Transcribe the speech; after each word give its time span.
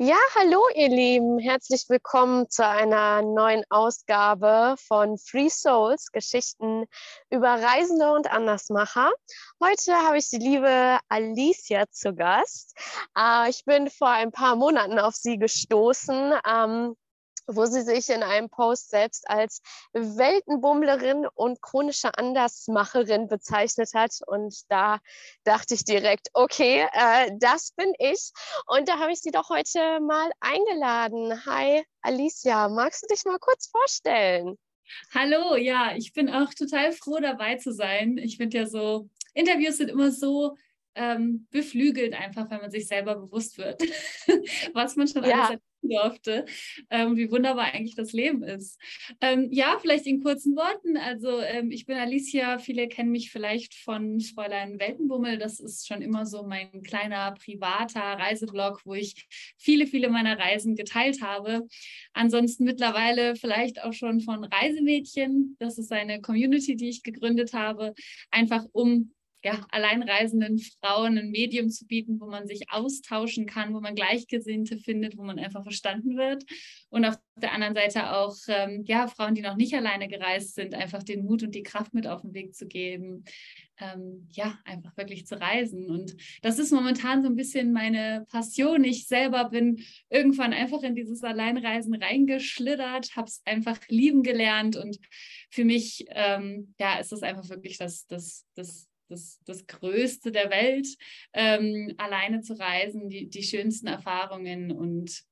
Ja, 0.00 0.14
hallo 0.36 0.60
ihr 0.76 0.90
Lieben, 0.90 1.40
herzlich 1.40 1.86
willkommen 1.88 2.48
zu 2.48 2.64
einer 2.64 3.20
neuen 3.20 3.64
Ausgabe 3.68 4.76
von 4.78 5.18
Free 5.18 5.48
Souls, 5.48 6.12
Geschichten 6.12 6.84
über 7.30 7.48
Reisende 7.60 8.12
und 8.12 8.30
Andersmacher. 8.30 9.10
Heute 9.60 9.96
habe 9.96 10.18
ich 10.18 10.30
die 10.30 10.38
liebe 10.38 11.00
Alicia 11.08 11.90
zu 11.90 12.14
Gast. 12.14 12.78
Äh, 13.18 13.50
ich 13.50 13.64
bin 13.64 13.90
vor 13.90 14.10
ein 14.10 14.30
paar 14.30 14.54
Monaten 14.54 15.00
auf 15.00 15.16
sie 15.16 15.36
gestoßen. 15.36 16.32
Wo 17.50 17.64
sie 17.64 17.82
sich 17.82 18.10
in 18.10 18.22
einem 18.22 18.50
Post 18.50 18.90
selbst 18.90 19.28
als 19.28 19.60
Weltenbummlerin 19.92 21.26
und 21.34 21.62
chronische 21.62 22.16
Andersmacherin 22.16 23.26
bezeichnet 23.26 23.90
hat. 23.94 24.12
Und 24.26 24.54
da 24.68 24.98
dachte 25.44 25.74
ich 25.74 25.84
direkt, 25.84 26.28
okay, 26.34 26.86
äh, 26.92 27.30
das 27.38 27.72
bin 27.72 27.92
ich. 27.98 28.30
Und 28.66 28.88
da 28.88 28.98
habe 28.98 29.12
ich 29.12 29.20
sie 29.20 29.30
doch 29.30 29.48
heute 29.48 30.00
mal 30.00 30.30
eingeladen. 30.40 31.44
Hi, 31.46 31.84
Alicia, 32.02 32.68
magst 32.68 33.02
du 33.02 33.06
dich 33.06 33.24
mal 33.24 33.38
kurz 33.38 33.68
vorstellen? 33.68 34.58
Hallo, 35.14 35.56
ja, 35.56 35.94
ich 35.96 36.12
bin 36.12 36.30
auch 36.30 36.52
total 36.54 36.92
froh 36.92 37.18
dabei 37.20 37.56
zu 37.56 37.72
sein. 37.72 38.18
Ich 38.18 38.36
finde 38.36 38.58
ja 38.58 38.66
so, 38.66 39.08
Interviews 39.34 39.78
sind 39.78 39.90
immer 39.90 40.10
so 40.10 40.56
ähm, 40.94 41.46
beflügelt, 41.50 42.14
einfach 42.14 42.50
wenn 42.50 42.60
man 42.60 42.70
sich 42.70 42.88
selber 42.88 43.14
bewusst 43.16 43.58
wird, 43.58 43.80
was 44.74 44.96
man 44.96 45.06
schon 45.06 45.24
ja. 45.24 45.48
alles 45.48 45.60
durfte, 45.82 46.44
ähm, 46.90 47.16
wie 47.16 47.30
wunderbar 47.30 47.72
eigentlich 47.72 47.94
das 47.94 48.12
Leben 48.12 48.42
ist. 48.42 48.80
Ähm, 49.20 49.48
ja, 49.50 49.78
vielleicht 49.80 50.06
in 50.06 50.22
kurzen 50.22 50.56
Worten. 50.56 50.96
Also 50.96 51.40
ähm, 51.40 51.70
ich 51.70 51.86
bin 51.86 51.96
Alicia, 51.96 52.58
viele 52.58 52.88
kennen 52.88 53.10
mich 53.10 53.30
vielleicht 53.30 53.74
von 53.74 54.20
Fräulein 54.20 54.78
Weltenbummel. 54.78 55.38
Das 55.38 55.60
ist 55.60 55.86
schon 55.86 56.02
immer 56.02 56.26
so 56.26 56.42
mein 56.42 56.82
kleiner 56.82 57.32
privater 57.32 58.00
Reiseblog, 58.00 58.82
wo 58.84 58.94
ich 58.94 59.26
viele, 59.56 59.86
viele 59.86 60.08
meiner 60.08 60.38
Reisen 60.38 60.74
geteilt 60.74 61.22
habe. 61.22 61.66
Ansonsten 62.12 62.64
mittlerweile 62.64 63.36
vielleicht 63.36 63.82
auch 63.82 63.92
schon 63.92 64.20
von 64.20 64.44
Reisemädchen. 64.44 65.56
Das 65.58 65.78
ist 65.78 65.92
eine 65.92 66.20
Community, 66.20 66.76
die 66.76 66.88
ich 66.88 67.02
gegründet 67.02 67.52
habe, 67.52 67.94
einfach 68.30 68.64
um 68.72 69.12
ja, 69.44 69.64
alleinreisenden 69.70 70.58
Frauen 70.58 71.16
ein 71.16 71.30
Medium 71.30 71.70
zu 71.70 71.86
bieten, 71.86 72.20
wo 72.20 72.26
man 72.26 72.46
sich 72.46 72.70
austauschen 72.70 73.46
kann, 73.46 73.72
wo 73.72 73.80
man 73.80 73.94
Gleichgesinnte 73.94 74.78
findet, 74.78 75.16
wo 75.16 75.22
man 75.22 75.38
einfach 75.38 75.62
verstanden 75.62 76.16
wird. 76.16 76.44
Und 76.90 77.04
auf 77.04 77.16
der 77.36 77.52
anderen 77.52 77.74
Seite 77.74 78.12
auch 78.12 78.36
ähm, 78.48 78.82
ja, 78.84 79.06
Frauen, 79.06 79.34
die 79.34 79.42
noch 79.42 79.56
nicht 79.56 79.74
alleine 79.74 80.08
gereist 80.08 80.54
sind, 80.54 80.74
einfach 80.74 81.02
den 81.02 81.24
Mut 81.24 81.44
und 81.44 81.54
die 81.54 81.62
Kraft 81.62 81.94
mit 81.94 82.06
auf 82.06 82.22
den 82.22 82.34
Weg 82.34 82.54
zu 82.54 82.66
geben, 82.66 83.24
ähm, 83.80 84.28
ja, 84.32 84.58
einfach 84.64 84.96
wirklich 84.96 85.26
zu 85.26 85.40
reisen. 85.40 85.88
Und 85.88 86.16
das 86.42 86.58
ist 86.58 86.72
momentan 86.72 87.22
so 87.22 87.28
ein 87.28 87.36
bisschen 87.36 87.72
meine 87.72 88.26
Passion. 88.30 88.82
Ich 88.82 89.06
selber 89.06 89.50
bin 89.50 89.84
irgendwann 90.10 90.52
einfach 90.52 90.82
in 90.82 90.96
dieses 90.96 91.22
Alleinreisen 91.22 91.94
reingeschlittert, 91.94 93.14
habe 93.14 93.28
es 93.28 93.40
einfach 93.44 93.78
lieben 93.88 94.24
gelernt 94.24 94.76
und 94.76 94.98
für 95.50 95.64
mich 95.64 96.06
ähm, 96.08 96.74
ja, 96.80 96.98
ist 96.98 97.12
das 97.12 97.22
einfach 97.22 97.48
wirklich 97.48 97.78
das, 97.78 98.06
das, 98.06 98.44
das 98.56 98.88
das, 99.08 99.40
das 99.44 99.66
Größte 99.66 100.32
der 100.32 100.50
Welt, 100.50 100.86
ähm, 101.32 101.94
alleine 101.98 102.40
zu 102.40 102.54
reisen, 102.58 103.08
die, 103.08 103.28
die 103.28 103.42
schönsten 103.42 103.86
Erfahrungen 103.86 104.70
und 104.70 105.24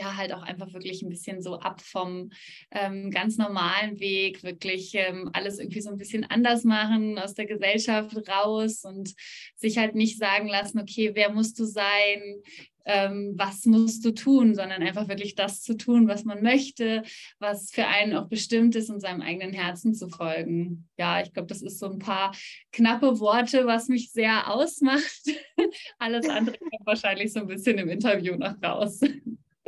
ja, 0.00 0.16
halt 0.16 0.32
auch 0.32 0.42
einfach 0.42 0.72
wirklich 0.72 1.02
ein 1.02 1.10
bisschen 1.10 1.42
so 1.42 1.58
ab 1.58 1.82
vom 1.82 2.30
ähm, 2.70 3.10
ganz 3.10 3.36
normalen 3.36 4.00
Weg, 4.00 4.42
wirklich 4.42 4.94
ähm, 4.94 5.28
alles 5.34 5.58
irgendwie 5.58 5.82
so 5.82 5.90
ein 5.90 5.98
bisschen 5.98 6.24
anders 6.24 6.64
machen, 6.64 7.18
aus 7.18 7.34
der 7.34 7.44
Gesellschaft 7.44 8.16
raus 8.26 8.84
und 8.84 9.14
sich 9.56 9.76
halt 9.76 9.94
nicht 9.94 10.18
sagen 10.18 10.48
lassen, 10.48 10.80
okay, 10.80 11.10
wer 11.14 11.30
musst 11.30 11.58
du 11.58 11.64
sein, 11.64 12.40
ähm, 12.86 13.34
was 13.36 13.66
musst 13.66 14.02
du 14.06 14.12
tun, 14.12 14.54
sondern 14.54 14.82
einfach 14.82 15.06
wirklich 15.08 15.34
das 15.34 15.60
zu 15.60 15.76
tun, 15.76 16.08
was 16.08 16.24
man 16.24 16.42
möchte, 16.42 17.02
was 17.38 17.70
für 17.70 17.86
einen 17.86 18.14
auch 18.14 18.28
bestimmt 18.28 18.74
ist 18.76 18.88
und 18.88 19.00
seinem 19.00 19.20
eigenen 19.20 19.52
Herzen 19.52 19.92
zu 19.94 20.08
folgen. 20.08 20.88
Ja, 20.98 21.20
ich 21.20 21.30
glaube, 21.34 21.48
das 21.48 21.60
ist 21.60 21.78
so 21.78 21.90
ein 21.90 21.98
paar 21.98 22.34
knappe 22.72 23.20
Worte, 23.20 23.66
was 23.66 23.88
mich 23.88 24.12
sehr 24.12 24.50
ausmacht. 24.50 25.24
Alles 25.98 26.26
andere 26.26 26.56
kommt 26.56 26.86
wahrscheinlich 26.86 27.34
so 27.34 27.40
ein 27.40 27.48
bisschen 27.48 27.76
im 27.76 27.90
Interview 27.90 28.34
noch 28.36 28.54
raus. 28.62 29.00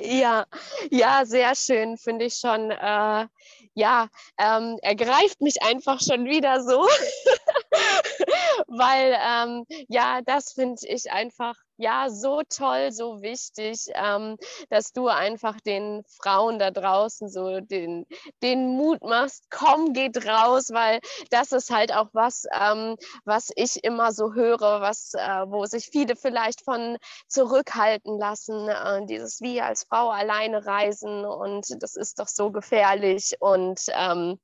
Ja, 0.05 0.47
ja, 0.91 1.25
sehr 1.25 1.55
schön, 1.55 1.97
finde 1.97 2.25
ich 2.25 2.35
schon. 2.35 2.71
Äh, 2.73 3.27
ja, 3.75 4.09
ähm, 4.39 4.79
er 4.83 4.95
greift 4.97 5.41
mich 5.41 5.63
einfach 5.63 6.01
schon 6.01 6.25
wieder 6.25 6.61
so, 6.63 6.83
weil 8.67 9.17
ähm, 9.21 9.65
ja, 9.89 10.21
das 10.23 10.53
finde 10.53 10.81
ich 10.89 11.13
einfach 11.13 11.55
ja 11.83 12.09
so 12.11 12.43
toll, 12.49 12.93
so 12.93 13.21
wichtig, 13.23 13.87
ähm, 13.95 14.37
dass 14.71 14.93
du 14.93 15.09
einfach 15.09 15.61
den 15.61 16.03
Frauen 16.23 16.59
da 16.59 16.71
draußen 16.71 17.29
so 17.29 17.61
den, 17.61 18.07
den 18.43 18.77
Mut 18.77 19.03
machst, 19.03 19.45
komm, 19.51 19.93
geht 19.93 20.25
raus, 20.27 20.71
weil 20.71 21.01
das 21.31 21.53
ist 21.53 21.71
halt 21.71 21.93
auch 21.93 22.09
was, 22.13 22.45
ähm, 22.59 22.97
was 23.25 23.51
ich 23.57 23.83
immer 23.85 24.13
so 24.13 24.33
höre, 24.33 24.81
was, 24.81 25.13
äh, 25.15 25.45
wo 25.49 25.67
sich 25.67 25.87
viele 25.87 26.17
vielleicht 26.17 26.63
von 26.65 26.97
zurückhalten 27.29 28.19
lassen, 28.19 28.69
äh, 28.69 29.05
dieses 29.07 29.41
wie 29.41 29.61
als 29.61 29.85
Frau 29.85 30.11
alleine 30.11 30.65
reisen 30.65 31.25
und 31.25 31.67
das 31.83 31.97
ist 31.97 32.19
doch 32.21 32.29
so 32.29 32.53
gefährlich 32.53 33.35
und 33.41 33.81
ähm, 33.89 34.39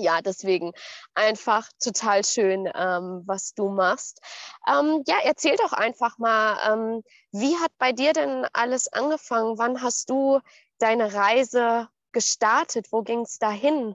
ja, 0.00 0.20
deswegen 0.22 0.72
einfach 1.14 1.68
total 1.82 2.24
schön, 2.24 2.68
ähm, 2.74 3.22
was 3.26 3.54
du 3.54 3.68
machst. 3.68 4.20
Ähm, 4.68 5.02
ja, 5.06 5.16
erzähl 5.24 5.56
doch 5.56 5.72
einfach 5.72 6.18
mal, 6.18 6.56
ähm, 6.72 7.02
wie 7.32 7.56
hat 7.56 7.72
bei 7.78 7.92
dir 7.92 8.12
denn 8.12 8.46
alles 8.52 8.88
angefangen? 8.92 9.58
Wann 9.58 9.82
hast 9.82 10.10
du 10.10 10.40
deine 10.78 11.14
Reise 11.14 11.88
gestartet? 12.12 12.86
Wo 12.90 13.02
ging 13.02 13.20
es 13.20 13.38
dahin? 13.38 13.94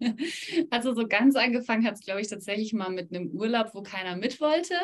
Also 0.70 0.94
so 0.94 1.06
ganz 1.06 1.36
angefangen 1.36 1.84
hat 1.84 1.94
es, 1.94 2.00
glaube 2.00 2.20
ich, 2.20 2.28
tatsächlich 2.28 2.72
mal 2.72 2.90
mit 2.90 3.12
einem 3.12 3.30
Urlaub, 3.32 3.74
wo 3.74 3.82
keiner 3.82 4.16
mit 4.16 4.40
wollte 4.40 4.74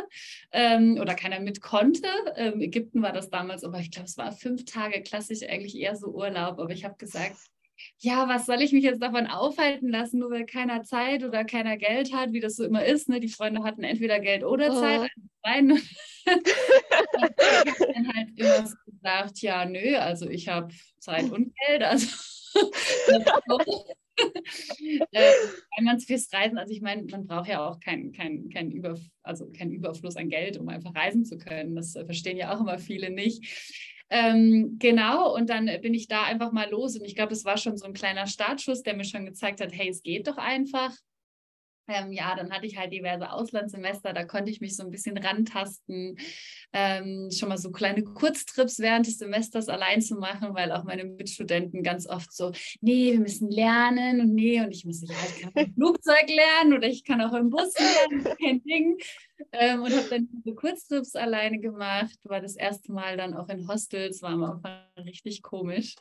ähm, 0.53 0.99
oder 1.01 1.15
keiner 1.15 1.41
mit 1.41 1.61
konnte. 1.61 2.09
Ähm, 2.37 2.61
Ägypten 2.61 3.03
war 3.03 3.13
das 3.13 3.31
damals, 3.31 3.65
aber 3.65 3.79
ich 3.81 3.91
glaube, 3.91 4.07
es 4.07 4.19
war 4.19 4.33
fünf 4.33 4.65
Tage 4.65 5.03
klassisch 5.03 5.43
eigentlich 5.43 5.77
eher 5.77 5.97
so 5.97 6.09
Urlaub. 6.09 6.59
Aber 6.59 6.71
ich 6.71 6.85
habe 6.85 6.97
gesagt, 6.97 7.37
ja, 7.99 8.29
was 8.29 8.47
soll 8.47 8.63
ich 8.63 8.73
mich 8.73 8.85
jetzt 8.85 9.03
davon 9.03 9.27
aufhalten 9.27 9.89
lassen, 9.89 10.19
nur 10.21 10.31
weil 10.31 10.47
keiner 10.47 10.83
Zeit 10.83 11.25
oder 11.25 11.45
keiner 11.45 11.77
Geld 11.77 12.13
hat, 12.13 12.33
wie 12.33 12.41
das 12.41 12.57
so 12.57 12.65
immer 12.65 12.85
ist. 12.85 13.09
Ne? 13.09 13.21
Die 13.21 13.29
Freunde 13.29 13.63
hatten 13.63 13.83
entweder 13.85 14.21
Geld 14.21 14.45
oder 14.45 14.71
oh. 14.71 14.81
Zeit. 14.81 15.11
Rein. 15.45 15.69
dann 16.27 18.15
halt 18.15 18.29
immer 18.37 18.67
so 18.67 18.75
gesagt, 18.87 19.41
ja, 19.43 19.65
nö, 19.65 19.97
also 19.97 20.29
ich 20.29 20.49
habe 20.49 20.75
Zeit 20.99 21.31
und 21.31 21.55
Geld. 21.67 21.83
Also 21.83 22.09
äh, 25.13 25.33
man 25.83 26.01
fürs 26.01 26.33
Reisen, 26.33 26.59
also 26.59 26.73
ich 26.73 26.81
meine, 26.81 27.05
man 27.05 27.27
braucht 27.27 27.49
ja 27.49 27.67
auch 27.67 27.79
keinen 27.81 28.13
kein, 28.13 28.49
kein 28.51 28.71
Über, 28.71 28.99
also 29.23 29.51
kein 29.53 29.71
Überfluss 29.71 30.17
an 30.17 30.29
Geld, 30.29 30.59
um 30.59 30.69
einfach 30.69 30.95
reisen 30.95 31.25
zu 31.25 31.39
können. 31.39 31.77
Das 31.77 31.93
verstehen 31.93 32.37
ja 32.37 32.55
auch 32.55 32.61
immer 32.61 32.79
viele 32.79 33.11
nicht. 33.11 33.96
Ähm, 34.09 34.77
genau, 34.79 35.35
und 35.35 35.51
dann 35.51 35.67
bin 35.83 35.95
ich 35.95 36.07
da 36.07 36.23
einfach 36.25 36.53
mal 36.53 36.71
los. 36.71 36.97
Und 36.97 37.05
ich 37.05 37.15
glaube, 37.15 37.33
es 37.33 37.45
war 37.45 37.57
schon 37.57 37.77
so 37.77 37.87
ein 37.87 37.93
kleiner 37.93 38.27
Startschuss, 38.27 38.83
der 38.83 38.95
mir 38.95 39.05
schon 39.05 39.27
gezeigt 39.27 39.61
hat, 39.61 39.73
hey, 39.73 39.89
es 39.89 40.03
geht 40.03 40.29
doch 40.29 40.37
einfach. 40.39 40.93
Ähm, 41.89 42.13
ja, 42.13 42.35
dann 42.35 42.51
hatte 42.51 42.67
ich 42.67 42.77
halt 42.77 42.93
diverse 42.93 43.31
Auslandssemester, 43.31 44.13
da 44.13 44.25
konnte 44.25 44.51
ich 44.51 44.61
mich 44.61 44.77
so 44.77 44.83
ein 44.83 44.91
bisschen 44.91 45.17
rantasten, 45.17 46.19
ähm, 46.73 47.31
schon 47.31 47.49
mal 47.49 47.59
so 47.59 47.71
kleine 47.71 48.03
Kurztrips 48.03 48.79
während 48.81 49.07
des 49.07 49.19
Semesters 49.19 49.69
allein 49.69 50.03
zu 50.03 50.17
machen, 50.17 50.55
weil 50.55 50.73
auch 50.73 50.85
meine 50.85 51.05
Mitstudenten 51.05 51.83
ganz 51.83 52.09
oft 52.09 52.33
so, 52.33 52.53
nee, 52.81 53.13
wir 53.13 53.21
müssen 53.21 53.51
lernen 53.51 54.21
und 54.21 54.35
nee, 54.35 54.61
und 54.61 54.73
ich 54.73 54.85
muss 54.85 55.03
ja, 55.03 55.15
ich 55.15 55.43
kann 55.43 55.53
im 55.55 55.75
Flugzeug 55.75 56.29
lernen 56.29 56.75
oder 56.75 56.89
ich 56.89 57.05
kann 57.05 57.21
auch 57.21 57.35
im 57.35 57.51
Bus 57.51 57.73
lernen, 57.79 58.25
kein 58.43 58.63
Ding. 58.65 58.99
Ähm, 59.53 59.83
und 59.83 59.95
habe 59.95 60.09
dann 60.09 60.29
diese 60.33 60.55
Kurztrips 60.55 61.15
alleine 61.15 61.59
gemacht, 61.59 62.19
war 62.25 62.41
das 62.41 62.57
erste 62.57 62.93
Mal 62.93 63.17
dann 63.17 63.35
auch 63.35 63.49
in 63.49 63.69
Hostels, 63.69 64.23
war 64.23 64.31
am 64.31 64.45
Anfang 64.45 64.81
richtig 65.05 65.43
komisch. 65.43 65.95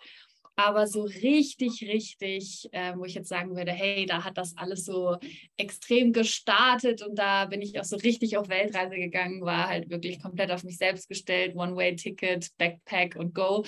Aber 0.57 0.88
so 0.88 1.04
richtig, 1.04 1.81
richtig, 1.81 2.69
äh, 2.72 2.94
wo 2.96 3.04
ich 3.04 3.13
jetzt 3.13 3.28
sagen 3.28 3.56
würde, 3.56 3.72
hey, 3.72 4.06
da 4.06 4.24
hat 4.24 4.38
das 4.38 4.56
alles 4.56 4.86
so 4.86 5.18
extrem 5.57 6.13
gestartet 6.13 7.02
und 7.02 7.16
da 7.19 7.46
bin 7.46 7.62
ich 7.62 7.78
auch 7.80 7.84
so 7.84 7.98
richtig 7.98 8.38
auf 8.38 8.48
Weltreise 8.48 8.96
gegangen, 8.96 9.42
war 9.42 9.68
halt 9.68 9.90
wirklich 9.90 10.22
komplett 10.22 10.52
auf 10.52 10.63
mich 10.63 10.78
selbst 10.78 11.10
gestellt, 11.10 11.56
One-Way-Ticket, 11.56 12.50
Backpack 12.57 13.18
und 13.18 13.36
Go, 13.36 13.66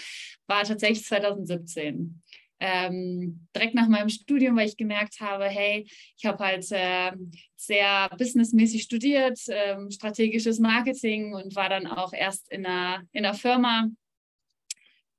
war 0.48 0.64
tatsächlich 0.64 1.04
2017. 1.04 2.22
Ähm, 2.60 3.48
direkt 3.56 3.76
nach 3.76 3.88
meinem 3.88 4.10
Studium, 4.10 4.56
weil 4.56 4.68
ich 4.68 4.78
gemerkt 4.78 5.20
habe, 5.20 5.46
hey, 5.46 5.86
ich 6.18 6.26
habe 6.26 6.44
halt 6.44 6.66
äh, 6.72 7.12
sehr 7.56 8.10
businessmäßig 8.18 8.82
studiert, 8.82 9.38
äh, 9.48 9.78
strategisches 9.92 10.58
Marketing 10.60 11.36
und 11.36 11.56
war 11.56 11.70
dann 11.70 11.86
auch 11.86 12.14
erst 12.14 12.52
in 12.52 12.66
einer, 12.66 13.04
in 13.12 13.26
einer 13.26 13.36
Firma 13.36 13.88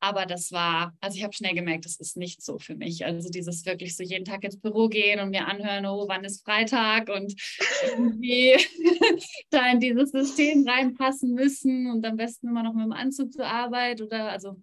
Aber 0.00 0.26
das 0.26 0.52
war, 0.52 0.96
also 1.00 1.16
ich 1.16 1.24
habe 1.24 1.32
schnell 1.32 1.54
gemerkt, 1.54 1.84
das 1.84 1.96
ist 1.96 2.16
nicht 2.16 2.42
so 2.42 2.58
für 2.58 2.76
mich. 2.76 3.04
Also 3.04 3.30
dieses 3.30 3.66
wirklich 3.66 3.96
so 3.96 4.04
jeden 4.04 4.24
Tag 4.24 4.44
ins 4.44 4.60
Büro 4.60 4.88
gehen 4.88 5.18
und 5.18 5.30
mir 5.30 5.46
anhören, 5.46 5.86
oh, 5.86 6.06
wann 6.08 6.24
ist 6.24 6.44
Freitag 6.44 7.08
und 7.08 7.34
irgendwie 7.82 8.56
da 9.50 9.70
in 9.72 9.80
dieses 9.80 10.10
System 10.10 10.68
reinpassen 10.68 11.34
müssen 11.34 11.90
und 11.90 12.06
am 12.06 12.16
besten 12.16 12.48
immer 12.48 12.62
noch 12.62 12.74
mit 12.74 12.84
dem 12.84 12.92
Anzug 12.92 13.32
zur 13.32 13.46
Arbeit 13.46 14.00
oder 14.00 14.30
also 14.30 14.60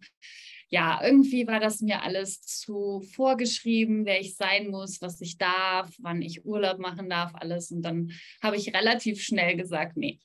ja, 0.70 1.00
irgendwie 1.04 1.48
war 1.48 1.60
das 1.60 1.82
mir 1.82 2.02
alles 2.02 2.42
zu 2.42 3.02
vorgeschrieben, 3.14 4.06
wer 4.06 4.20
ich 4.20 4.36
sein 4.36 4.70
muss, 4.70 5.02
was 5.02 5.22
ich 5.22 5.38
darf, 5.38 5.94
wann 6.00 6.22
ich 6.22 6.46
Urlaub 6.46 6.80
machen 6.80 7.10
darf, 7.10 7.34
alles. 7.36 7.72
Und 7.72 7.84
dann 7.84 8.12
habe 8.42 8.58
ich 8.58 8.74
relativ 8.74 9.22
schnell 9.22 9.56
gesagt, 9.56 9.96
nee, 9.96 10.20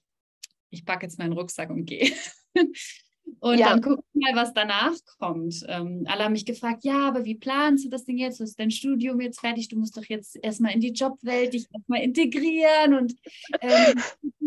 ich 0.71 0.85
packe 0.85 1.07
jetzt 1.07 1.19
meinen 1.19 1.35
Rucksack 1.35 1.71
und 1.71 1.85
gehe. 1.85 2.11
Und 3.41 3.59
ja. 3.59 3.71
dann 3.71 3.81
gucken 3.81 4.05
wir 4.13 4.33
mal, 4.33 4.43
was 4.43 4.53
danach 4.53 4.93
kommt. 5.19 5.65
Ähm, 5.69 6.05
alle 6.07 6.25
haben 6.25 6.33
mich 6.33 6.45
gefragt, 6.45 6.85
ja, 6.85 7.09
aber 7.09 7.25
wie 7.25 7.37
planst 7.37 7.85
du 7.85 7.89
das 7.89 8.05
Ding 8.05 8.19
jetzt? 8.19 8.41
ist 8.41 8.59
dein 8.59 8.71
Studium 8.71 9.21
jetzt 9.21 9.41
fertig? 9.41 9.69
Du 9.69 9.79
musst 9.79 9.97
doch 9.97 10.05
jetzt 10.05 10.39
erstmal 10.43 10.73
in 10.73 10.81
die 10.81 10.93
Jobwelt 10.93 11.53
dich 11.53 11.67
erstmal 11.73 12.03
integrieren 12.03 12.95
und 12.95 13.15
ähm, 13.61 14.01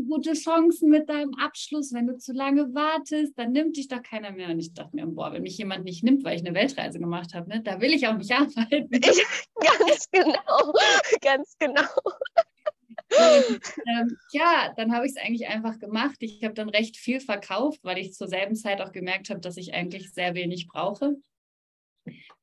gute 0.07 0.33
Chancen 0.33 0.89
mit 0.89 1.09
deinem 1.09 1.33
Abschluss. 1.35 1.93
Wenn 1.93 2.07
du 2.07 2.17
zu 2.17 2.33
lange 2.33 2.73
wartest, 2.73 3.37
dann 3.37 3.51
nimmt 3.51 3.77
dich 3.77 3.87
doch 3.87 4.03
keiner 4.03 4.31
mehr. 4.31 4.49
Und 4.49 4.59
ich 4.59 4.73
dachte 4.73 4.95
mir, 4.95 5.05
boah, 5.07 5.33
wenn 5.33 5.43
mich 5.43 5.57
jemand 5.57 5.85
nicht 5.85 6.03
nimmt, 6.03 6.23
weil 6.23 6.35
ich 6.35 6.45
eine 6.45 6.55
Weltreise 6.55 6.99
gemacht 6.99 7.33
habe, 7.33 7.49
ne, 7.49 7.61
da 7.61 7.79
will 7.81 7.93
ich 7.93 8.07
auch 8.07 8.17
nicht 8.17 8.31
arbeiten. 8.33 8.89
ganz 8.91 10.09
genau, 10.11 10.73
ganz 11.21 11.55
genau. 11.59 11.81
Und, 13.17 13.59
ähm, 13.87 14.17
ja, 14.31 14.73
dann 14.75 14.93
habe 14.93 15.05
ich 15.05 15.13
es 15.15 15.17
eigentlich 15.17 15.47
einfach 15.47 15.79
gemacht. 15.79 16.17
Ich 16.19 16.43
habe 16.43 16.53
dann 16.53 16.69
recht 16.69 16.97
viel 16.97 17.19
verkauft, 17.19 17.79
weil 17.83 17.97
ich 17.97 18.13
zur 18.13 18.27
selben 18.27 18.55
Zeit 18.55 18.81
auch 18.81 18.91
gemerkt 18.91 19.29
habe, 19.29 19.39
dass 19.39 19.57
ich 19.57 19.73
eigentlich 19.73 20.13
sehr 20.13 20.35
wenig 20.35 20.67
brauche. 20.67 21.15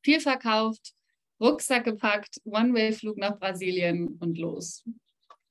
Viel 0.02 0.20
verkauft, 0.20 0.92
Rucksack 1.40 1.84
gepackt, 1.84 2.40
One-Way-Flug 2.44 3.16
nach 3.16 3.38
Brasilien 3.38 4.18
und 4.20 4.38
los. 4.38 4.84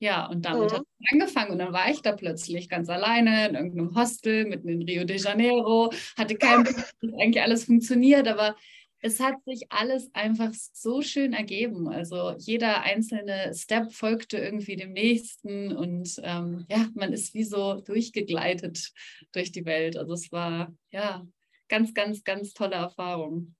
Ja, 0.02 0.26
und 0.26 0.46
damit 0.46 0.70
mhm. 0.70 0.76
hat 0.76 0.82
es 0.82 1.12
angefangen 1.12 1.50
und 1.52 1.58
dann 1.58 1.74
war 1.74 1.90
ich 1.90 2.00
da 2.00 2.12
plötzlich 2.12 2.70
ganz 2.70 2.88
alleine 2.88 3.48
in 3.48 3.54
irgendeinem 3.54 3.94
Hostel 3.94 4.46
mitten 4.46 4.68
in 4.70 4.82
Rio 4.82 5.04
de 5.04 5.18
Janeiro, 5.18 5.92
hatte 6.16 6.36
keinen 6.36 6.64
Plan, 6.64 6.84
wie 7.02 7.22
eigentlich 7.22 7.42
alles 7.42 7.64
funktioniert, 7.64 8.26
aber 8.26 8.56
es 9.02 9.20
hat 9.20 9.42
sich 9.44 9.70
alles 9.70 10.10
einfach 10.14 10.52
so 10.52 11.02
schön 11.02 11.32
ergeben. 11.32 11.88
Also 11.88 12.34
jeder 12.38 12.82
einzelne 12.82 13.52
Step 13.54 13.92
folgte 13.92 14.38
irgendwie 14.38 14.76
dem 14.76 14.92
nächsten 14.92 15.76
und 15.76 16.20
ähm, 16.22 16.66
ja, 16.68 16.86
man 16.94 17.12
ist 17.12 17.34
wie 17.34 17.44
so 17.44 17.80
durchgegleitet 17.80 18.92
durch 19.32 19.52
die 19.52 19.64
Welt. 19.64 19.96
Also 19.96 20.14
es 20.14 20.30
war 20.32 20.74
ja 20.90 21.26
ganz, 21.68 21.94
ganz, 21.94 22.24
ganz 22.24 22.52
tolle 22.52 22.76
Erfahrung. 22.76 23.54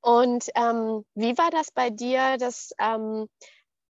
Und 0.00 0.48
ähm, 0.56 1.04
wie 1.14 1.38
war 1.38 1.50
das 1.50 1.70
bei 1.72 1.90
dir, 1.90 2.36
dass 2.38 2.72
ähm, 2.80 3.28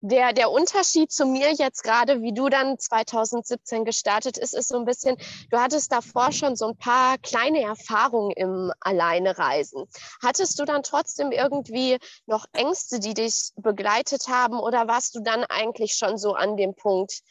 der, 0.01 0.33
der 0.33 0.51
Unterschied 0.51 1.11
zu 1.11 1.25
mir 1.25 1.51
jetzt 1.53 1.83
gerade, 1.83 2.21
wie 2.21 2.33
du 2.33 2.49
dann 2.49 2.79
2017 2.79 3.83
gestartet 3.83 4.37
ist, 4.37 4.53
ist 4.53 4.69
so 4.69 4.77
ein 4.77 4.85
bisschen, 4.85 5.17
du 5.49 5.57
hattest 5.57 5.91
davor 5.91 6.31
schon 6.31 6.55
so 6.55 6.67
ein 6.67 6.77
paar 6.77 7.17
kleine 7.17 7.61
Erfahrungen 7.61 8.31
im 8.31 8.71
Alleinereisen. 8.79 9.85
Hattest 10.21 10.57
du 10.59 10.65
dann 10.65 10.83
trotzdem 10.83 11.31
irgendwie 11.31 11.97
noch 12.25 12.45
Ängste, 12.53 12.99
die 12.99 13.13
dich 13.13 13.51
begleitet 13.57 14.27
haben 14.29 14.59
oder 14.59 14.87
warst 14.87 15.15
du 15.15 15.21
dann 15.21 15.43
eigentlich 15.43 15.93
schon 15.93 16.17
so 16.17 16.33
an 16.33 16.55
dem 16.55 16.75
Punkt, 16.75 17.21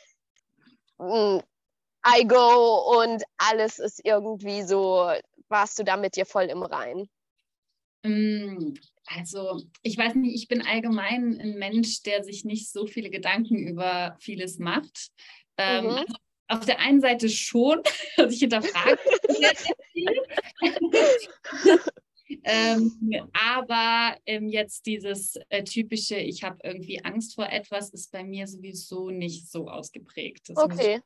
hm, 0.99 1.43
I 2.07 2.27
go 2.27 3.01
und 3.01 3.23
alles 3.39 3.79
ist 3.79 4.01
irgendwie 4.05 4.63
so, 4.63 5.11
warst 5.49 5.79
du 5.79 5.85
da 5.85 5.97
mit 5.97 6.17
dir 6.17 6.27
voll 6.27 6.45
im 6.45 6.63
Rein? 6.63 7.09
Mm, 8.03 8.75
also, 9.07 9.63
ich 9.83 9.97
weiß 9.97 10.15
nicht, 10.17 10.35
ich 10.35 10.49
bin 10.49 10.63
allgemein 10.63 11.41
ein 11.41 11.59
Mensch, 11.59 12.03
der 12.03 12.25
sich 12.25 12.45
nicht 12.45 12.71
so 12.71 12.87
viele 12.87 13.11
Gedanken 13.11 13.67
über 13.67 14.17
vieles 14.21 14.59
macht. 14.59 15.09
Ähm, 15.57 15.85
mhm. 15.85 15.91
also 15.91 16.15
auf 16.49 16.65
der 16.65 16.81
einen 16.81 17.01
Seite 17.01 17.29
schon, 17.29 17.83
also 18.17 18.35
ich 18.35 18.41
hinterfrage 18.41 18.99
sehr, 19.29 19.55
sehr 19.55 19.77
viel. 19.93 20.21
ähm, 22.45 23.29
aber 23.33 24.17
ähm, 24.27 24.49
jetzt 24.49 24.87
dieses 24.87 25.37
äh, 25.49 25.65
typische, 25.65 26.17
ich 26.17 26.43
habe 26.43 26.59
irgendwie 26.63 27.05
Angst 27.05 27.35
vor 27.35 27.51
etwas, 27.51 27.91
ist 27.91 28.13
bei 28.13 28.25
mir 28.25 28.47
sowieso 28.47 29.11
nicht 29.11 29.51
so 29.51 29.69
ausgeprägt. 29.69 30.49
Das 30.49 30.57
okay 30.57 31.01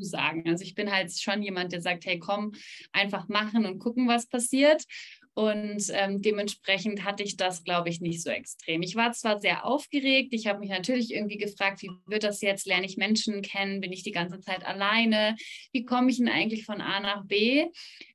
sagen. 0.00 0.44
Also 0.48 0.64
ich 0.64 0.74
bin 0.74 0.90
halt 0.90 1.12
schon 1.12 1.42
jemand, 1.42 1.72
der 1.72 1.80
sagt, 1.80 2.06
hey, 2.06 2.18
komm, 2.18 2.52
einfach 2.92 3.28
machen 3.28 3.66
und 3.66 3.78
gucken, 3.78 4.08
was 4.08 4.26
passiert. 4.26 4.84
Und 5.38 5.84
ähm, 5.92 6.20
dementsprechend 6.20 7.04
hatte 7.04 7.22
ich 7.22 7.36
das, 7.36 7.62
glaube 7.62 7.90
ich, 7.90 8.00
nicht 8.00 8.24
so 8.24 8.28
extrem. 8.28 8.82
Ich 8.82 8.96
war 8.96 9.12
zwar 9.12 9.38
sehr 9.38 9.64
aufgeregt, 9.64 10.30
ich 10.32 10.48
habe 10.48 10.58
mich 10.58 10.68
natürlich 10.68 11.14
irgendwie 11.14 11.36
gefragt, 11.36 11.80
wie 11.80 11.92
wird 12.06 12.24
das 12.24 12.40
jetzt? 12.40 12.66
Lerne 12.66 12.86
ich 12.86 12.96
Menschen 12.96 13.40
kennen? 13.40 13.80
Bin 13.80 13.92
ich 13.92 14.02
die 14.02 14.10
ganze 14.10 14.40
Zeit 14.40 14.66
alleine? 14.66 15.36
Wie 15.70 15.84
komme 15.84 16.10
ich 16.10 16.16
denn 16.16 16.28
eigentlich 16.28 16.64
von 16.64 16.80
A 16.80 16.98
nach 16.98 17.24
B? 17.24 17.66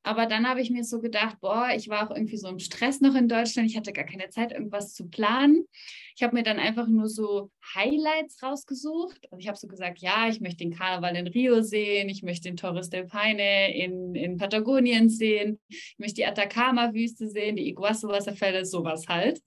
Aber 0.04 0.26
dann 0.26 0.50
habe 0.50 0.60
ich 0.60 0.70
mir 0.70 0.84
so 0.84 1.00
gedacht, 1.00 1.38
boah, 1.40 1.70
ich 1.74 1.88
war 1.88 2.06
auch 2.06 2.14
irgendwie 2.14 2.36
so 2.36 2.50
im 2.50 2.60
Stress 2.60 3.00
noch 3.00 3.16
in 3.16 3.30
Deutschland. 3.30 3.70
Ich 3.70 3.78
hatte 3.78 3.94
gar 3.94 4.04
keine 4.04 4.28
Zeit, 4.28 4.52
irgendwas 4.52 4.94
zu 4.94 5.08
planen. 5.08 5.66
Ich 6.16 6.24
habe 6.24 6.36
mir 6.36 6.44
dann 6.44 6.60
einfach 6.60 6.88
nur 6.88 7.08
so 7.08 7.50
Highlights 7.76 8.42
rausgesucht. 8.44 9.20
Also 9.32 9.40
ich 9.40 9.48
habe 9.48 9.58
so 9.58 9.68
gesagt, 9.68 10.00
ja, 10.00 10.28
ich 10.28 10.42
möchte 10.42 10.58
den 10.58 10.74
Karneval 10.74 11.16
in 11.16 11.28
Rio 11.28 11.62
sehen, 11.62 12.10
ich 12.10 12.24
möchte 12.24 12.50
den 12.50 12.58
Torres 12.58 12.90
del 12.90 13.06
Paine 13.06 13.76
in, 13.76 14.16
in 14.16 14.38
Patagonien 14.38 15.10
sehen, 15.10 15.60
ich 15.68 15.96
möchte 15.98 16.16
die 16.16 16.26
Atacama-Wüste 16.26 17.30
sehen, 17.30 17.56
die 17.56 17.68
Iguazu-Wasserfälle, 17.70 18.66
sowas 18.66 19.08
halt. 19.08 19.42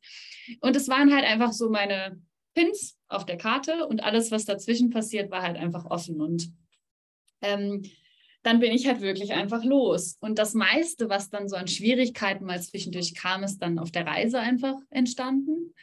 Und 0.61 0.77
es 0.77 0.89
waren 0.89 1.15
halt 1.15 1.25
einfach 1.25 1.53
so 1.53 1.71
meine 1.71 2.21
Pins 2.55 2.97
auf 3.09 3.27
der 3.27 3.37
Karte 3.37 3.87
und 3.87 4.03
alles, 4.03 4.31
was 4.31 4.45
dazwischen 4.45 4.91
passiert, 4.91 5.31
war 5.31 5.43
halt 5.43 5.57
einfach 5.57 5.85
offen. 5.87 6.21
Und 6.21 6.53
ähm, 7.43 7.83
dann 8.43 8.61
bin 8.61 8.73
ich 8.73 8.87
halt 8.87 9.01
wirklich 9.01 9.33
einfach 9.33 9.65
los. 9.65 10.17
Und 10.21 10.39
das 10.39 10.55
meiste, 10.55 11.09
was 11.09 11.31
dann 11.31 11.49
so 11.49 11.57
an 11.57 11.69
Schwierigkeiten 11.69 12.45
mal 12.45 12.61
zwischendurch 12.63 13.15
kam, 13.15 13.43
ist 13.43 13.59
dann 13.59 13.79
auf 13.79 13.91
der 13.91 14.07
Reise 14.07 14.39
einfach 14.39 14.77
entstanden 14.91 15.75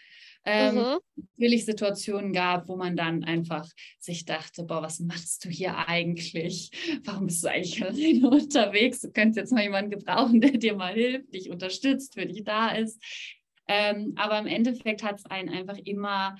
ähm, 0.46 0.76
mhm. 0.76 1.00
natürlich 1.16 1.66
Situationen 1.66 2.34
gab, 2.34 2.68
wo 2.68 2.76
man 2.76 2.96
dann 2.96 3.24
einfach 3.24 3.68
sich 4.00 4.26
dachte, 4.26 4.64
boah, 4.64 4.82
was 4.82 5.00
machst 5.00 5.46
du 5.46 5.50
hier 5.50 5.78
eigentlich? 5.88 6.72
Warum 7.04 7.28
bist 7.28 7.44
du 7.44 7.50
eigentlich 7.50 7.84
alleine 7.86 8.30
unterwegs? 8.30 9.02
Du 9.02 9.12
könntest 9.12 9.38
jetzt 9.38 9.54
mal 9.54 9.64
jemanden 9.64 9.92
gebrauchen, 9.92 10.42
der 10.42 10.52
dir 10.52 10.76
mal 10.76 10.94
hilft, 10.94 11.34
dich 11.34 11.50
unterstützt, 11.50 12.16
für 12.16 12.26
dich 12.26 12.44
da 12.44 12.70
ist. 12.70 13.02
Ähm, 13.68 14.14
aber 14.18 14.40
im 14.40 14.48
Endeffekt 14.48 15.04
hat 15.04 15.20
es 15.20 15.26
einen 15.26 15.50
einfach 15.50 15.78
immer 15.78 16.36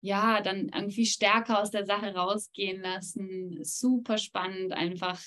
ja, 0.00 0.40
dann 0.40 0.68
irgendwie 0.68 1.06
stärker 1.06 1.60
aus 1.60 1.70
der 1.70 1.84
Sache 1.84 2.14
rausgehen 2.14 2.80
lassen. 2.80 3.58
Super 3.62 4.18
spannend, 4.18 4.72
einfach 4.72 5.20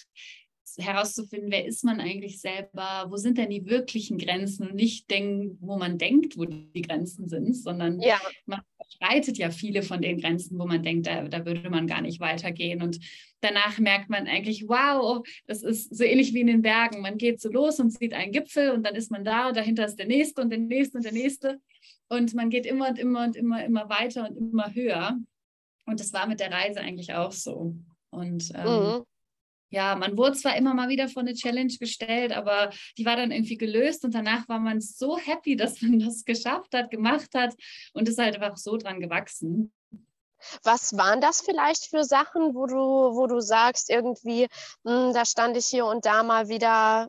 herauszufinden, 0.77 1.51
wer 1.51 1.65
ist 1.65 1.83
man 1.83 1.99
eigentlich 1.99 2.39
selber, 2.39 3.05
wo 3.09 3.17
sind 3.17 3.37
denn 3.37 3.49
die 3.49 3.65
wirklichen 3.65 4.17
Grenzen 4.17 4.67
und 4.67 4.75
nicht 4.75 5.09
denken, 5.09 5.57
wo 5.61 5.77
man 5.77 5.97
denkt, 5.97 6.37
wo 6.37 6.45
die 6.45 6.81
Grenzen 6.81 7.27
sind, 7.27 7.55
sondern 7.55 7.99
ja. 8.01 8.19
man 8.45 8.61
überschreitet 8.75 9.37
ja 9.37 9.49
viele 9.49 9.83
von 9.83 10.01
den 10.01 10.19
Grenzen, 10.19 10.57
wo 10.59 10.65
man 10.65 10.83
denkt, 10.83 11.07
da, 11.07 11.27
da 11.27 11.45
würde 11.45 11.69
man 11.69 11.87
gar 11.87 12.01
nicht 12.01 12.19
weitergehen. 12.19 12.81
Und 12.81 12.99
danach 13.41 13.79
merkt 13.79 14.09
man 14.09 14.27
eigentlich, 14.27 14.67
wow, 14.67 15.25
das 15.47 15.63
ist 15.63 15.95
so 15.95 16.03
ähnlich 16.03 16.33
wie 16.33 16.41
in 16.41 16.47
den 16.47 16.61
Bergen. 16.61 17.01
Man 17.01 17.17
geht 17.17 17.41
so 17.41 17.49
los 17.49 17.79
und 17.79 17.91
sieht 17.91 18.13
einen 18.13 18.31
Gipfel 18.31 18.71
und 18.71 18.85
dann 18.85 18.95
ist 18.95 19.11
man 19.11 19.23
da, 19.23 19.51
dahinter 19.51 19.85
ist 19.85 19.97
der 19.97 20.07
nächste 20.07 20.41
und 20.41 20.49
der 20.49 20.59
nächste 20.59 20.97
und 20.97 21.05
der 21.05 21.13
nächste. 21.13 21.59
Und 22.09 22.33
man 22.33 22.49
geht 22.49 22.65
immer 22.65 22.89
und 22.89 22.99
immer 22.99 23.23
und 23.23 23.35
immer, 23.35 23.63
immer 23.63 23.89
weiter 23.89 24.29
und 24.29 24.37
immer 24.37 24.73
höher. 24.73 25.17
Und 25.85 25.99
das 25.99 26.13
war 26.13 26.27
mit 26.27 26.39
der 26.39 26.51
Reise 26.51 26.81
eigentlich 26.81 27.13
auch 27.13 27.31
so. 27.31 27.75
Und 28.09 28.51
ähm, 28.55 28.65
mhm 28.65 29.05
ja, 29.71 29.95
man 29.95 30.17
wurde 30.17 30.33
zwar 30.37 30.55
immer 30.57 30.73
mal 30.73 30.89
wieder 30.89 31.07
vor 31.07 31.21
eine 31.21 31.33
Challenge 31.33 31.73
gestellt, 31.79 32.33
aber 32.33 32.71
die 32.97 33.05
war 33.05 33.15
dann 33.15 33.31
irgendwie 33.31 33.57
gelöst 33.57 34.03
und 34.03 34.13
danach 34.13 34.47
war 34.47 34.59
man 34.59 34.81
so 34.81 35.17
happy, 35.17 35.55
dass 35.55 35.81
man 35.81 35.99
das 35.99 36.25
geschafft 36.25 36.73
hat, 36.75 36.91
gemacht 36.91 37.29
hat 37.33 37.55
und 37.93 38.07
ist 38.07 38.19
halt 38.19 38.35
einfach 38.35 38.57
so 38.57 38.77
dran 38.77 38.99
gewachsen. 38.99 39.73
Was 40.63 40.97
waren 40.97 41.21
das 41.21 41.41
vielleicht 41.41 41.85
für 41.85 42.03
Sachen, 42.03 42.55
wo 42.55 42.65
du, 42.65 42.75
wo 42.75 43.27
du 43.27 43.39
sagst, 43.41 43.89
irgendwie, 43.89 44.47
mh, 44.83 45.07
hm, 45.07 45.13
da 45.13 45.23
stand 45.25 45.55
ich 45.55 45.67
hier 45.67 45.85
und 45.85 46.05
da 46.05 46.23
mal 46.23 46.49
wieder 46.49 47.07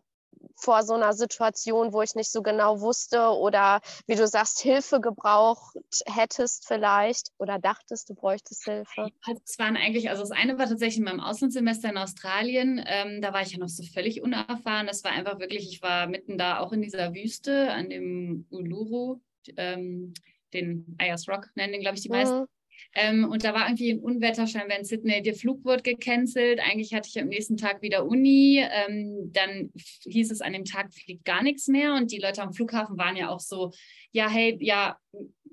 vor 0.57 0.83
so 0.83 0.95
einer 0.95 1.13
Situation, 1.13 1.93
wo 1.93 2.03
ich 2.03 2.15
nicht 2.15 2.31
so 2.31 2.43
genau 2.43 2.81
wusste 2.81 3.31
oder 3.31 3.81
wie 4.07 4.15
du 4.15 4.27
sagst, 4.27 4.61
Hilfe 4.61 5.01
gebraucht 5.01 5.77
hättest 6.07 6.67
vielleicht 6.67 7.31
oder 7.39 7.59
dachtest, 7.59 8.09
du 8.11 8.15
bräuchtest 8.15 8.65
Hilfe? 8.65 9.11
Also 9.25 9.41
es 9.45 9.59
waren 9.59 9.77
eigentlich, 9.77 10.11
also 10.11 10.23
das 10.23 10.31
eine 10.31 10.59
war 10.59 10.69
tatsächlich 10.69 10.99
in 10.99 11.05
meinem 11.05 11.21
Auslandssemester 11.21 11.91
in 11.91 11.99
Australien, 11.99 12.83
ähm, 12.87 13.21
da 13.21 13.33
war 13.33 13.43
ich 13.43 13.53
ja 13.53 13.59
noch 13.59 13.69
so 13.69 13.83
völlig 13.83 14.23
unerfahren. 14.23 14.87
Das 14.87 15.05
war 15.05 15.11
einfach 15.11 15.39
wirklich, 15.41 15.69
ich 15.69 15.83
war 15.83 16.07
mitten 16.07 16.39
da 16.39 16.61
auch 16.61 16.73
in 16.73 16.83
dieser 16.83 17.15
Wüste 17.15 17.73
an 17.73 17.91
dem 17.91 18.47
Uluru, 18.51 19.21
ähm, 19.57 20.15
den 20.53 20.97
Ayers 20.99 21.29
Rock 21.29 21.49
nennen 21.55 21.73
den, 21.73 21.81
glaube 21.81 21.97
ich, 21.97 22.03
die 22.03 22.09
meisten. 22.09 22.41
Mhm. 22.41 22.47
Ähm, 22.95 23.25
und 23.31 23.45
da 23.45 23.55
war 23.55 23.67
irgendwie 23.67 23.93
ein 23.93 24.01
Unwetter 24.01 24.47
scheinbar 24.47 24.79
in 24.79 24.85
Sydney. 24.85 25.23
Der 25.23 25.35
Flug 25.35 25.65
wurde 25.65 25.83
gecancelt. 25.83 26.61
Eigentlich 26.61 26.95
hatte 26.95 27.09
ich 27.09 27.21
am 27.21 27.29
nächsten 27.29 27.57
Tag 27.57 27.83
wieder 27.83 28.07
Uni. 28.07 28.63
Ähm, 28.63 29.31
dann 29.33 29.73
hieß 30.05 30.31
es, 30.31 30.41
an 30.41 30.53
dem 30.53 30.65
Tag 30.65 30.93
fliegt 30.93 31.25
gar 31.25 31.43
nichts 31.43 31.69
mehr. 31.69 31.95
Und 31.95 32.13
die 32.13 32.19
Leute 32.19 32.43
am 32.43 32.53
Flughafen 32.53 32.99
waren 32.99 33.17
ja 33.17 33.29
auch 33.29 33.41
so, 33.41 33.73
ja, 34.13 34.29
hey, 34.29 34.57
ja, 34.61 34.99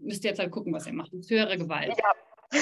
müsst 0.01 0.24
ihr 0.24 0.31
jetzt 0.31 0.39
halt 0.39 0.51
gucken, 0.51 0.74
was 0.74 0.88
ihr 0.88 0.93
macht. 0.93 1.13
Das 1.13 1.21
ist 1.21 1.31
höhere 1.31 1.57
Gewalt. 1.57 1.93
Ja. 1.98 2.59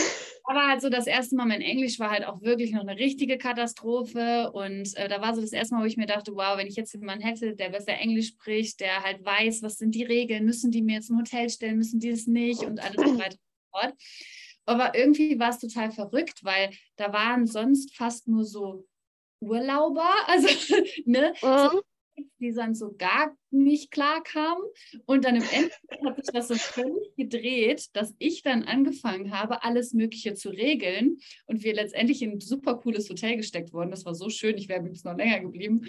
Aber 0.49 0.65
halt 0.65 0.81
so 0.81 0.89
das 0.89 1.07
erste 1.07 1.35
Mal, 1.35 1.45
mein 1.45 1.61
Englisch 1.61 1.99
war 1.99 2.09
halt 2.09 2.25
auch 2.25 2.41
wirklich 2.41 2.71
noch 2.71 2.81
eine 2.81 2.97
richtige 2.97 3.37
Katastrophe. 3.37 4.49
Und 4.53 4.95
äh, 4.95 5.09
da 5.09 5.21
war 5.21 5.35
so 5.35 5.41
das 5.41 5.51
erste 5.51 5.75
Mal, 5.75 5.81
wo 5.81 5.85
ich 5.85 5.97
mir 5.97 6.05
dachte, 6.05 6.33
wow, 6.35 6.57
wenn 6.57 6.67
ich 6.67 6.77
jetzt 6.77 6.93
jemanden 6.93 7.25
hätte, 7.25 7.53
der 7.53 7.69
besser 7.69 7.97
Englisch 7.99 8.29
spricht, 8.29 8.79
der 8.79 9.03
halt 9.03 9.25
weiß, 9.25 9.61
was 9.61 9.77
sind 9.77 9.93
die 9.93 10.05
Regeln, 10.05 10.45
müssen 10.45 10.71
die 10.71 10.81
mir 10.81 10.95
jetzt 10.95 11.09
ein 11.09 11.17
Hotel 11.17 11.49
stellen, 11.49 11.77
müssen 11.77 11.99
die 11.99 12.09
es 12.09 12.27
nicht 12.27 12.63
und 12.63 12.79
alles 12.79 12.95
so 12.95 13.19
weiter 13.19 13.35
und 13.35 13.39
so 13.41 13.79
fort. 13.79 13.93
Aber 14.67 14.95
irgendwie 14.95 15.39
war 15.39 15.49
es 15.49 15.59
total 15.59 15.91
verrückt, 15.91 16.43
weil 16.43 16.69
da 16.97 17.11
waren 17.13 17.47
sonst 17.47 17.95
fast 17.95 18.27
nur 18.27 18.43
so 18.43 18.85
Urlauber, 19.39 20.09
also 20.27 20.47
ne, 21.05 21.33
mhm. 21.41 21.69
so 21.71 21.81
die 22.39 22.53
dann 22.53 22.73
so 22.73 22.95
gar 22.97 23.35
nicht 23.51 23.91
klar 23.91 24.23
kamen. 24.23 24.61
Und 25.05 25.25
dann 25.25 25.35
im 25.35 25.43
Endeffekt 25.43 26.03
hat 26.03 26.15
sich 26.17 26.33
das 26.33 26.47
so 26.47 26.55
völlig 26.55 27.15
gedreht, 27.15 27.87
dass 27.93 28.15
ich 28.19 28.41
dann 28.43 28.63
angefangen 28.63 29.31
habe, 29.31 29.63
alles 29.63 29.93
Mögliche 29.93 30.33
zu 30.33 30.49
regeln 30.49 31.19
und 31.45 31.63
wir 31.63 31.73
letztendlich 31.73 32.21
in 32.21 32.33
ein 32.33 32.39
super 32.39 32.75
cooles 32.75 33.09
Hotel 33.09 33.37
gesteckt 33.37 33.73
wurden. 33.73 33.91
Das 33.91 34.05
war 34.05 34.15
so 34.15 34.29
schön, 34.29 34.57
ich 34.57 34.67
wäre 34.67 34.81
bis 34.81 35.03
noch 35.03 35.15
länger 35.15 35.39
geblieben. 35.41 35.85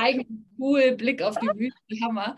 Eigen 0.00 0.48
cool, 0.58 0.96
Blick 0.96 1.22
auf 1.22 1.36
die 1.38 1.46
Wüste, 1.46 2.04
Hammer. 2.04 2.36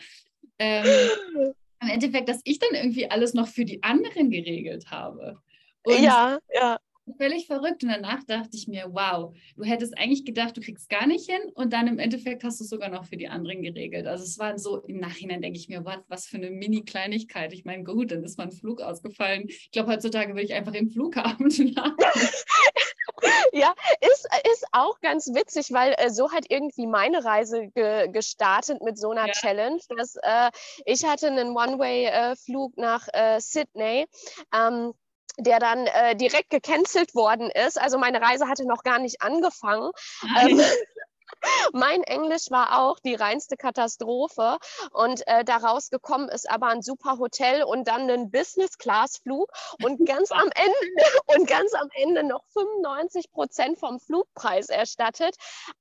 Ähm, 0.58 1.54
Im 1.82 1.88
Endeffekt, 1.88 2.28
dass 2.28 2.40
ich 2.44 2.58
dann 2.58 2.74
irgendwie 2.74 3.10
alles 3.10 3.34
noch 3.34 3.48
für 3.48 3.64
die 3.64 3.82
anderen 3.82 4.30
geregelt 4.30 4.90
habe. 4.90 5.38
Und 5.82 6.02
ja, 6.02 6.38
ja 6.54 6.78
völlig 7.16 7.46
verrückt. 7.46 7.82
Und 7.82 7.90
danach 7.90 8.24
dachte 8.24 8.56
ich 8.56 8.68
mir, 8.68 8.88
wow, 8.92 9.34
du 9.56 9.64
hättest 9.64 9.96
eigentlich 9.98 10.24
gedacht, 10.24 10.56
du 10.56 10.60
kriegst 10.60 10.88
gar 10.88 11.06
nicht 11.06 11.28
hin 11.28 11.40
und 11.54 11.72
dann 11.72 11.86
im 11.86 11.98
Endeffekt 11.98 12.44
hast 12.44 12.60
du 12.60 12.64
es 12.64 12.70
sogar 12.70 12.88
noch 12.88 13.04
für 13.04 13.16
die 13.16 13.28
anderen 13.28 13.62
geregelt. 13.62 14.06
Also 14.06 14.24
es 14.24 14.38
war 14.38 14.58
so, 14.58 14.78
im 14.84 14.98
Nachhinein 14.98 15.42
denke 15.42 15.58
ich 15.58 15.68
mir, 15.68 15.84
was, 15.84 15.98
was 16.08 16.26
für 16.26 16.36
eine 16.36 16.50
Mini-Kleinigkeit. 16.50 17.52
Ich 17.52 17.64
meine, 17.64 17.84
gut, 17.84 18.10
dann 18.12 18.24
ist 18.24 18.38
mein 18.38 18.52
Flug 18.52 18.80
ausgefallen. 18.80 19.44
Ich 19.48 19.70
glaube, 19.70 19.92
heutzutage 19.92 20.34
will 20.34 20.44
ich 20.44 20.54
einfach 20.54 20.74
im 20.74 20.90
Flughafen 20.90 21.50
schlafen. 21.50 21.96
ja, 23.52 23.72
ist, 24.00 24.28
ist 24.52 24.66
auch 24.72 25.00
ganz 25.00 25.28
witzig, 25.34 25.72
weil 25.72 25.94
äh, 25.98 26.10
so 26.10 26.30
hat 26.32 26.44
irgendwie 26.48 26.86
meine 26.86 27.24
Reise 27.24 27.68
ge 27.68 28.08
gestartet 28.08 28.82
mit 28.82 28.98
so 28.98 29.10
einer 29.10 29.26
ja. 29.26 29.32
Challenge, 29.32 29.80
dass 29.96 30.16
äh, 30.16 30.50
ich 30.84 31.04
hatte 31.04 31.28
einen 31.28 31.56
One-Way-Flug 31.56 32.76
äh, 32.76 32.80
nach 32.80 33.08
äh, 33.12 33.40
Sydney. 33.40 34.06
Ähm, 34.54 34.94
der 35.38 35.58
dann 35.58 35.86
äh, 35.86 36.16
direkt 36.16 36.50
gecancelt 36.50 37.14
worden 37.14 37.50
ist. 37.50 37.80
Also 37.80 37.98
meine 37.98 38.20
Reise 38.20 38.48
hatte 38.48 38.66
noch 38.66 38.82
gar 38.82 38.98
nicht 38.98 39.22
angefangen. 39.22 39.90
Ähm, 40.42 40.60
mein 41.72 42.02
Englisch 42.02 42.50
war 42.50 42.80
auch 42.80 42.98
die 43.00 43.14
reinste 43.14 43.56
Katastrophe 43.56 44.58
und 44.92 45.26
äh, 45.26 45.44
daraus 45.44 45.90
gekommen 45.90 46.28
ist 46.28 46.50
aber 46.50 46.68
ein 46.68 46.82
super 46.82 47.18
Hotel 47.18 47.62
und 47.62 47.88
dann 47.88 48.10
ein 48.10 48.30
Business-Class-Flug 48.30 49.50
und 49.82 49.98
ganz 50.06 50.32
am 50.32 50.50
Ende 50.54 51.06
und 51.26 51.48
ganz 51.48 51.74
am 51.74 51.88
Ende 51.94 52.24
noch 52.24 52.44
95 52.52 53.30
Prozent 53.32 53.78
vom 53.78 54.00
Flugpreis 54.00 54.68
erstattet. 54.68 55.36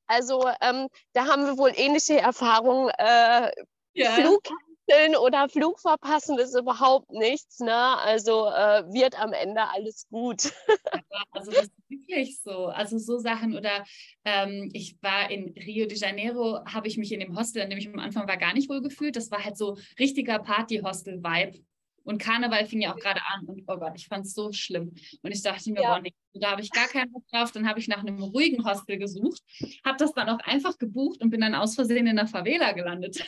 Also 0.07 0.49
ähm, 0.61 0.87
da 1.13 1.25
haben 1.25 1.45
wir 1.45 1.57
wohl 1.57 1.71
ähnliche 1.75 2.19
Erfahrungen. 2.19 2.89
Äh, 2.97 3.51
ja. 3.93 4.11
Flug 4.11 4.43
Canceln 4.89 5.15
oder 5.15 5.49
Flug 5.49 5.79
verpassen 5.79 6.37
ist 6.39 6.57
überhaupt 6.57 7.11
nichts. 7.11 7.59
Ne? 7.59 7.73
Also 7.73 8.47
äh, 8.47 8.83
wird 8.91 9.19
am 9.19 9.33
Ende 9.33 9.61
alles 9.69 10.07
gut. 10.09 10.51
also 11.31 11.51
das 11.51 11.63
ist 11.63 11.71
wirklich 11.87 12.39
so. 12.41 12.67
Also 12.67 12.97
so 12.97 13.17
Sachen 13.17 13.55
oder 13.55 13.83
ähm, 14.25 14.69
ich 14.73 14.97
war 15.01 15.29
in 15.29 15.53
Rio 15.53 15.87
de 15.87 15.97
Janeiro, 15.97 16.59
habe 16.65 16.87
ich 16.87 16.97
mich 16.97 17.11
in 17.11 17.19
dem 17.19 17.37
Hostel, 17.37 17.61
an 17.61 17.69
dem 17.69 17.79
ich 17.79 17.87
am 17.87 17.99
Anfang 17.99 18.27
war, 18.27 18.37
gar 18.37 18.53
nicht 18.53 18.69
wohl 18.69 18.81
gefühlt. 18.81 19.15
Das 19.15 19.31
war 19.31 19.43
halt 19.43 19.57
so 19.57 19.77
richtiger 19.99 20.39
Party-Hostel-Vibe. 20.39 21.59
Und 22.03 22.17
Karneval 22.17 22.65
fing 22.65 22.81
ja 22.81 22.93
auch 22.93 22.99
gerade 22.99 23.19
an 23.33 23.45
und 23.45 23.63
oh 23.67 23.77
Gott, 23.77 23.91
ich 23.95 24.07
fand 24.07 24.25
es 24.25 24.33
so 24.33 24.51
schlimm. 24.51 24.95
Und 25.21 25.31
ich 25.31 25.43
dachte 25.43 25.71
mir, 25.71 25.81
ja. 25.81 25.93
boah, 25.93 26.01
nee, 26.01 26.13
da 26.33 26.51
habe 26.51 26.61
ich 26.61 26.71
gar 26.71 26.87
keinen 26.87 27.11
Bock 27.11 27.27
drauf. 27.27 27.51
Dann 27.51 27.67
habe 27.67 27.79
ich 27.79 27.87
nach 27.87 27.99
einem 27.99 28.23
ruhigen 28.23 28.65
Hostel 28.65 28.97
gesucht, 28.97 29.43
habe 29.85 29.97
das 29.97 30.13
dann 30.13 30.29
auch 30.29 30.39
einfach 30.39 30.79
gebucht 30.79 31.21
und 31.21 31.29
bin 31.29 31.41
dann 31.41 31.53
aus 31.53 31.75
Versehen 31.75 32.07
in 32.07 32.15
der 32.15 32.25
Favela 32.25 32.71
gelandet. 32.71 33.23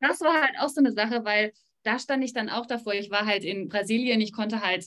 Das 0.00 0.20
war 0.20 0.42
halt 0.42 0.54
auch 0.60 0.68
so 0.68 0.80
eine 0.80 0.92
Sache, 0.92 1.24
weil 1.24 1.52
da 1.82 1.98
stand 1.98 2.24
ich 2.24 2.32
dann 2.32 2.48
auch 2.48 2.66
davor. 2.66 2.94
Ich 2.94 3.10
war 3.10 3.26
halt 3.26 3.44
in 3.44 3.68
Brasilien, 3.68 4.20
ich 4.20 4.32
konnte 4.32 4.60
halt 4.60 4.86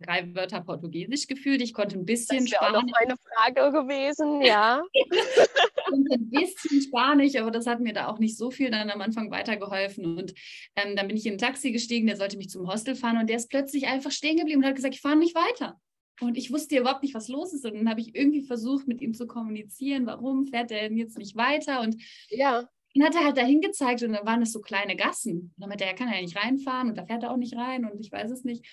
drei 0.00 0.34
Wörter 0.34 0.60
Portugiesisch 0.60 1.26
gefühlt. 1.26 1.60
Ich 1.62 1.74
konnte 1.74 1.98
ein 1.98 2.04
bisschen 2.04 2.46
das 2.46 2.50
Spanisch. 2.50 2.72
Das 2.72 2.82
noch 2.82 3.00
meine 3.00 3.16
Frage 3.16 3.72
gewesen, 3.72 4.42
ja. 4.42 4.82
ein 5.92 6.30
bisschen 6.30 6.82
Spanisch, 6.82 7.36
aber 7.36 7.50
das 7.50 7.66
hat 7.66 7.80
mir 7.80 7.92
da 7.92 8.08
auch 8.08 8.18
nicht 8.18 8.36
so 8.36 8.50
viel 8.50 8.70
dann 8.70 8.90
am 8.90 9.00
Anfang 9.00 9.30
weitergeholfen. 9.30 10.18
Und 10.18 10.34
ähm, 10.76 10.96
dann 10.96 11.08
bin 11.08 11.16
ich 11.16 11.26
in 11.26 11.34
ein 11.34 11.38
Taxi 11.38 11.72
gestiegen, 11.72 12.06
der 12.06 12.16
sollte 12.16 12.36
mich 12.36 12.50
zum 12.50 12.68
Hostel 12.68 12.94
fahren 12.94 13.18
und 13.18 13.28
der 13.28 13.36
ist 13.36 13.50
plötzlich 13.50 13.86
einfach 13.86 14.10
stehen 14.10 14.36
geblieben 14.36 14.62
und 14.62 14.68
hat 14.68 14.76
gesagt, 14.76 14.94
ich 14.94 15.00
fahre 15.00 15.16
nicht 15.16 15.34
weiter. 15.34 15.80
Und 16.20 16.36
ich 16.36 16.52
wusste 16.52 16.78
überhaupt 16.78 17.02
nicht, 17.02 17.14
was 17.14 17.28
los 17.28 17.52
ist. 17.52 17.64
Und 17.64 17.74
dann 17.74 17.88
habe 17.88 18.00
ich 18.00 18.14
irgendwie 18.14 18.42
versucht, 18.42 18.86
mit 18.86 19.00
ihm 19.00 19.14
zu 19.14 19.26
kommunizieren, 19.26 20.06
warum 20.06 20.46
fährt 20.46 20.70
er 20.70 20.88
denn 20.88 20.96
jetzt 20.96 21.18
nicht 21.18 21.36
weiter? 21.36 21.80
Und 21.80 21.96
ja. 22.28 22.68
Dann 22.94 23.06
hat 23.06 23.14
er 23.14 23.24
halt 23.24 23.36
dahin 23.36 23.60
gezeigt 23.60 24.02
und 24.02 24.14
dann 24.14 24.26
waren 24.26 24.42
es 24.42 24.50
so 24.52 24.60
kleine 24.60 24.96
Gassen. 24.96 25.38
Und 25.38 25.54
dann 25.58 25.68
meinte 25.68 25.84
er, 25.84 25.90
er 25.90 25.96
kann 25.96 26.12
ja 26.12 26.20
nicht 26.20 26.36
reinfahren 26.36 26.88
und 26.88 26.98
da 26.98 27.04
fährt 27.04 27.22
er 27.22 27.30
auch 27.30 27.36
nicht 27.36 27.56
rein 27.56 27.84
und 27.84 28.00
ich 28.00 28.10
weiß 28.10 28.32
es 28.32 28.42
nicht. 28.42 28.66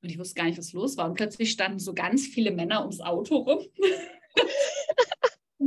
Und 0.00 0.10
ich 0.10 0.18
wusste 0.18 0.36
gar 0.36 0.44
nicht, 0.44 0.58
was 0.58 0.72
los 0.72 0.96
war. 0.96 1.08
Und 1.08 1.14
plötzlich 1.14 1.50
standen 1.50 1.80
so 1.80 1.92
ganz 1.92 2.24
viele 2.24 2.52
Männer 2.52 2.82
ums 2.82 3.00
Auto 3.00 3.38
rum. 3.38 3.66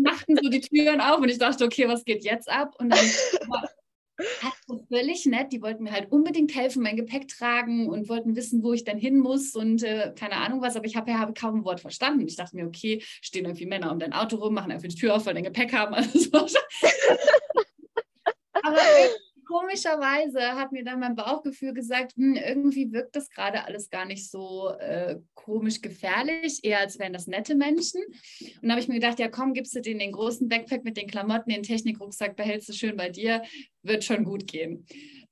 machten 0.07 0.37
so 0.41 0.49
die 0.49 0.61
Türen 0.61 1.01
auf 1.01 1.19
und 1.19 1.29
ich 1.29 1.37
dachte, 1.37 1.65
okay, 1.65 1.87
was 1.87 2.05
geht 2.05 2.23
jetzt 2.23 2.49
ab? 2.49 2.75
Und 2.79 2.89
dann 2.89 3.05
also 4.17 4.83
völlig 4.89 5.25
nett. 5.25 5.51
Die 5.51 5.61
wollten 5.61 5.83
mir 5.83 5.91
halt 5.91 6.11
unbedingt 6.11 6.55
helfen, 6.55 6.81
mein 6.83 6.95
Gepäck 6.95 7.27
tragen 7.27 7.87
und 7.89 8.09
wollten 8.09 8.35
wissen, 8.35 8.63
wo 8.63 8.73
ich 8.73 8.83
dann 8.83 8.97
hin 8.97 9.19
muss 9.19 9.55
und 9.55 9.83
äh, 9.83 10.13
keine 10.17 10.37
Ahnung 10.37 10.61
was. 10.61 10.75
Aber 10.75 10.85
ich 10.85 10.95
habe 10.95 11.11
ja 11.11 11.19
habe 11.19 11.33
kaum 11.33 11.59
ein 11.59 11.65
Wort 11.65 11.79
verstanden. 11.79 12.27
Ich 12.27 12.35
dachte 12.35 12.55
mir, 12.55 12.65
okay, 12.65 13.03
stehen 13.21 13.45
irgendwie 13.45 13.65
Männer 13.65 13.91
um 13.91 13.99
dein 13.99 14.13
Auto 14.13 14.37
rum, 14.37 14.53
machen 14.53 14.71
einfach 14.71 14.87
die 14.87 14.95
Tür 14.95 15.15
auf, 15.15 15.25
weil 15.25 15.33
dein 15.33 15.43
Gepäck 15.43 15.73
haben. 15.73 15.93
Also 15.93 16.29
Aber 18.63 18.79
komischerweise 19.47 20.41
hat 20.55 20.71
mir 20.71 20.83
dann 20.83 20.99
mein 20.99 21.15
Bauchgefühl 21.15 21.73
gesagt, 21.73 22.15
hm, 22.15 22.35
irgendwie 22.35 22.91
wirkt 22.91 23.15
das 23.15 23.29
gerade 23.29 23.63
alles 23.63 23.89
gar 23.89 24.05
nicht 24.05 24.29
so 24.29 24.69
äh, 24.79 25.17
komisch 25.35 25.81
gefährlich, 25.81 26.59
eher 26.63 26.79
als 26.79 26.99
wären 26.99 27.13
das 27.13 27.27
nette 27.27 27.55
Menschen. 27.55 28.01
Und 28.03 28.61
dann 28.61 28.71
habe 28.71 28.81
ich 28.81 28.87
mir 28.87 28.95
gedacht, 28.95 29.19
ja 29.19 29.29
komm, 29.29 29.53
gibst 29.53 29.75
du 29.75 29.81
den 29.81 29.99
den 29.99 30.11
großen 30.11 30.49
Backpack 30.49 30.83
mit 30.83 30.97
den 30.97 31.07
Klamotten, 31.07 31.49
den 31.49 31.63
Technikrucksack, 31.63 32.35
behältst 32.35 32.69
du 32.69 32.73
schön 32.73 32.97
bei 32.97 33.09
dir, 33.09 33.41
wird 33.83 34.03
schon 34.03 34.25
gut 34.25 34.47
gehen. 34.47 34.85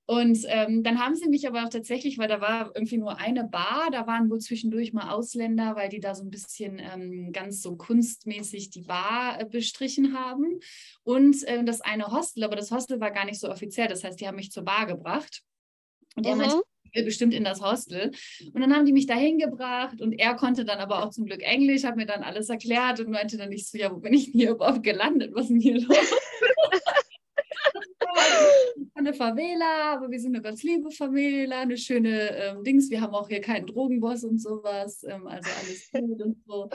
Und 0.08 0.40
ähm, 0.48 0.84
dann 0.84 1.00
haben 1.00 1.16
sie 1.16 1.28
mich 1.28 1.48
aber 1.48 1.64
auch 1.64 1.70
tatsächlich, 1.70 2.20
weil 2.20 2.28
da 2.28 2.40
war 2.40 2.72
irgendwie 2.76 2.98
nur 2.98 3.18
eine 3.18 3.44
Bar, 3.44 3.90
da 3.92 4.06
waren 4.06 4.30
wohl 4.30 4.40
zwischendurch 4.40 4.94
mal 4.94 5.10
Ausländer, 5.10 5.76
weil 5.76 5.90
die 5.90 6.00
da 6.00 6.14
so 6.14 6.24
ein 6.24 6.30
bisschen 6.30 6.80
ähm, 6.80 7.32
ganz 7.32 7.62
so 7.64 7.76
kunstmäßig 7.76 8.70
die 8.70 8.84
Bar 8.84 9.42
äh, 9.42 9.46
bestrichen 9.46 10.16
haben. 10.16 10.60
Und 11.04 11.44
äh, 11.48 11.64
das 11.64 11.82
eine 11.82 12.12
Hostel, 12.12 12.44
aber 12.44 12.56
das 12.56 12.70
Hostel 12.70 13.00
war 13.00 13.10
gar 13.10 13.26
nicht 13.26 13.40
so 13.40 13.50
offiziell, 13.50 13.88
das 13.88 14.04
heißt, 14.04 14.20
die 14.20 14.28
haben 14.28 14.36
mich 14.36 14.52
zur 14.52 14.64
Bar 14.64 14.86
gebracht. 14.86 15.42
Und 16.16 16.28
er 16.28 16.36
mhm. 16.36 16.42
meinte, 16.42 16.64
bestimmt 17.04 17.34
in 17.34 17.44
das 17.44 17.62
Hostel. 17.62 18.12
Und 18.54 18.62
dann 18.62 18.74
haben 18.74 18.86
die 18.86 18.94
mich 18.94 19.08
da 19.08 19.16
hingebracht 19.16 20.02
und 20.02 20.14
er 20.14 20.36
konnte 20.36 20.66
dann 20.66 20.80
aber 20.80 21.04
auch 21.04 21.10
zum 21.10 21.26
Glück 21.26 21.42
Englisch, 21.42 21.84
hat 21.84 21.98
mir 21.98 22.06
dann 22.06 22.24
alles 22.24 22.50
erklärt 22.50 23.00
und 23.00 23.10
meinte 23.10 23.38
dann 23.38 23.50
nicht 23.50 23.68
so, 23.68 23.78
ja, 23.78 23.92
wo 23.92 23.98
bin 23.98 24.14
ich 24.14 24.32
denn 24.32 24.40
hier 24.40 24.52
überhaupt 24.52 24.84
gelandet? 24.84 25.34
Was 25.34 25.46
ist 25.46 25.50
denn 25.50 25.60
hier 25.60 25.82
los? 25.82 25.98
eine 28.96 29.14
Favela, 29.14 29.94
aber 29.94 30.10
wir 30.10 30.20
sind 30.20 30.36
eine 30.36 30.42
ganz 30.42 30.64
liebe 30.64 30.90
Favela, 30.92 31.62
eine 31.62 31.78
schöne 31.78 32.32
ähm, 32.38 32.64
Dings. 32.64 32.90
Wir 32.90 33.02
haben 33.02 33.14
auch 33.14 33.28
hier 33.28 33.42
keinen 33.42 33.68
Drogenboss 33.68 34.24
und 34.24 34.40
sowas, 34.42 35.04
ähm, 35.04 35.28
also 35.28 35.50
alles 35.62 35.92
gut 35.92 36.22
und 36.22 36.38
so. 36.48 36.70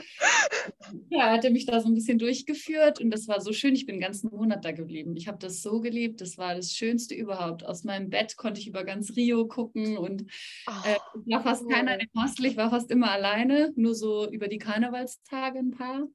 Ja, 1.09 1.31
hat 1.31 1.43
er 1.43 1.51
mich 1.51 1.65
da 1.65 1.79
so 1.79 1.87
ein 1.87 1.95
bisschen 1.95 2.19
durchgeführt 2.19 3.01
und 3.01 3.11
das 3.11 3.27
war 3.27 3.41
so 3.41 3.53
schön. 3.53 3.73
Ich 3.73 3.85
bin 3.85 3.95
den 3.95 4.01
ganzen 4.01 4.29
Monat 4.29 4.63
da 4.63 4.71
geblieben. 4.71 5.15
Ich 5.17 5.27
habe 5.27 5.39
das 5.39 5.61
so 5.61 5.81
geliebt. 5.81 6.21
Das 6.21 6.37
war 6.37 6.55
das 6.55 6.71
Schönste 6.71 7.15
überhaupt. 7.15 7.65
Aus 7.65 7.83
meinem 7.83 8.09
Bett 8.09 8.37
konnte 8.37 8.59
ich 8.59 8.67
über 8.67 8.83
ganz 8.83 9.15
Rio 9.15 9.47
gucken 9.47 9.97
und 9.97 10.21
äh, 10.67 10.95
war 11.31 11.41
fast 11.41 11.67
keiner 11.69 11.99
im 11.99 12.07
Hostel. 12.15 12.45
Ich 12.45 12.57
war 12.57 12.69
fast 12.69 12.91
immer 12.91 13.11
alleine, 13.11 13.71
nur 13.75 13.95
so 13.95 14.29
über 14.29 14.47
die 14.47 14.59
Karnevalstage 14.59 15.59
ein 15.59 15.71
paar. 15.71 16.07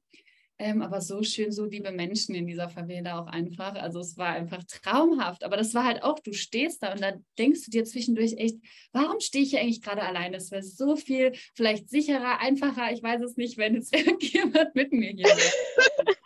Ähm, 0.59 0.81
aber 0.81 1.01
so 1.01 1.21
schön, 1.21 1.51
so 1.51 1.65
liebe 1.65 1.91
Menschen 1.91 2.33
in 2.33 2.47
dieser 2.47 2.67
Favela 2.67 3.19
auch 3.19 3.27
einfach. 3.27 3.75
Also 3.75 3.99
es 3.99 4.17
war 4.17 4.29
einfach 4.29 4.63
traumhaft. 4.63 5.43
Aber 5.43 5.55
das 5.55 5.75
war 5.75 5.83
halt 5.83 6.01
auch, 6.01 6.17
du 6.19 6.33
stehst 6.33 6.81
da 6.81 6.93
und 6.93 7.01
da 7.01 7.13
denkst 7.37 7.65
du 7.65 7.71
dir 7.71 7.85
zwischendurch 7.85 8.33
echt, 8.37 8.57
warum 8.91 9.19
stehe 9.19 9.43
ich 9.43 9.51
hier 9.51 9.61
eigentlich 9.61 9.83
gerade 9.83 10.01
alleine? 10.01 10.37
Es 10.37 10.49
wäre 10.49 10.63
so 10.63 10.95
viel 10.95 11.33
vielleicht 11.53 11.89
sicherer, 11.89 12.39
einfacher. 12.39 12.91
Ich 12.91 13.03
weiß 13.03 13.21
es 13.21 13.37
nicht, 13.37 13.57
wenn 13.57 13.75
jetzt 13.75 13.95
irgendjemand 13.95 14.73
mit 14.73 14.91
mir 14.91 15.11
hier 15.11 15.27
wäre. 15.27 16.17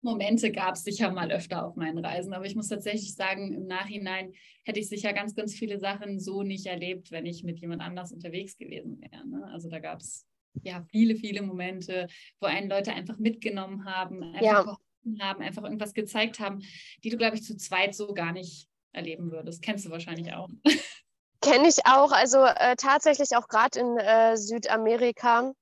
Momente 0.00 0.52
gab 0.52 0.74
es 0.74 0.84
sicher 0.84 1.10
mal 1.10 1.32
öfter 1.32 1.66
auf 1.66 1.76
meinen 1.76 1.98
Reisen, 1.98 2.34
aber 2.34 2.44
ich 2.44 2.54
muss 2.54 2.68
tatsächlich 2.68 3.14
sagen, 3.14 3.54
im 3.54 3.66
Nachhinein 3.66 4.32
hätte 4.64 4.80
ich 4.80 4.88
sicher 4.88 5.12
ganz, 5.12 5.34
ganz 5.34 5.54
viele 5.54 5.78
Sachen 5.78 6.20
so 6.20 6.42
nicht 6.42 6.66
erlebt, 6.66 7.10
wenn 7.10 7.26
ich 7.26 7.42
mit 7.42 7.58
jemand 7.58 7.82
anders 7.82 8.12
unterwegs 8.12 8.56
gewesen 8.56 9.00
wäre. 9.00 9.26
Ne? 9.26 9.46
Also 9.50 9.68
da 9.68 9.78
gab 9.78 10.00
es 10.00 10.26
ja 10.62 10.84
viele, 10.90 11.16
viele 11.16 11.42
Momente, 11.42 12.06
wo 12.40 12.46
einen 12.46 12.68
Leute 12.68 12.92
einfach 12.92 13.18
mitgenommen 13.18 13.84
haben, 13.84 14.22
einfach 14.22 14.40
ja. 14.42 14.62
geholfen 14.62 15.20
haben, 15.20 15.42
einfach 15.42 15.64
irgendwas 15.64 15.94
gezeigt 15.94 16.40
haben, 16.40 16.62
die 17.02 17.10
du, 17.10 17.16
glaube 17.16 17.36
ich, 17.36 17.42
zu 17.42 17.56
zweit 17.56 17.94
so 17.94 18.12
gar 18.14 18.32
nicht 18.32 18.68
erleben 18.92 19.30
würdest. 19.30 19.62
Kennst 19.62 19.84
du 19.84 19.90
wahrscheinlich 19.90 20.32
auch. 20.32 20.48
Kenne 21.40 21.68
ich 21.68 21.84
auch, 21.84 22.12
also 22.12 22.42
äh, 22.42 22.74
tatsächlich 22.76 23.36
auch 23.36 23.48
gerade 23.48 23.78
in 23.78 23.98
äh, 23.98 24.36
Südamerika. 24.36 25.52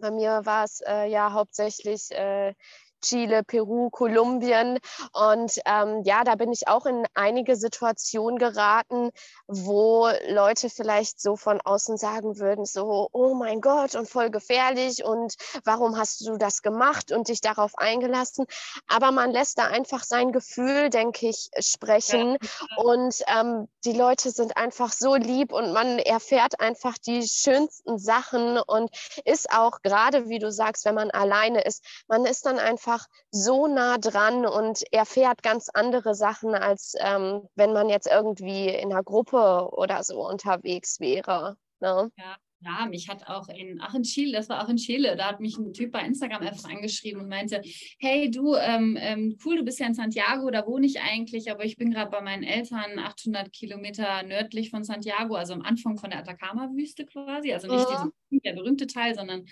Bei 0.00 0.10
mir 0.10 0.40
war 0.44 0.64
es 0.64 0.80
äh, 0.86 1.10
ja 1.10 1.32
hauptsächlich 1.32 2.10
äh, 2.12 2.54
Chile, 3.00 3.42
Peru, 3.44 3.90
Kolumbien. 3.90 4.78
Und 5.12 5.60
ähm, 5.64 6.02
ja, 6.04 6.24
da 6.24 6.34
bin 6.34 6.52
ich 6.52 6.68
auch 6.68 6.86
in 6.86 7.04
einige 7.14 7.56
Situationen 7.56 8.38
geraten, 8.38 9.10
wo 9.46 10.08
Leute 10.28 10.70
vielleicht 10.70 11.20
so 11.20 11.36
von 11.36 11.60
außen 11.60 11.96
sagen 11.96 12.38
würden, 12.38 12.64
so, 12.64 13.08
oh 13.12 13.34
mein 13.34 13.60
Gott, 13.60 13.94
und 13.94 14.08
voll 14.08 14.30
gefährlich 14.30 15.04
und 15.04 15.34
warum 15.64 15.96
hast 15.96 16.26
du 16.26 16.36
das 16.36 16.62
gemacht 16.62 17.12
und 17.12 17.28
dich 17.28 17.40
darauf 17.40 17.76
eingelassen? 17.76 18.46
Aber 18.86 19.12
man 19.12 19.30
lässt 19.30 19.58
da 19.58 19.66
einfach 19.66 20.04
sein 20.04 20.32
Gefühl, 20.32 20.90
denke 20.90 21.28
ich, 21.28 21.50
sprechen. 21.58 22.38
Ja. 22.40 22.84
Und 22.84 23.22
ähm, 23.26 23.68
die 23.84 23.92
Leute 23.92 24.30
sind 24.30 24.56
einfach 24.56 24.92
so 24.92 25.14
lieb 25.14 25.52
und 25.52 25.72
man 25.72 25.98
erfährt 25.98 26.60
einfach 26.60 26.98
die 26.98 27.26
schönsten 27.26 27.98
Sachen 27.98 28.58
und 28.58 28.90
ist 29.24 29.50
auch 29.52 29.82
gerade, 29.82 30.28
wie 30.28 30.38
du 30.38 30.50
sagst, 30.50 30.84
wenn 30.84 30.94
man 30.94 31.10
alleine 31.10 31.62
ist, 31.62 31.84
man 32.08 32.24
ist 32.24 32.46
dann 32.46 32.58
einfach 32.58 32.87
einfach 32.88 33.06
so 33.30 33.66
nah 33.66 33.98
dran 33.98 34.46
und 34.46 34.82
erfährt 34.92 35.42
ganz 35.42 35.68
andere 35.72 36.14
Sachen, 36.14 36.54
als 36.54 36.94
ähm, 37.00 37.42
wenn 37.54 37.72
man 37.72 37.88
jetzt 37.88 38.06
irgendwie 38.06 38.68
in 38.68 38.92
einer 38.92 39.02
Gruppe 39.02 39.68
oder 39.72 40.02
so 40.02 40.26
unterwegs 40.26 41.00
wäre. 41.00 41.56
Ne? 41.80 42.10
Ja. 42.16 42.36
Ja, 42.60 42.86
mich 42.86 43.08
hat 43.08 43.24
auch 43.28 43.48
in, 43.48 43.80
ach 43.80 43.94
in 43.94 44.02
Chile, 44.02 44.32
das 44.32 44.48
war 44.48 44.64
auch 44.64 44.68
in 44.68 44.78
Chile, 44.78 45.14
da 45.14 45.28
hat 45.28 45.38
mich 45.38 45.56
ein 45.56 45.72
Typ 45.72 45.92
bei 45.92 46.00
Instagram 46.00 46.42
einfach 46.42 46.68
angeschrieben 46.68 47.22
und 47.22 47.28
meinte, 47.28 47.62
hey 48.00 48.32
du, 48.32 48.56
ähm, 48.56 48.98
ähm, 49.00 49.38
cool, 49.44 49.58
du 49.58 49.62
bist 49.62 49.78
ja 49.78 49.86
in 49.86 49.94
Santiago, 49.94 50.50
da 50.50 50.66
wohne 50.66 50.84
ich 50.84 51.00
eigentlich, 51.00 51.52
aber 51.52 51.64
ich 51.64 51.76
bin 51.76 51.92
gerade 51.92 52.10
bei 52.10 52.20
meinen 52.20 52.42
Eltern 52.42 52.98
800 52.98 53.52
Kilometer 53.52 54.24
nördlich 54.24 54.70
von 54.70 54.82
Santiago, 54.82 55.36
also 55.36 55.52
am 55.52 55.62
Anfang 55.62 55.98
von 55.98 56.10
der 56.10 56.18
Atacama-Wüste 56.18 57.06
quasi, 57.06 57.52
also 57.52 57.68
nicht 57.68 57.88
ja. 57.88 58.10
dieser, 58.30 58.40
der 58.42 58.54
berühmte 58.54 58.88
Teil, 58.88 59.14
sondern 59.14 59.44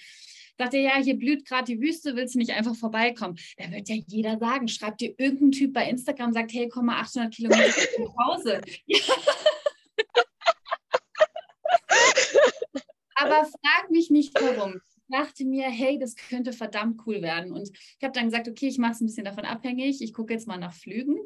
sagt 0.58 0.74
er, 0.74 0.80
ja, 0.80 0.96
hier 0.96 1.16
blüht 1.16 1.46
gerade 1.46 1.64
die 1.64 1.80
Wüste, 1.80 2.16
willst 2.16 2.34
du 2.34 2.38
nicht 2.38 2.52
einfach 2.52 2.74
vorbeikommen? 2.74 3.38
Da 3.56 3.70
wird 3.70 3.88
ja 3.88 3.96
jeder 4.06 4.38
sagen, 4.38 4.68
schreibt 4.68 5.00
dir 5.00 5.14
irgendein 5.18 5.52
Typ 5.52 5.72
bei 5.72 5.88
Instagram, 5.88 6.32
sagt, 6.32 6.52
hey, 6.52 6.68
komm 6.68 6.86
mal 6.86 7.00
800 7.00 7.34
Kilometer 7.34 7.80
nach 7.98 8.16
Hause. 8.26 8.60
Aber 13.16 13.44
frag 13.44 13.90
mich 13.90 14.10
nicht 14.10 14.34
warum. 14.40 14.80
Ich 15.08 15.16
dachte 15.16 15.44
mir, 15.44 15.70
hey, 15.70 15.98
das 15.98 16.16
könnte 16.16 16.52
verdammt 16.52 17.00
cool 17.06 17.22
werden. 17.22 17.52
Und 17.52 17.70
ich 17.70 18.02
habe 18.02 18.12
dann 18.12 18.24
gesagt, 18.26 18.48
okay, 18.48 18.66
ich 18.66 18.78
mache 18.78 18.92
es 18.92 19.00
ein 19.00 19.06
bisschen 19.06 19.24
davon 19.24 19.44
abhängig. 19.44 20.02
Ich 20.02 20.12
gucke 20.12 20.34
jetzt 20.34 20.48
mal 20.48 20.58
nach 20.58 20.74
Flügen. 20.74 21.16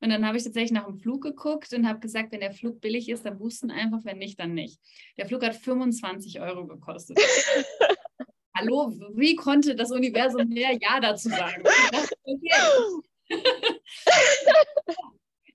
Und 0.00 0.10
dann 0.10 0.26
habe 0.26 0.36
ich 0.36 0.44
tatsächlich 0.44 0.72
nach 0.72 0.86
dem 0.86 0.98
Flug 0.98 1.22
geguckt 1.22 1.72
und 1.72 1.88
habe 1.88 2.00
gesagt, 2.00 2.32
wenn 2.32 2.40
der 2.40 2.52
Flug 2.52 2.80
billig 2.80 3.08
ist, 3.08 3.24
dann 3.24 3.38
buchen 3.38 3.70
einfach, 3.70 4.04
wenn 4.04 4.18
nicht, 4.18 4.38
dann 4.40 4.54
nicht. 4.54 4.80
Der 5.16 5.26
Flug 5.26 5.44
hat 5.44 5.54
25 5.54 6.40
Euro 6.40 6.66
gekostet. 6.66 7.18
hallo, 8.60 8.92
wie 9.14 9.34
konnte 9.36 9.74
das 9.74 9.90
Universum 9.90 10.48
mehr 10.48 10.72
Ja 10.80 11.00
dazu 11.00 11.28
sagen? 11.28 11.64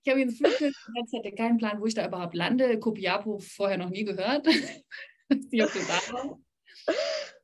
Ich 0.08 0.12
habe 0.12 0.22
ins 0.22 0.38
Flugzeug 0.38 0.72
gesetzt, 0.86 1.14
hatte 1.18 1.32
keinen 1.32 1.58
Plan, 1.58 1.82
wo 1.82 1.88
ich 1.88 1.96
da 1.96 2.06
überhaupt 2.06 2.36
lande. 2.36 2.80
Copiapo 2.80 3.40
vorher 3.40 3.80
noch 3.80 3.90
nie 3.90 4.04
gehört. 4.04 4.46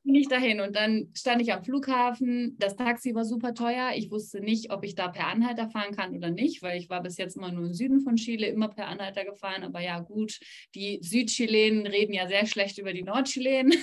Bin 0.03 0.15
ich 0.15 0.27
dahin 0.27 0.61
und 0.61 0.75
dann 0.75 1.09
stand 1.15 1.41
ich 1.41 1.51
am 1.51 1.63
Flughafen. 1.63 2.55
Das 2.59 2.75
Taxi 2.75 3.15
war 3.15 3.25
super 3.25 3.55
teuer. 3.55 3.93
Ich 3.95 4.11
wusste 4.11 4.41
nicht, 4.41 4.71
ob 4.71 4.83
ich 4.83 4.93
da 4.93 5.07
per 5.07 5.25
Anhalter 5.25 5.71
fahren 5.71 5.95
kann 5.95 6.15
oder 6.15 6.29
nicht, 6.29 6.61
weil 6.61 6.77
ich 6.77 6.87
war 6.87 7.01
bis 7.01 7.17
jetzt 7.17 7.35
immer 7.35 7.51
nur 7.51 7.65
im 7.65 7.73
Süden 7.73 8.01
von 8.01 8.15
Chile, 8.15 8.45
immer 8.45 8.67
per 8.67 8.87
Anhalter 8.87 9.25
gefahren. 9.25 9.63
Aber 9.63 9.81
ja, 9.81 9.99
gut, 9.99 10.39
die 10.75 10.99
Südchilenen 11.01 11.87
reden 11.87 12.13
ja 12.13 12.27
sehr 12.27 12.45
schlecht 12.45 12.77
über 12.77 12.93
die 12.93 13.01
Nordchilenen. 13.01 13.73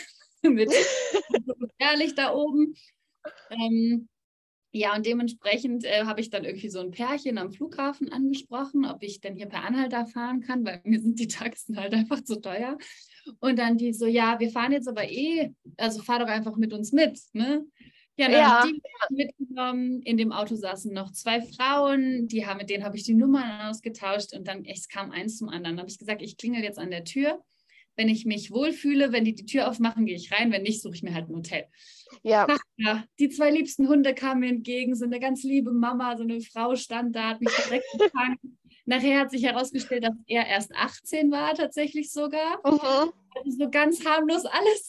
mit 0.42 0.70
gefährlich 1.58 2.14
da 2.14 2.34
oben. 2.34 2.74
Ähm, 3.50 4.08
ja, 4.70 4.94
und 4.94 5.06
dementsprechend 5.06 5.84
äh, 5.84 6.04
habe 6.04 6.20
ich 6.20 6.28
dann 6.28 6.44
irgendwie 6.44 6.68
so 6.68 6.80
ein 6.80 6.90
Pärchen 6.90 7.38
am 7.38 7.50
Flughafen 7.50 8.12
angesprochen, 8.12 8.84
ob 8.84 9.02
ich 9.02 9.20
denn 9.20 9.34
hier 9.34 9.46
per 9.46 9.64
Anhalter 9.64 10.06
fahren 10.06 10.40
kann, 10.40 10.64
weil 10.64 10.80
mir 10.84 11.00
sind 11.00 11.18
die 11.18 11.28
Taxen 11.28 11.76
halt 11.80 11.94
einfach 11.94 12.22
zu 12.22 12.40
teuer. 12.40 12.76
Und 13.40 13.58
dann 13.58 13.78
die 13.78 13.92
so, 13.92 14.06
ja, 14.06 14.38
wir 14.40 14.50
fahren 14.50 14.72
jetzt 14.72 14.88
aber 14.88 15.10
eh, 15.10 15.52
also 15.76 16.02
fahr 16.02 16.18
doch 16.18 16.28
einfach 16.28 16.56
mit 16.56 16.72
uns 16.72 16.92
mit, 16.92 17.18
ne? 17.32 17.66
Ja, 18.16 18.26
dann 18.26 18.32
ja. 18.32 18.66
die 18.66 19.14
mitgenommen. 19.14 20.02
In 20.02 20.16
dem 20.16 20.32
Auto 20.32 20.56
saßen 20.56 20.92
noch 20.92 21.12
zwei 21.12 21.40
Frauen, 21.40 22.26
die 22.26 22.46
haben, 22.46 22.58
mit 22.58 22.68
denen 22.68 22.84
habe 22.84 22.96
ich 22.96 23.04
die 23.04 23.14
Nummern 23.14 23.68
ausgetauscht 23.68 24.34
und 24.34 24.48
dann 24.48 24.64
echt 24.64 24.90
kam 24.90 25.12
eins 25.12 25.38
zum 25.38 25.48
anderen. 25.48 25.76
Dann 25.76 25.80
habe 25.80 25.90
ich 25.90 25.98
gesagt, 25.98 26.20
ich 26.20 26.36
klingel 26.36 26.64
jetzt 26.64 26.80
an 26.80 26.90
der 26.90 27.04
Tür 27.04 27.40
wenn 27.98 28.08
ich 28.08 28.24
mich 28.24 28.52
wohlfühle, 28.52 29.10
wenn 29.10 29.24
die 29.24 29.34
die 29.34 29.44
Tür 29.44 29.68
aufmachen, 29.68 30.06
gehe 30.06 30.14
ich 30.14 30.32
rein. 30.32 30.52
Wenn 30.52 30.62
nicht, 30.62 30.80
suche 30.80 30.94
ich 30.94 31.02
mir 31.02 31.12
halt 31.12 31.28
ein 31.28 31.34
Hotel. 31.34 31.64
Ja. 32.22 32.46
Ach, 32.48 32.60
ja. 32.76 33.04
Die 33.18 33.28
zwei 33.28 33.50
liebsten 33.50 33.88
Hunde 33.88 34.14
kamen 34.14 34.40
mir 34.40 34.50
entgegen. 34.50 34.94
So 34.94 35.04
eine 35.04 35.18
ganz 35.18 35.42
liebe 35.42 35.72
Mama, 35.72 36.16
so 36.16 36.22
eine 36.22 36.40
Frau 36.40 36.76
stand 36.76 37.16
da, 37.16 37.30
hat 37.30 37.40
mich 37.40 37.52
direkt 37.52 37.86
empfangen. 37.92 38.58
Nachher 38.86 39.18
hat 39.18 39.32
sich 39.32 39.42
herausgestellt, 39.42 40.04
dass 40.04 40.14
er 40.28 40.46
erst 40.46 40.72
18 40.74 41.32
war, 41.32 41.54
tatsächlich 41.54 42.12
sogar. 42.12 42.58
Mhm. 42.64 43.12
Also 43.34 43.58
so 43.58 43.68
ganz 43.68 44.04
harmlos 44.06 44.44
alles. 44.46 44.86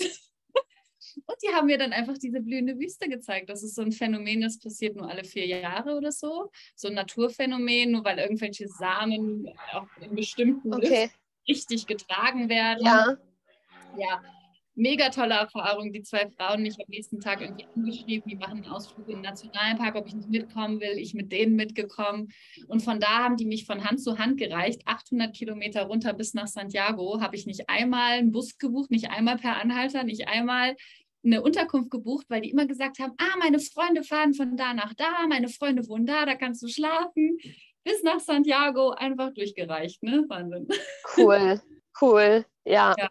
Und 1.26 1.36
die 1.44 1.54
haben 1.54 1.66
mir 1.66 1.80
dann 1.80 1.94
einfach 1.94 2.18
diese 2.20 2.42
blühende 2.42 2.78
Wüste 2.78 3.10
gezeigt. 3.10 3.50
Das 3.50 3.64
ist 3.64 3.74
so 3.74 3.82
ein 3.82 3.92
Phänomen, 3.92 4.42
das 4.42 4.60
passiert 4.60 4.96
nur 4.96 5.10
alle 5.10 5.24
vier 5.24 5.48
Jahre 5.48 5.98
oder 5.98 6.12
so. 6.12 6.52
So 6.76 6.90
ein 6.90 6.94
Naturphänomen, 6.94 7.92
nur 7.92 8.06
weil 8.06 8.20
irgendwelche 8.20 8.68
Samen 8.68 9.50
auch 9.74 9.88
in 10.00 10.16
bestimmten 10.16 10.74
okay 10.76 11.10
richtig 11.50 11.88
getragen 11.88 12.48
werden. 12.50 12.86
Ja. 12.86 13.18
Ja, 13.98 14.22
mega 14.76 15.10
tolle 15.10 15.36
Erfahrung. 15.36 15.92
Die 15.92 16.02
zwei 16.02 16.30
Frauen 16.30 16.62
mich 16.62 16.80
am 16.80 16.86
nächsten 16.88 17.20
Tag 17.20 17.42
irgendwie 17.42 17.66
angeschrieben, 17.76 18.30
die 18.30 18.36
machen 18.36 18.64
einen 18.64 18.72
Ausflug 18.72 19.08
in 19.10 19.16
den 19.16 19.22
Nationalpark, 19.24 19.96
ob 19.96 20.08
ich 20.08 20.16
nicht 20.16 20.30
mitkommen 20.30 20.80
will. 20.80 20.98
Ich 20.98 21.14
mit 21.14 21.32
denen 21.32 21.56
mitgekommen. 21.56 22.30
Und 22.68 22.82
von 22.82 23.00
da 23.00 23.24
haben 23.24 23.38
die 23.38 23.46
mich 23.46 23.66
von 23.66 23.84
Hand 23.84 24.02
zu 24.02 24.18
Hand 24.18 24.38
gereicht. 24.38 24.82
800 24.86 25.36
Kilometer 25.36 25.84
runter 25.84 26.14
bis 26.14 26.34
nach 26.34 26.48
Santiago 26.48 27.20
habe 27.22 27.36
ich 27.36 27.46
nicht 27.46 27.70
einmal 27.70 28.14
einen 28.14 28.32
Bus 28.32 28.58
gebucht, 28.58 28.92
nicht 28.92 29.10
einmal 29.10 29.38
per 29.38 29.58
Anhalter, 29.58 30.04
nicht 30.04 30.28
einmal 30.28 30.76
eine 31.22 31.42
Unterkunft 31.42 31.92
gebucht, 31.92 32.28
weil 32.30 32.42
die 32.42 32.50
immer 32.50 32.66
gesagt 32.66 33.00
haben, 33.00 33.12
ah, 33.18 33.38
meine 33.40 33.60
Freunde 33.60 34.04
fahren 34.04 34.34
von 34.34 34.56
da 34.56 34.74
nach 34.74 34.94
da, 34.94 35.28
meine 35.28 35.50
Freunde 35.50 35.86
wohnen 35.90 36.06
da, 36.06 36.26
da 36.26 36.36
kannst 36.36 36.64
du 36.64 36.70
schlafen 36.70 37.38
bis 37.84 38.04
nach 38.04 38.20
Santiago 38.20 38.92
einfach 38.92 39.34
durchgereicht. 39.34 40.04
Ne? 40.04 40.26
Wahnsinn. 40.28 40.68
Cool, 41.18 41.62
cool, 42.02 42.46
ja. 42.66 42.96
Ja, 42.98 43.10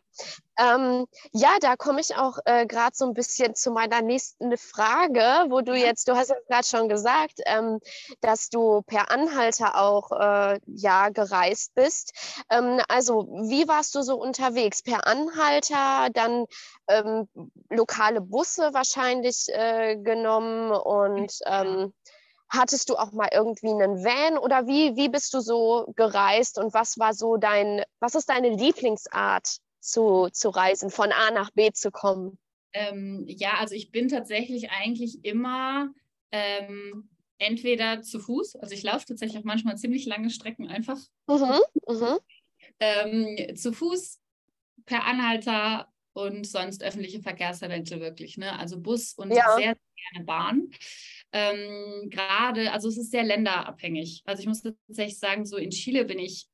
ähm, 0.58 1.06
ja 1.32 1.56
da 1.60 1.76
komme 1.76 2.00
ich 2.00 2.16
auch 2.16 2.38
äh, 2.44 2.66
gerade 2.66 2.94
so 2.94 3.06
ein 3.06 3.14
bisschen 3.14 3.54
zu 3.54 3.70
meiner 3.70 4.02
nächsten 4.02 4.56
Frage, 4.56 5.46
wo 5.48 5.60
du 5.60 5.74
jetzt, 5.74 6.08
du 6.08 6.16
hast 6.16 6.30
ja 6.30 6.36
gerade 6.48 6.66
schon 6.66 6.88
gesagt, 6.88 7.40
ähm, 7.46 7.80
dass 8.20 8.50
du 8.50 8.82
per 8.82 9.10
Anhalter 9.10 9.80
auch 9.80 10.12
äh, 10.12 10.60
ja 10.66 11.08
gereist 11.10 11.74
bist. 11.74 12.12
Ähm, 12.50 12.80
also 12.88 13.28
wie 13.48 13.68
warst 13.68 13.94
du 13.94 14.02
so 14.02 14.16
unterwegs? 14.16 14.82
Per 14.82 15.06
Anhalter, 15.06 16.08
dann 16.12 16.46
ähm, 16.88 17.28
lokale 17.70 18.20
Busse 18.20 18.70
wahrscheinlich 18.72 19.46
äh, 19.48 19.96
genommen 19.96 20.70
und 20.72 21.32
ähm, 21.46 21.92
Hattest 22.50 22.88
du 22.88 22.96
auch 22.96 23.12
mal 23.12 23.28
irgendwie 23.32 23.68
einen 23.68 24.02
Van 24.02 24.38
oder 24.38 24.66
wie, 24.66 24.96
wie 24.96 25.08
bist 25.08 25.34
du 25.34 25.40
so 25.40 25.92
gereist 25.96 26.58
und 26.58 26.72
was 26.72 26.98
war 26.98 27.12
so 27.12 27.36
dein, 27.36 27.82
was 28.00 28.14
ist 28.14 28.28
deine 28.28 28.50
Lieblingsart 28.50 29.58
zu, 29.80 30.28
zu 30.32 30.48
reisen, 30.48 30.90
von 30.90 31.12
A 31.12 31.30
nach 31.30 31.50
B 31.50 31.70
zu 31.72 31.90
kommen? 31.90 32.38
Ähm, 32.72 33.24
ja, 33.26 33.54
also 33.58 33.74
ich 33.74 33.90
bin 33.90 34.08
tatsächlich 34.08 34.70
eigentlich 34.70 35.24
immer 35.24 35.90
ähm, 36.30 37.10
entweder 37.38 38.02
zu 38.02 38.20
Fuß, 38.20 38.56
also 38.56 38.74
ich 38.74 38.82
laufe 38.82 39.06
tatsächlich 39.06 39.38
auch 39.38 39.44
manchmal 39.44 39.76
ziemlich 39.76 40.06
lange 40.06 40.30
Strecken 40.30 40.68
einfach. 40.68 40.98
Mhm, 41.26 41.60
mhm. 41.86 42.18
Ähm, 42.80 43.56
zu 43.56 43.72
Fuß, 43.72 44.20
per 44.86 45.04
Anhalter 45.04 45.92
und 46.12 46.46
sonst 46.46 46.82
öffentliche 46.82 47.20
Verkehrsmittel 47.20 48.00
wirklich, 48.00 48.38
ne? 48.38 48.58
Also 48.58 48.80
Bus 48.80 49.14
und 49.14 49.30
ja. 49.30 49.54
sehr, 49.56 49.74
sehr 49.74 49.76
gerne 50.12 50.24
Bahn. 50.24 50.70
Ähm, 51.32 52.08
Gerade, 52.10 52.72
also 52.72 52.88
es 52.88 52.98
ist 52.98 53.10
sehr 53.10 53.24
länderabhängig. 53.24 54.22
Also 54.24 54.40
ich 54.40 54.48
muss 54.48 54.62
tatsächlich 54.62 55.18
sagen, 55.18 55.44
so 55.44 55.56
in 55.56 55.70
Chile 55.70 56.04
bin 56.04 56.18
ich 56.18 56.46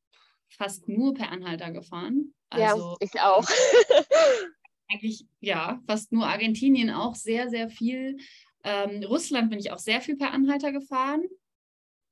fast 0.49 0.89
nur 0.89 1.15
per 1.15 1.31
Anhalter 1.31 1.71
gefahren. 1.71 2.35
Also, 2.51 2.91
ja, 2.91 2.97
ich 3.01 3.21
auch. 3.21 3.49
eigentlich, 4.89 5.27
ja, 5.41 5.81
fast 5.87 6.13
nur 6.13 6.27
Argentinien 6.27 6.91
auch 6.91 7.15
sehr, 7.15 7.49
sehr 7.51 7.69
viel. 7.69 8.17
Ähm, 8.63 9.03
Russland 9.05 9.51
bin 9.51 9.59
ich 9.59 9.71
auch 9.73 9.79
sehr 9.79 10.01
viel 10.01 10.17
per 10.17 10.33
Anhalter 10.33 10.73
gefahren. 10.73 11.25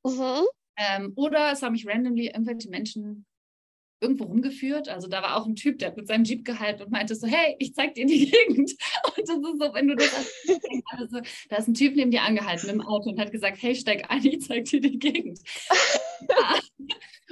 Mhm. 0.05 0.47
Ähm, 0.77 1.13
oder 1.17 1.53
es 1.53 1.63
haben 1.63 1.73
mich 1.73 1.87
randomly 1.87 2.27
irgendwelche 2.27 2.69
Menschen 2.69 3.27
irgendwo 4.03 4.25
rumgeführt. 4.25 4.89
Also 4.89 5.09
da 5.09 5.23
war 5.23 5.37
auch 5.37 5.47
ein 5.47 5.55
Typ, 5.55 5.79
der 5.79 5.89
hat 5.89 5.97
mit 5.97 6.09
seinem 6.09 6.25
Jeep 6.25 6.45
gehalten 6.45 6.83
und 6.83 6.91
meinte 6.91 7.15
so, 7.15 7.27
hey, 7.27 7.57
ich 7.59 7.75
zeig 7.75 7.95
dir 7.95 8.07
die 8.07 8.31
Gegend. 8.31 8.73
Und 9.17 9.29
das 9.29 9.37
ist 9.37 9.59
so, 9.59 9.75
wenn 9.75 9.89
du 9.89 9.97
das 9.97 10.13
also, 10.97 11.21
da 11.49 11.57
ist 11.57 11.69
ein 11.69 11.75
Typ 11.75 11.97
neben 11.97 12.11
dir 12.11 12.23
angehalten 12.23 12.69
im 12.69 12.81
Auto 12.81 13.11
und 13.11 13.21
hat 13.21 13.33
gesagt, 13.33 13.59
hey, 13.61 13.75
steig 13.75 14.11
ein, 14.11 14.25
ich 14.25 14.41
zeig 14.43 14.65
dir 14.67 14.81
die 14.81 14.99
Gegend. 14.99 15.39
ja. 16.29 16.61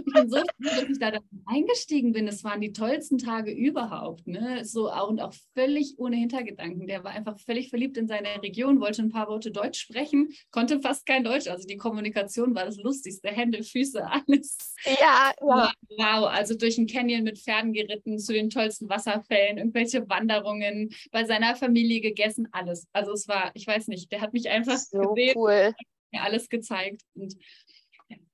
Und 0.07 0.13
bin 0.13 0.31
so 0.31 0.37
froh, 0.37 0.45
dass 0.59 0.89
ich 0.89 0.99
da 0.99 1.13
eingestiegen 1.47 2.13
bin. 2.13 2.29
Es 2.29 2.45
waren 2.45 2.61
die 2.61 2.73
tollsten 2.73 3.19
Tage 3.19 3.53
überhaupt. 3.53 4.27
Ne? 4.27 4.65
So 4.65 4.91
auch 4.91 5.09
und 5.09 5.21
auch 5.21 5.35
völlig 5.55 5.95
ohne 5.99 6.17
Hintergedanken. 6.17 6.87
Der 6.87 7.05
war 7.05 7.13
einfach 7.13 7.39
völlig 7.39 7.71
verliebt 7.71 7.97
in 7.97 8.09
seine 8.09 8.43
Region, 8.43 8.81
wollte 8.81 9.03
ein 9.03 9.11
paar 9.11 9.29
Worte 9.29 9.51
Deutsch 9.51 9.81
sprechen, 9.81 10.29
konnte 10.51 10.81
fast 10.81 11.07
kein 11.07 11.25
Deutsch. 11.25 11.49
Also 11.49 11.67
die 11.67 11.77
Kommunikation 11.77 12.55
war 12.55 12.65
das 12.65 12.77
Lustigste. 12.77 13.29
Hände, 13.29 13.63
Füße, 13.63 14.05
alles. 14.07 14.75
Ja, 14.85 15.33
ja. 15.41 15.73
Wow, 15.97 16.29
also 16.29 16.55
durch 16.55 16.77
den 16.77 16.87
Canyon 16.87 17.25
mit 17.25 17.39
Pferden 17.39 17.73
geritten, 17.73 18.19
zu 18.19 18.33
den 18.33 18.51
tollsten 18.51 18.89
Wasserfällen, 18.89 19.59
irgendwelche 19.59 20.09
Wanderungen, 20.09 20.91
bei 21.11 21.25
seiner 21.25 21.57
Familie 21.57 22.01
gegessen, 22.01 22.49
alles. 22.53 22.87
Also 22.93 23.13
es 23.13 23.29
war, 23.29 23.51
ich 23.55 23.67
weiß 23.67 23.89
nicht, 23.89 24.11
der 24.13 24.21
hat 24.21 24.33
mich 24.33 24.49
einfach 24.49 24.79
so 24.79 24.99
gesehen, 25.15 25.35
cool. 25.37 25.75
mir 26.13 26.23
alles 26.23 26.49
gezeigt. 26.49 27.03
Und 27.15 27.37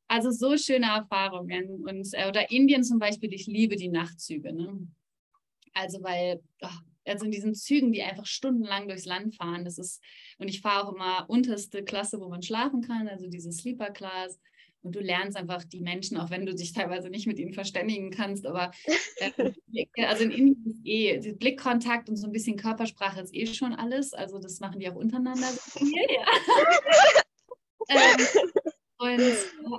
also 0.08 0.30
so 0.30 0.56
schöne 0.56 0.86
Erfahrungen. 0.86 1.82
Und, 1.84 2.08
äh, 2.12 2.28
oder 2.28 2.50
Indien 2.50 2.84
zum 2.84 2.98
Beispiel, 2.98 3.32
ich 3.32 3.46
liebe 3.46 3.76
die 3.76 3.88
Nachtzüge. 3.88 4.52
Ne? 4.52 4.86
Also 5.74 6.02
weil, 6.02 6.40
oh, 6.62 6.68
also 7.04 7.24
in 7.24 7.30
diesen 7.30 7.54
Zügen, 7.54 7.92
die 7.92 8.02
einfach 8.02 8.26
stundenlang 8.26 8.88
durchs 8.88 9.04
Land 9.04 9.34
fahren, 9.36 9.64
das 9.64 9.78
ist, 9.78 10.02
und 10.38 10.48
ich 10.48 10.60
fahre 10.60 10.86
auch 10.86 10.94
immer 10.94 11.26
unterste 11.28 11.84
Klasse, 11.84 12.20
wo 12.20 12.28
man 12.28 12.42
schlafen 12.42 12.82
kann, 12.82 13.08
also 13.08 13.28
diese 13.28 13.52
Sleeper 13.52 13.90
Class. 13.90 14.38
Und 14.82 14.94
du 14.94 15.00
lernst 15.00 15.36
einfach 15.36 15.64
die 15.64 15.80
Menschen, 15.80 16.16
auch 16.16 16.30
wenn 16.30 16.46
du 16.46 16.54
dich 16.54 16.72
teilweise 16.72 17.10
nicht 17.10 17.26
mit 17.26 17.40
ihnen 17.40 17.52
verständigen 17.52 18.10
kannst, 18.10 18.46
aber 18.46 18.70
äh, 19.16 19.52
also 20.04 20.22
in 20.22 20.30
Indien 20.30 20.64
ist 20.64 20.80
eh 20.84 21.32
Blickkontakt 21.32 22.08
und 22.08 22.16
so 22.16 22.26
ein 22.26 22.32
bisschen 22.32 22.56
Körpersprache 22.56 23.20
ist 23.20 23.34
eh 23.34 23.46
schon 23.46 23.74
alles. 23.74 24.12
Also 24.12 24.38
das 24.38 24.60
machen 24.60 24.78
die 24.78 24.88
auch 24.88 24.94
untereinander. 24.94 25.48
ja. 25.80 26.26
ähm, 27.88 28.72
und 28.98 29.20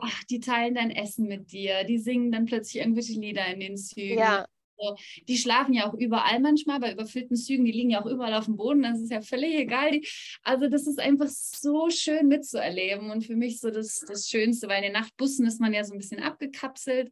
ach, 0.02 0.24
die 0.26 0.40
teilen 0.40 0.76
dein 0.76 0.92
Essen 0.92 1.28
mit 1.28 1.52
dir, 1.52 1.84
die 1.84 1.98
singen 1.98 2.32
dann 2.32 2.46
plötzlich 2.46 2.82
irgendwelche 2.82 3.20
Lieder 3.20 3.46
in 3.48 3.60
den 3.60 3.78
Zügen. 3.78 4.20
Ja. 4.20 4.48
So, 4.80 4.96
die 5.28 5.38
schlafen 5.38 5.74
ja 5.74 5.90
auch 5.90 5.96
überall 5.96 6.40
manchmal, 6.40 6.80
bei 6.80 6.92
überfüllten 6.94 7.36
Zügen, 7.36 7.66
die 7.66 7.72
liegen 7.72 7.90
ja 7.90 8.02
auch 8.02 8.06
überall 8.06 8.36
auf 8.36 8.46
dem 8.46 8.58
Boden, 8.58 8.84
das 8.84 9.00
ist 9.00 9.12
ja 9.12 9.22
völlig 9.22 9.56
egal. 9.56 9.92
Die, 9.92 10.08
also 10.44 10.70
das 10.70 10.86
ist 10.86 11.00
einfach 11.00 11.28
so 11.28 11.90
schön 11.90 12.28
mitzuerleben 12.28 13.10
und 13.10 13.26
für 13.26 13.36
mich 13.36 13.60
so 13.60 13.72
das, 13.72 14.06
das 14.08 14.28
Schönste, 14.30 14.68
weil 14.68 14.78
in 14.78 14.94
den 14.94 15.02
Nachtbussen 15.02 15.48
ist 15.48 15.60
man 15.60 15.74
ja 15.74 15.84
so 15.84 15.94
ein 15.94 15.98
bisschen 15.98 16.22
abgekapselt 16.22 17.12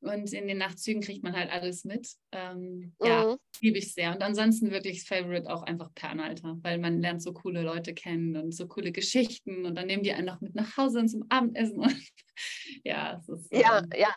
und 0.00 0.32
in 0.32 0.46
den 0.46 0.58
Nachtzügen 0.58 1.02
kriegt 1.02 1.22
man 1.22 1.34
halt 1.34 1.50
alles 1.50 1.84
mit. 1.84 2.08
Ähm, 2.32 2.94
mhm. 3.00 3.06
Ja, 3.06 3.36
liebe 3.60 3.78
ich 3.78 3.92
sehr. 3.94 4.12
Und 4.12 4.22
ansonsten 4.22 4.70
wirklich 4.70 5.04
Favorite 5.04 5.52
auch 5.52 5.62
einfach 5.62 5.92
Pernalter, 5.94 6.56
weil 6.62 6.78
man 6.78 7.00
lernt 7.00 7.22
so 7.22 7.32
coole 7.32 7.62
Leute 7.62 7.94
kennen 7.94 8.36
und 8.36 8.52
so 8.52 8.66
coole 8.66 8.92
Geschichten 8.92 9.64
und 9.64 9.74
dann 9.74 9.86
nehmen 9.86 10.02
die 10.02 10.12
einen 10.12 10.26
noch 10.26 10.40
mit 10.40 10.54
nach 10.54 10.76
Hause 10.76 11.00
und 11.00 11.08
zum 11.08 11.24
Abendessen. 11.28 11.80
Und 11.80 11.96
ja, 12.84 13.18
es 13.20 13.28
ist. 13.28 13.52
Ja, 13.52 13.78
ähm, 13.78 13.90
ja. 13.96 14.14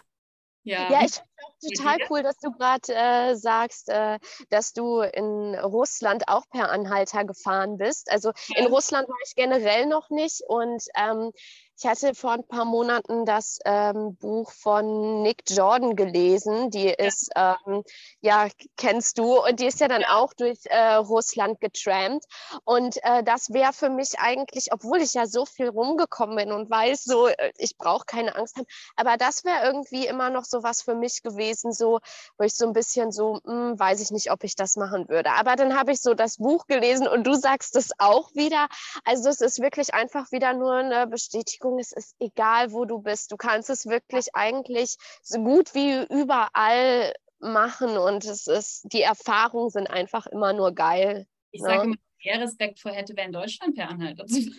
Ja, 0.63 0.91
ja 0.91 1.05
ich 1.05 1.13
finde 1.13 1.29
auch 1.45 1.77
total 1.77 1.97
cool, 2.09 2.21
dass 2.21 2.37
du 2.37 2.51
gerade 2.51 2.93
äh, 2.93 3.35
sagst, 3.35 3.89
äh, 3.89 4.19
dass 4.49 4.73
du 4.73 4.99
in 5.01 5.55
Russland 5.55 6.27
auch 6.27 6.47
per 6.49 6.69
Anhalter 6.69 7.25
gefahren 7.25 7.77
bist. 7.77 8.11
Also 8.11 8.33
in 8.55 8.67
Russland 8.67 9.07
war 9.07 9.17
ich 9.25 9.35
generell 9.35 9.87
noch 9.87 10.09
nicht 10.09 10.41
und 10.47 10.83
ähm, 10.95 11.31
ich 11.79 11.87
hatte 11.87 12.13
vor 12.13 12.31
ein 12.31 12.45
paar 12.45 12.65
Monaten 12.65 13.25
das 13.25 13.59
ähm, 13.63 14.17
Buch 14.17 14.51
von 14.51 15.21
Nick 15.21 15.43
Jordan 15.49 15.95
gelesen. 15.95 16.69
Die 16.71 16.89
ist, 16.89 17.31
ja. 17.35 17.57
Ähm, 17.65 17.83
ja, 18.19 18.47
kennst 18.75 19.17
du, 19.17 19.41
und 19.41 19.61
die 19.61 19.65
ist 19.65 19.79
ja 19.79 19.87
dann 19.87 20.03
auch 20.03 20.33
durch 20.33 20.59
äh, 20.65 20.95
Russland 20.95 21.61
getrampt. 21.61 22.25
Und 22.65 22.97
äh, 23.03 23.23
das 23.23 23.53
wäre 23.53 23.71
für 23.71 23.89
mich 23.89 24.19
eigentlich, 24.19 24.73
obwohl 24.73 25.01
ich 25.01 25.13
ja 25.13 25.25
so 25.25 25.45
viel 25.45 25.69
rumgekommen 25.69 26.35
bin 26.35 26.51
und 26.51 26.69
weiß, 26.69 27.05
so, 27.05 27.27
äh, 27.27 27.53
ich 27.57 27.77
brauche 27.77 28.03
keine 28.05 28.35
Angst 28.35 28.57
haben, 28.57 28.67
aber 28.97 29.15
das 29.15 29.45
wäre 29.45 29.65
irgendwie 29.65 30.05
immer 30.05 30.29
noch 30.29 30.43
so 30.43 30.63
was 30.63 30.81
für 30.81 30.95
mich 30.95 31.23
gewesen, 31.23 31.71
so, 31.71 31.99
wo 32.37 32.43
ich 32.43 32.55
so 32.55 32.67
ein 32.67 32.73
bisschen 32.73 33.13
so, 33.13 33.39
mh, 33.45 33.69
hm, 33.69 33.79
weiß 33.79 34.01
ich 34.01 34.11
nicht, 34.11 34.31
ob 34.31 34.43
ich 34.43 34.55
das 34.55 34.75
machen 34.75 35.07
würde. 35.07 35.31
Aber 35.31 35.55
dann 35.55 35.77
habe 35.79 35.93
ich 35.93 36.01
so 36.01 36.13
das 36.13 36.37
Buch 36.37 36.67
gelesen 36.67 37.07
und 37.07 37.25
du 37.25 37.35
sagst 37.35 37.77
es 37.77 37.91
auch 37.99 38.33
wieder. 38.33 38.67
Also 39.05 39.29
es 39.29 39.39
ist 39.39 39.61
wirklich 39.61 39.93
einfach 39.93 40.31
wieder 40.33 40.53
nur 40.53 40.73
eine 40.73 41.07
Bestätigung 41.07 41.68
Bewegung, 41.69 41.79
es 41.79 41.91
ist 41.91 42.15
egal, 42.19 42.71
wo 42.71 42.86
du 42.86 42.99
bist. 42.99 43.32
Du 43.32 43.38
kannst 43.38 43.69
es 43.69 43.86
wirklich 43.86 44.27
eigentlich 44.34 44.95
so 45.21 45.43
gut 45.43 45.73
wie 45.75 46.05
überall 46.10 47.13
machen 47.39 47.97
und 47.97 48.25
es 48.25 48.47
ist, 48.47 48.86
die 48.91 49.01
Erfahrungen 49.01 49.69
sind 49.69 49.89
einfach 49.89 50.27
immer 50.27 50.53
nur 50.53 50.73
geil. 50.73 51.27
Ich 51.51 51.62
ne? 51.62 51.67
sage 51.67 51.84
immer, 51.84 51.95
wer 52.23 52.41
Respekt 52.41 52.79
vor 52.79 52.91
hätte, 52.91 53.13
wer 53.15 53.25
in 53.25 53.32
Deutschland 53.32 53.75
per 53.75 53.89
Anhalter 53.89 54.25
zu 54.25 54.39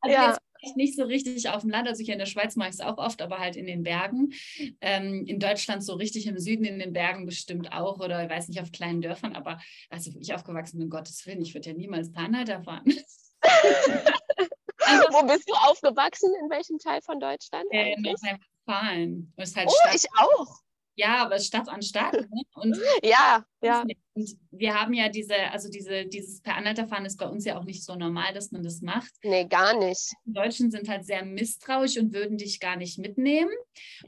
also 0.00 0.14
ja. 0.14 0.36
jetzt 0.60 0.76
nicht 0.76 0.96
so 0.96 1.04
richtig 1.04 1.48
auf 1.48 1.60
dem 1.60 1.70
Land, 1.70 1.86
also 1.86 2.02
hier 2.02 2.14
in 2.14 2.18
der 2.18 2.26
Schweiz 2.26 2.56
mache 2.56 2.70
ich 2.70 2.74
es 2.74 2.80
auch 2.80 2.98
oft, 2.98 3.22
aber 3.22 3.38
halt 3.38 3.54
in 3.54 3.66
den 3.66 3.84
Bergen. 3.84 4.32
Ähm, 4.80 5.24
in 5.26 5.38
Deutschland 5.38 5.84
so 5.84 5.94
richtig 5.94 6.26
im 6.26 6.38
Süden 6.38 6.64
in 6.64 6.78
den 6.78 6.92
Bergen 6.92 7.24
bestimmt 7.26 7.72
auch 7.72 8.00
oder 8.00 8.24
ich 8.24 8.30
weiß 8.30 8.48
nicht, 8.48 8.60
auf 8.60 8.72
kleinen 8.72 9.00
Dörfern, 9.00 9.36
aber 9.36 9.60
also 9.90 10.10
ich 10.18 10.34
aufgewachsen 10.34 10.78
bin, 10.78 10.90
Gottes 10.90 11.24
Willen, 11.26 11.42
ich 11.42 11.54
würde 11.54 11.70
ja 11.70 11.76
niemals 11.76 12.10
per 12.10 12.24
Anhalter 12.24 12.62
fahren. 12.62 12.92
Also, 14.80 15.04
Wo 15.10 15.26
bist 15.26 15.48
du 15.48 15.54
aufgewachsen? 15.54 16.32
In 16.42 16.50
welchem 16.50 16.78
Teil 16.78 17.00
von 17.02 17.20
Deutschland? 17.20 17.66
Äh, 17.70 17.94
in 17.94 18.02
Nordrhein-Westfalen. 18.02 19.32
Halt 19.38 19.68
oh, 19.68 19.74
Stadt. 19.82 19.94
ich 19.94 20.06
auch. 20.16 20.64
Ja, 20.96 21.24
aber 21.24 21.40
Stadt 21.40 21.68
an 21.68 21.82
Stadt. 21.82 22.12
Ne? 22.12 22.42
Und 22.54 22.78
ja, 23.02 23.44
ja. 23.60 23.84
Und 24.14 24.36
wir 24.52 24.80
haben 24.80 24.94
ja 24.94 25.08
diese, 25.08 25.34
also 25.50 25.68
diese, 25.68 26.06
dieses 26.06 26.40
per 26.40 26.54
Anhalterfahren 26.54 27.04
ist 27.04 27.18
bei 27.18 27.26
uns 27.26 27.44
ja 27.44 27.58
auch 27.58 27.64
nicht 27.64 27.84
so 27.84 27.96
normal, 27.96 28.32
dass 28.32 28.52
man 28.52 28.62
das 28.62 28.80
macht. 28.80 29.10
Nee, 29.24 29.44
gar 29.46 29.76
nicht. 29.76 30.12
Die 30.24 30.32
Deutschen 30.32 30.70
sind 30.70 30.88
halt 30.88 31.04
sehr 31.04 31.24
misstrauisch 31.24 31.98
und 31.98 32.12
würden 32.12 32.38
dich 32.38 32.60
gar 32.60 32.76
nicht 32.76 32.98
mitnehmen. 32.98 33.50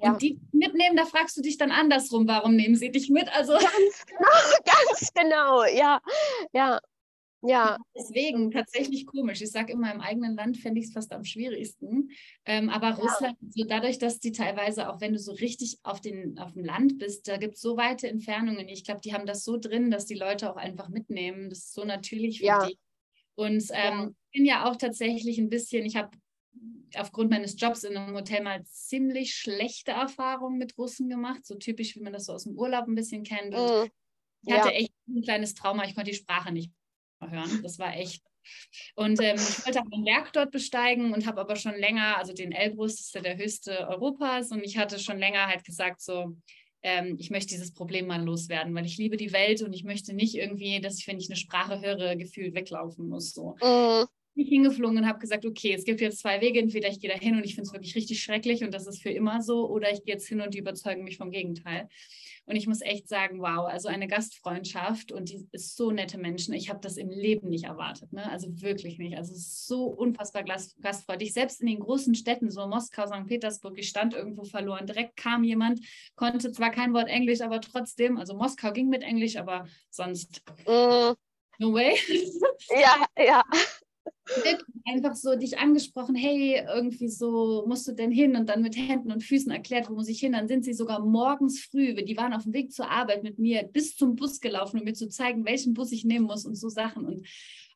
Ja. 0.01 0.12
Und 0.12 0.22
die 0.22 0.38
mitnehmen, 0.53 0.96
da 0.96 1.07
fragst 1.07 1.37
du 1.37 1.42
dich 1.42 1.59
dann 1.59 1.72
andersrum, 1.72 2.29
warum 2.29 2.55
nehmen 2.55 2.77
sie 2.77 2.92
dich 2.92 3.11
mit? 3.11 3.29
Also 3.35 3.55
ganz 3.55 4.07
genau, 4.07 4.29
ganz 4.64 5.12
genau, 5.12 5.64
ja, 5.64 6.01
ja. 6.53 6.81
Ja. 7.46 7.76
Deswegen 7.94 8.50
tatsächlich 8.50 9.06
komisch. 9.06 9.40
Ich 9.40 9.50
sage 9.50 9.72
immer, 9.72 9.92
im 9.92 10.00
eigenen 10.00 10.35
Land 10.35 10.59
fände 10.59 10.80
ich 10.80 10.87
es 10.87 10.92
fast 10.92 11.12
am 11.12 11.24
schwierigsten. 11.24 12.11
Ähm, 12.44 12.68
aber 12.68 12.90
ja. 12.90 12.94
Russland, 12.94 13.37
so 13.48 13.64
dadurch, 13.64 13.98
dass 13.98 14.20
die 14.20 14.32
teilweise, 14.32 14.90
auch 14.90 15.00
wenn 15.00 15.12
du 15.12 15.18
so 15.18 15.32
richtig 15.32 15.78
auf, 15.82 16.00
den, 16.00 16.38
auf 16.38 16.52
dem 16.52 16.64
Land 16.64 16.98
bist, 16.98 17.28
da 17.28 17.37
gibt 17.37 17.54
es 17.54 17.61
so 17.61 17.76
weite 17.76 18.09
Entfernungen. 18.09 18.68
Ich 18.68 18.85
glaube, 18.85 19.00
die 19.00 19.14
haben 19.14 19.26
das 19.26 19.44
so 19.44 19.56
drin, 19.59 19.90
dass 19.90 20.06
die 20.06 20.14
Leute 20.14 20.50
auch 20.50 20.56
einfach 20.56 20.88
mitnehmen. 20.88 21.48
Das 21.50 21.59
ist 21.59 21.74
so 21.74 21.85
natürlich 21.85 22.40
für 22.40 22.46
ja. 22.46 22.66
die. 22.66 22.78
Und 23.35 23.64
ähm, 23.72 23.98
ja. 24.00 24.11
ich 24.11 24.38
bin 24.38 24.44
ja 24.46 24.68
auch 24.68 24.76
tatsächlich 24.76 25.38
ein 25.38 25.50
bisschen, 25.50 25.85
ich 25.85 25.96
habe 25.96 26.11
aufgrund 26.96 27.30
meines 27.30 27.61
Jobs 27.61 27.85
in 27.85 27.96
einem 27.96 28.16
Hotel 28.16 28.42
mal 28.42 28.64
ziemlich 28.64 29.35
schlechte 29.35 29.90
Erfahrungen 29.90 30.59
mit 30.59 30.78
Russen 30.78 31.09
gemacht, 31.09 31.44
so 31.44 31.56
typisch, 31.56 31.94
wie 31.96 32.00
man 32.00 32.14
das 32.14 32.26
so 32.26 32.32
aus 32.32 32.44
dem 32.44 32.56
Urlaub 32.56 32.87
ein 32.87 32.94
bisschen 32.94 33.24
kennt. 33.24 33.54
Und 33.54 33.85
mhm. 33.85 33.90
ich 34.46 34.54
hatte 34.54 34.72
echt 34.72 34.92
ein 35.09 35.22
kleines 35.22 35.54
Trauma, 35.54 35.85
ich 35.85 35.94
konnte 35.94 36.11
die 36.11 36.16
Sprache 36.16 36.52
nicht 36.52 36.72
hören. 37.20 37.61
Das 37.62 37.79
war 37.79 37.94
echt. 37.96 38.22
Und 38.94 39.20
ähm, 39.20 39.37
ich 39.37 39.66
wollte 39.66 39.81
einen 39.81 40.05
Berg 40.05 40.33
dort 40.33 40.52
besteigen 40.52 41.12
und 41.12 41.26
habe 41.26 41.40
aber 41.40 41.57
schon 41.57 41.76
länger, 41.76 42.16
also 42.16 42.33
den 42.33 42.52
Elbrus, 42.52 42.96
das 42.96 43.07
ist 43.07 43.14
ja 43.14 43.20
der 43.20 43.37
höchste 43.37 43.88
Europas, 43.88 44.52
und 44.52 44.62
ich 44.62 44.79
hatte 44.79 44.98
schon 44.98 45.18
länger 45.18 45.46
halt 45.46 45.64
gesagt, 45.64 46.00
so, 46.00 46.37
ähm, 46.83 47.16
ich 47.18 47.31
möchte 47.31 47.55
dieses 47.55 47.74
Problem 47.74 48.07
mal 48.07 48.22
loswerden, 48.22 48.74
weil 48.74 48.87
ich 48.87 48.98
liebe 48.98 49.16
die 49.16 49.33
Welt 49.33 49.62
und 49.62 49.72
ich 49.72 49.85
möchte 49.85 50.14
nicht 50.14 50.37
irgendwie, 50.37 50.81
dass 50.81 50.98
ich, 50.98 51.09
wenn 51.09 51.18
ich 51.18 51.29
eine 51.29 51.37
Sprache 51.37 51.81
höre, 51.81 52.14
gefühlt 52.16 52.55
weglaufen 52.55 53.09
muss. 53.09 53.33
So. 53.33 53.57
Mhm. 53.61 54.07
Ich 54.38 54.48
hingeflogen 54.48 54.98
und 54.98 55.09
habe 55.09 55.18
gesagt, 55.18 55.46
okay, 55.46 55.72
es 55.72 55.85
gibt 55.85 56.00
jetzt 56.00 56.18
zwei 56.18 56.40
Wege, 56.42 56.61
entweder 56.61 56.88
ich 56.88 57.00
gehe 57.00 57.11
da 57.11 57.18
hin 57.18 57.37
und 57.37 57.44
ich 57.44 57.55
finde 57.55 57.68
es 57.68 57.72
wirklich 57.72 57.96
richtig 57.96 58.22
schrecklich 58.22 58.62
und 58.62 58.72
das 58.72 58.87
ist 58.87 59.02
für 59.02 59.11
immer 59.11 59.42
so, 59.42 59.68
oder 59.68 59.90
ich 59.90 60.05
gehe 60.05 60.14
jetzt 60.14 60.29
hin 60.29 60.42
und 60.42 60.52
die 60.55 60.59
überzeugen 60.59 61.05
mich 61.05 61.16
vom 61.16 61.31
Gegenteil. 61.31 61.88
Und 62.46 62.54
ich 62.54 62.68
muss 62.68 62.80
echt 62.80 63.09
sagen, 63.09 63.40
wow, 63.40 63.66
also 63.66 63.88
eine 63.88 64.06
Gastfreundschaft 64.06 65.11
und 65.11 65.30
die 65.30 65.48
ist 65.50 65.76
so 65.76 65.90
nette 65.90 66.16
Menschen. 66.16 66.54
Ich 66.54 66.68
habe 66.68 66.78
das 66.80 66.96
im 66.96 67.11
Leben 67.11 67.48
nicht 67.48 67.64
erwartet, 67.64 68.12
ne? 68.12 68.30
also 68.30 68.48
wirklich 68.62 68.98
nicht. 68.98 69.16
Also 69.16 69.35
so 69.37 69.87
unfassbar 69.87 70.44
gastfreundlich. 70.44 71.32
Selbst 71.32 71.61
in 71.61 71.66
den 71.66 71.80
großen 71.80 72.14
Städten, 72.14 72.50
so 72.50 72.66
Moskau, 72.68 73.06
St. 73.06 73.26
Petersburg, 73.26 73.76
ich 73.78 73.88
stand 73.88 74.14
irgendwo 74.14 74.44
verloren. 74.44 74.87
Direkt 74.87 75.16
kam 75.16 75.42
jemand, 75.42 75.80
konnte 76.14 76.52
zwar 76.52 76.70
kein 76.70 76.94
Wort 76.94 77.09
Englisch, 77.09 77.40
aber 77.40 77.61
trotzdem, 77.61 78.16
also 78.16 78.35
Moskau 78.37 78.72
ging 78.72 78.88
mit 78.88 79.02
Englisch, 79.02 79.37
aber 79.37 79.66
sonst 79.90 80.42
mm. 80.66 81.14
no 81.59 81.72
way. 81.72 81.96
ja, 82.70 83.06
ja. 83.18 83.42
Einfach 84.84 85.14
so 85.14 85.36
dich 85.36 85.58
angesprochen, 85.58 86.14
hey, 86.14 86.64
irgendwie 86.66 87.08
so, 87.08 87.64
musst 87.66 87.86
du 87.88 87.92
denn 87.92 88.10
hin? 88.10 88.36
Und 88.36 88.48
dann 88.48 88.62
mit 88.62 88.76
Händen 88.76 89.12
und 89.12 89.22
Füßen 89.22 89.50
erklärt, 89.50 89.88
wo 89.88 89.94
muss 89.94 90.08
ich 90.08 90.20
hin? 90.20 90.32
Dann 90.32 90.48
sind 90.48 90.64
sie 90.64 90.74
sogar 90.74 91.00
morgens 91.00 91.60
früh, 91.60 91.94
die 91.94 92.16
waren 92.16 92.32
auf 92.32 92.44
dem 92.44 92.52
Weg 92.52 92.72
zur 92.72 92.90
Arbeit 92.90 93.22
mit 93.22 93.38
mir 93.38 93.64
bis 93.64 93.96
zum 93.96 94.16
Bus 94.16 94.40
gelaufen, 94.40 94.78
um 94.78 94.84
mir 94.84 94.94
zu 94.94 95.08
zeigen, 95.08 95.44
welchen 95.44 95.74
Bus 95.74 95.92
ich 95.92 96.04
nehmen 96.04 96.26
muss 96.26 96.44
und 96.44 96.56
so 96.56 96.68
Sachen. 96.68 97.04
Und 97.04 97.26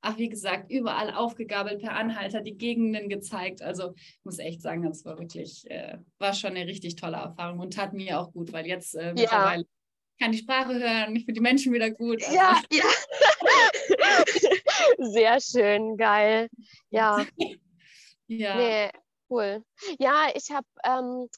ach, 0.02 0.18
wie 0.18 0.28
gesagt, 0.28 0.70
überall 0.70 1.12
aufgegabelt 1.12 1.80
per 1.80 1.92
Anhalter, 1.92 2.40
die 2.40 2.56
Gegenden 2.56 3.08
gezeigt. 3.08 3.62
Also 3.62 3.94
ich 3.96 4.24
muss 4.24 4.38
echt 4.38 4.62
sagen, 4.62 4.82
das 4.82 5.04
war 5.04 5.18
wirklich, 5.18 5.70
äh, 5.70 5.98
war 6.18 6.34
schon 6.34 6.50
eine 6.50 6.66
richtig 6.66 6.96
tolle 6.96 7.16
Erfahrung 7.16 7.60
und 7.60 7.74
tat 7.74 7.92
mir 7.92 8.18
auch 8.18 8.32
gut, 8.32 8.52
weil 8.52 8.66
jetzt 8.66 8.94
äh, 8.94 9.12
mittlerweile 9.14 9.64
kann 10.20 10.32
die 10.32 10.38
Sprache 10.38 10.74
hören, 10.74 11.16
ich 11.16 11.24
finde 11.24 11.38
die 11.38 11.40
Menschen 11.40 11.72
wieder 11.72 11.90
gut. 11.90 12.22
Also. 12.22 12.36
Ja, 12.36 12.60
ja. 12.72 12.84
Sehr 14.98 15.40
schön, 15.40 15.96
geil. 15.96 16.48
Ja. 16.90 17.26
ja. 18.26 18.56
Nee, 18.56 18.90
cool. 19.28 19.64
Ja, 19.98 20.28
ich 20.34 20.50
habe 20.50 20.66
ähm, 20.84 21.28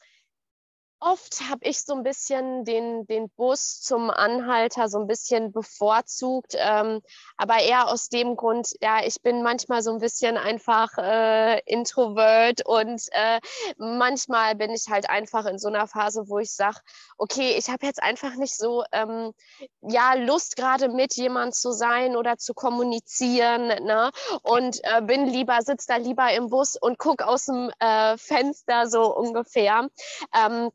oft 1.02 1.40
habe 1.50 1.64
ich 1.64 1.80
so 1.84 1.94
ein 1.94 2.02
bisschen 2.02 2.64
den, 2.64 3.06
den 3.06 3.28
Bus 3.30 3.80
zum 3.80 4.10
Anhalter 4.10 4.88
so 4.88 5.00
ein 5.00 5.06
bisschen 5.06 5.52
bevorzugt, 5.52 6.54
ähm, 6.56 7.00
aber 7.36 7.58
eher 7.58 7.88
aus 7.88 8.08
dem 8.08 8.36
Grund, 8.36 8.68
ja, 8.80 9.04
ich 9.04 9.20
bin 9.22 9.42
manchmal 9.42 9.82
so 9.82 9.92
ein 9.92 9.98
bisschen 9.98 10.36
einfach 10.36 10.96
äh, 10.98 11.60
introvert 11.66 12.64
und 12.64 13.02
äh, 13.10 13.40
manchmal 13.78 14.54
bin 14.54 14.70
ich 14.70 14.88
halt 14.88 15.10
einfach 15.10 15.46
in 15.46 15.58
so 15.58 15.68
einer 15.68 15.88
Phase, 15.88 16.28
wo 16.28 16.38
ich 16.38 16.52
sage, 16.52 16.78
okay, 17.18 17.56
ich 17.58 17.68
habe 17.68 17.84
jetzt 17.86 18.02
einfach 18.02 18.36
nicht 18.36 18.56
so, 18.56 18.84
ähm, 18.92 19.32
ja, 19.80 20.14
Lust 20.14 20.56
gerade 20.56 20.88
mit 20.88 21.16
jemand 21.16 21.54
zu 21.54 21.72
sein 21.72 22.16
oder 22.16 22.38
zu 22.38 22.54
kommunizieren, 22.54 23.66
ne? 23.66 24.10
Und 24.42 24.80
äh, 24.84 25.02
bin 25.02 25.26
lieber, 25.26 25.60
sitze 25.62 25.86
da 25.88 25.96
lieber 25.96 26.32
im 26.32 26.48
Bus 26.48 26.76
und 26.80 26.98
gucke 26.98 27.26
aus 27.26 27.46
dem 27.46 27.70
äh, 27.80 28.16
Fenster 28.16 28.86
so 28.86 29.14
ungefähr. 29.14 29.88
Ähm, 30.34 30.70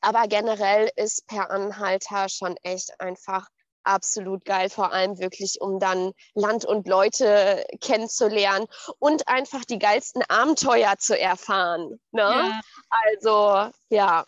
aber 0.00 0.26
generell 0.28 0.90
ist 0.96 1.26
per 1.26 1.50
Anhalter 1.50 2.28
schon 2.28 2.56
echt 2.62 3.00
einfach 3.00 3.48
absolut 3.86 4.44
geil, 4.44 4.68
vor 4.68 4.92
allem 4.92 5.18
wirklich, 5.18 5.60
um 5.60 5.78
dann 5.78 6.12
Land 6.34 6.64
und 6.64 6.88
Leute 6.88 7.64
kennenzulernen 7.80 8.66
und 8.98 9.28
einfach 9.28 9.64
die 9.64 9.78
geilsten 9.78 10.22
Abenteuer 10.28 10.96
zu 10.98 11.18
erfahren. 11.18 12.00
Ne? 12.10 12.22
Ja. 12.22 12.60
Also, 12.90 13.72
ja. 13.88 14.24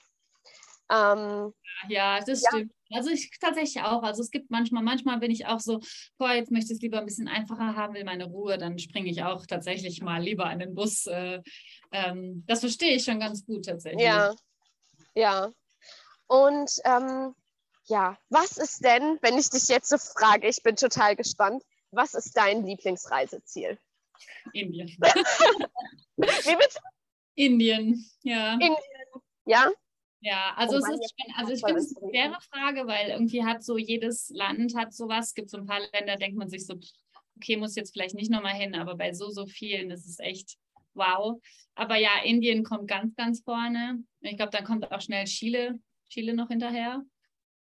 Ähm, 0.90 1.52
ja, 1.88 2.20
das 2.20 2.42
ja. 2.42 2.50
stimmt. 2.50 2.72
Also 2.90 3.10
ich 3.10 3.30
tatsächlich 3.38 3.82
auch. 3.82 4.02
Also 4.02 4.22
es 4.22 4.30
gibt 4.30 4.50
manchmal, 4.50 4.82
manchmal 4.82 5.18
bin 5.18 5.30
ich 5.30 5.44
auch 5.44 5.60
so, 5.60 5.80
boah, 6.16 6.32
jetzt 6.32 6.50
möchte 6.50 6.72
ich 6.72 6.78
es 6.78 6.82
lieber 6.82 6.98
ein 6.98 7.04
bisschen 7.04 7.28
einfacher 7.28 7.76
haben, 7.76 7.92
will 7.92 8.04
meine 8.04 8.24
Ruhe, 8.24 8.56
dann 8.56 8.78
springe 8.78 9.10
ich 9.10 9.22
auch 9.22 9.44
tatsächlich 9.44 10.00
mal 10.00 10.22
lieber 10.22 10.50
in 10.50 10.58
den 10.58 10.74
Bus. 10.74 11.06
Äh, 11.06 11.42
ähm, 11.92 12.44
das 12.46 12.60
verstehe 12.60 12.94
ich 12.94 13.04
schon 13.04 13.20
ganz 13.20 13.44
gut 13.44 13.66
tatsächlich. 13.66 14.02
Ja, 14.02 14.34
ja. 15.18 15.52
Und 16.26 16.70
ähm, 16.84 17.34
ja, 17.86 18.18
was 18.28 18.56
ist 18.58 18.84
denn, 18.84 19.18
wenn 19.22 19.38
ich 19.38 19.50
dich 19.50 19.68
jetzt 19.68 19.88
so 19.88 19.98
frage, 19.98 20.48
ich 20.48 20.62
bin 20.62 20.76
total 20.76 21.16
gespannt, 21.16 21.62
was 21.90 22.14
ist 22.14 22.36
dein 22.36 22.64
Lieblingsreiseziel? 22.64 23.78
Indien. 24.52 24.88
Wie 24.88 26.56
bitte? 26.56 26.78
Indien, 27.34 28.10
ja. 28.22 28.52
Indien, 28.54 28.76
ja? 29.46 29.70
Ja, 30.20 30.52
also 30.56 30.76
oh, 30.76 30.78
es 30.78 30.88
ist, 30.88 31.14
also 31.36 31.52
ich 31.52 31.60
finde 31.64 31.80
es 31.80 31.96
eine 31.96 32.10
schwere 32.10 32.38
Frage, 32.50 32.86
weil 32.88 33.10
irgendwie 33.10 33.44
hat 33.44 33.62
so 33.62 33.78
jedes 33.78 34.30
Land 34.30 34.74
hat 34.74 34.92
sowas. 34.92 35.28
Es 35.28 35.34
gibt 35.34 35.48
so 35.48 35.58
ein 35.58 35.66
paar 35.66 35.80
Länder, 35.92 36.16
denkt 36.16 36.36
man 36.36 36.48
sich 36.48 36.66
so, 36.66 36.74
okay, 37.36 37.56
muss 37.56 37.76
jetzt 37.76 37.92
vielleicht 37.92 38.16
nicht 38.16 38.30
nochmal 38.30 38.54
hin, 38.54 38.74
aber 38.74 38.96
bei 38.96 39.14
so, 39.14 39.30
so 39.30 39.46
vielen 39.46 39.92
ist 39.92 40.06
es 40.06 40.18
echt 40.18 40.58
wow. 40.98 41.40
Aber 41.74 41.96
ja, 41.96 42.10
Indien 42.24 42.64
kommt 42.64 42.88
ganz, 42.88 43.14
ganz 43.14 43.40
vorne. 43.42 44.02
Ich 44.20 44.36
glaube, 44.36 44.50
dann 44.50 44.64
kommt 44.64 44.90
auch 44.90 45.00
schnell 45.00 45.24
Chile, 45.24 45.78
Chile 46.08 46.34
noch 46.34 46.48
hinterher. 46.48 47.02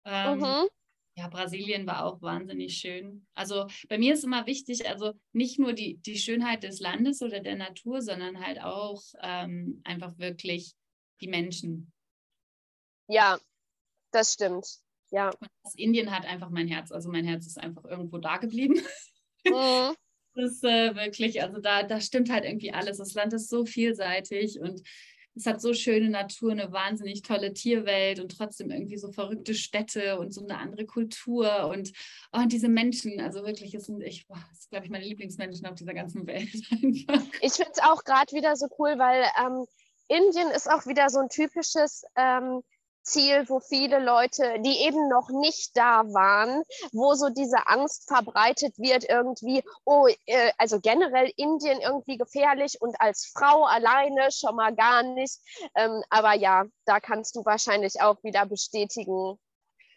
Ähm, 0.05 0.39
mhm. 0.39 0.67
Ja, 1.15 1.27
Brasilien 1.27 1.85
war 1.85 2.05
auch 2.05 2.21
wahnsinnig 2.21 2.77
schön. 2.77 3.27
Also 3.35 3.67
bei 3.87 3.97
mir 3.97 4.13
ist 4.13 4.23
immer 4.23 4.47
wichtig, 4.47 4.87
also 4.87 5.13
nicht 5.31 5.59
nur 5.59 5.73
die, 5.73 5.97
die 5.97 6.17
Schönheit 6.17 6.63
des 6.63 6.79
Landes 6.79 7.21
oder 7.21 7.39
der 7.39 7.55
Natur, 7.55 8.01
sondern 8.01 8.43
halt 8.43 8.61
auch 8.61 9.01
ähm, 9.21 9.81
einfach 9.83 10.17
wirklich 10.17 10.73
die 11.21 11.27
Menschen. 11.27 11.91
Ja, 13.07 13.39
das 14.11 14.33
stimmt. 14.33 14.65
Ja. 15.11 15.31
Das 15.63 15.75
Indien 15.75 16.09
hat 16.09 16.25
einfach 16.25 16.49
mein 16.49 16.67
Herz. 16.67 16.91
Also 16.91 17.11
mein 17.11 17.25
Herz 17.25 17.45
ist 17.45 17.59
einfach 17.59 17.85
irgendwo 17.85 18.17
da 18.17 18.37
geblieben. 18.37 18.81
Mhm. 19.45 19.95
Das 20.35 20.53
ist 20.53 20.63
äh, 20.63 20.95
wirklich, 20.95 21.41
also 21.41 21.59
da, 21.59 21.83
da 21.83 22.01
stimmt 22.01 22.31
halt 22.31 22.45
irgendwie 22.45 22.73
alles. 22.73 22.97
Das 22.97 23.13
Land 23.13 23.33
ist 23.33 23.49
so 23.49 23.65
vielseitig 23.65 24.59
und 24.59 24.81
es 25.35 25.45
hat 25.45 25.61
so 25.61 25.73
schöne 25.73 26.09
Natur, 26.09 26.51
eine 26.51 26.71
wahnsinnig 26.71 27.23
tolle 27.23 27.53
Tierwelt 27.53 28.19
und 28.19 28.37
trotzdem 28.37 28.69
irgendwie 28.69 28.97
so 28.97 29.11
verrückte 29.11 29.55
Städte 29.55 30.19
und 30.19 30.33
so 30.33 30.43
eine 30.43 30.57
andere 30.57 30.85
Kultur 30.85 31.67
und, 31.67 31.91
oh, 32.31 32.39
und 32.39 32.51
diese 32.51 32.69
Menschen, 32.69 33.19
also 33.19 33.43
wirklich, 33.43 33.73
es 33.73 33.85
sind, 33.85 34.01
ich, 34.01 34.27
glaube 34.69 34.85
ich, 34.85 34.91
meine 34.91 35.05
Lieblingsmenschen 35.05 35.65
auf 35.65 35.75
dieser 35.75 35.93
ganzen 35.93 36.27
Welt. 36.27 36.53
ich 37.41 37.53
finde 37.53 37.71
es 37.71 37.81
auch 37.81 38.03
gerade 38.03 38.31
wieder 38.35 38.55
so 38.55 38.67
cool, 38.77 38.97
weil 38.97 39.25
ähm, 39.43 39.65
Indien 40.07 40.51
ist 40.51 40.69
auch 40.69 40.85
wieder 40.85 41.09
so 41.09 41.19
ein 41.19 41.29
typisches 41.29 42.03
ähm, 42.15 42.61
Ziel, 43.03 43.47
wo 43.47 43.59
viele 43.59 43.99
Leute, 43.99 44.59
die 44.59 44.85
eben 44.85 45.09
noch 45.09 45.29
nicht 45.29 45.75
da 45.75 46.03
waren, 46.13 46.63
wo 46.91 47.13
so 47.13 47.29
diese 47.29 47.67
Angst 47.67 48.07
verbreitet 48.07 48.77
wird, 48.77 49.07
irgendwie, 49.07 49.63
oh, 49.85 50.07
äh, 50.25 50.51
also 50.57 50.79
generell 50.79 51.31
Indien 51.35 51.81
irgendwie 51.81 52.17
gefährlich 52.17 52.81
und 52.81 52.99
als 52.99 53.31
Frau 53.33 53.65
alleine 53.65 54.31
schon 54.31 54.55
mal 54.55 54.75
gar 54.75 55.03
nicht. 55.03 55.39
Ähm, 55.75 56.03
aber 56.09 56.33
ja, 56.33 56.65
da 56.85 56.99
kannst 56.99 57.35
du 57.35 57.45
wahrscheinlich 57.45 58.01
auch 58.01 58.23
wieder 58.23 58.45
bestätigen, 58.45 59.37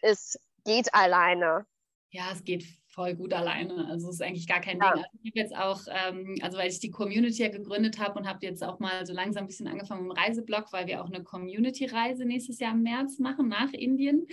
es 0.01 0.39
geht 0.65 0.93
alleine. 0.93 1.65
Ja, 2.11 2.31
es 2.31 2.43
geht 2.43 2.65
voll 2.97 3.13
gut 3.13 3.31
alleine. 3.31 3.87
Also 3.87 4.09
es 4.09 4.15
ist 4.15 4.21
eigentlich 4.23 4.47
gar 4.47 4.59
kein 4.59 4.79
ja. 4.79 4.91
Ding. 4.91 5.03
Also 5.03 5.19
ich 5.21 5.29
habe 5.29 5.39
jetzt 5.39 5.55
auch, 5.55 5.81
ähm, 5.87 6.35
also 6.41 6.57
weil 6.57 6.67
ich 6.67 6.79
die 6.79 6.89
Community 6.89 7.43
ja 7.43 7.49
gegründet 7.49 7.99
habe 7.99 8.17
und 8.17 8.27
habe 8.27 8.39
jetzt 8.41 8.63
auch 8.63 8.79
mal 8.79 9.05
so 9.05 9.13
langsam 9.13 9.43
ein 9.43 9.47
bisschen 9.47 9.67
angefangen 9.67 10.07
mit 10.07 10.17
dem 10.17 10.19
Reiseblog, 10.19 10.73
weil 10.73 10.87
wir 10.87 11.03
auch 11.03 11.05
eine 11.05 11.23
Community-Reise 11.23 12.25
nächstes 12.25 12.59
Jahr 12.59 12.73
im 12.73 12.81
März 12.81 13.19
machen 13.19 13.49
nach 13.49 13.71
Indien. 13.71 14.25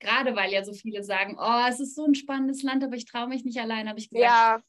Gerade 0.00 0.36
weil 0.36 0.52
ja 0.52 0.62
so 0.62 0.74
viele 0.74 1.02
sagen, 1.02 1.38
oh, 1.40 1.64
es 1.66 1.80
ist 1.80 1.94
so 1.94 2.04
ein 2.04 2.14
spannendes 2.14 2.62
Land, 2.62 2.84
aber 2.84 2.94
ich 2.94 3.06
traue 3.06 3.26
mich 3.26 3.46
nicht 3.46 3.58
allein, 3.58 3.88
habe 3.88 3.98
ich 3.98 4.10
gesagt. 4.10 4.30
Ja. 4.30 4.60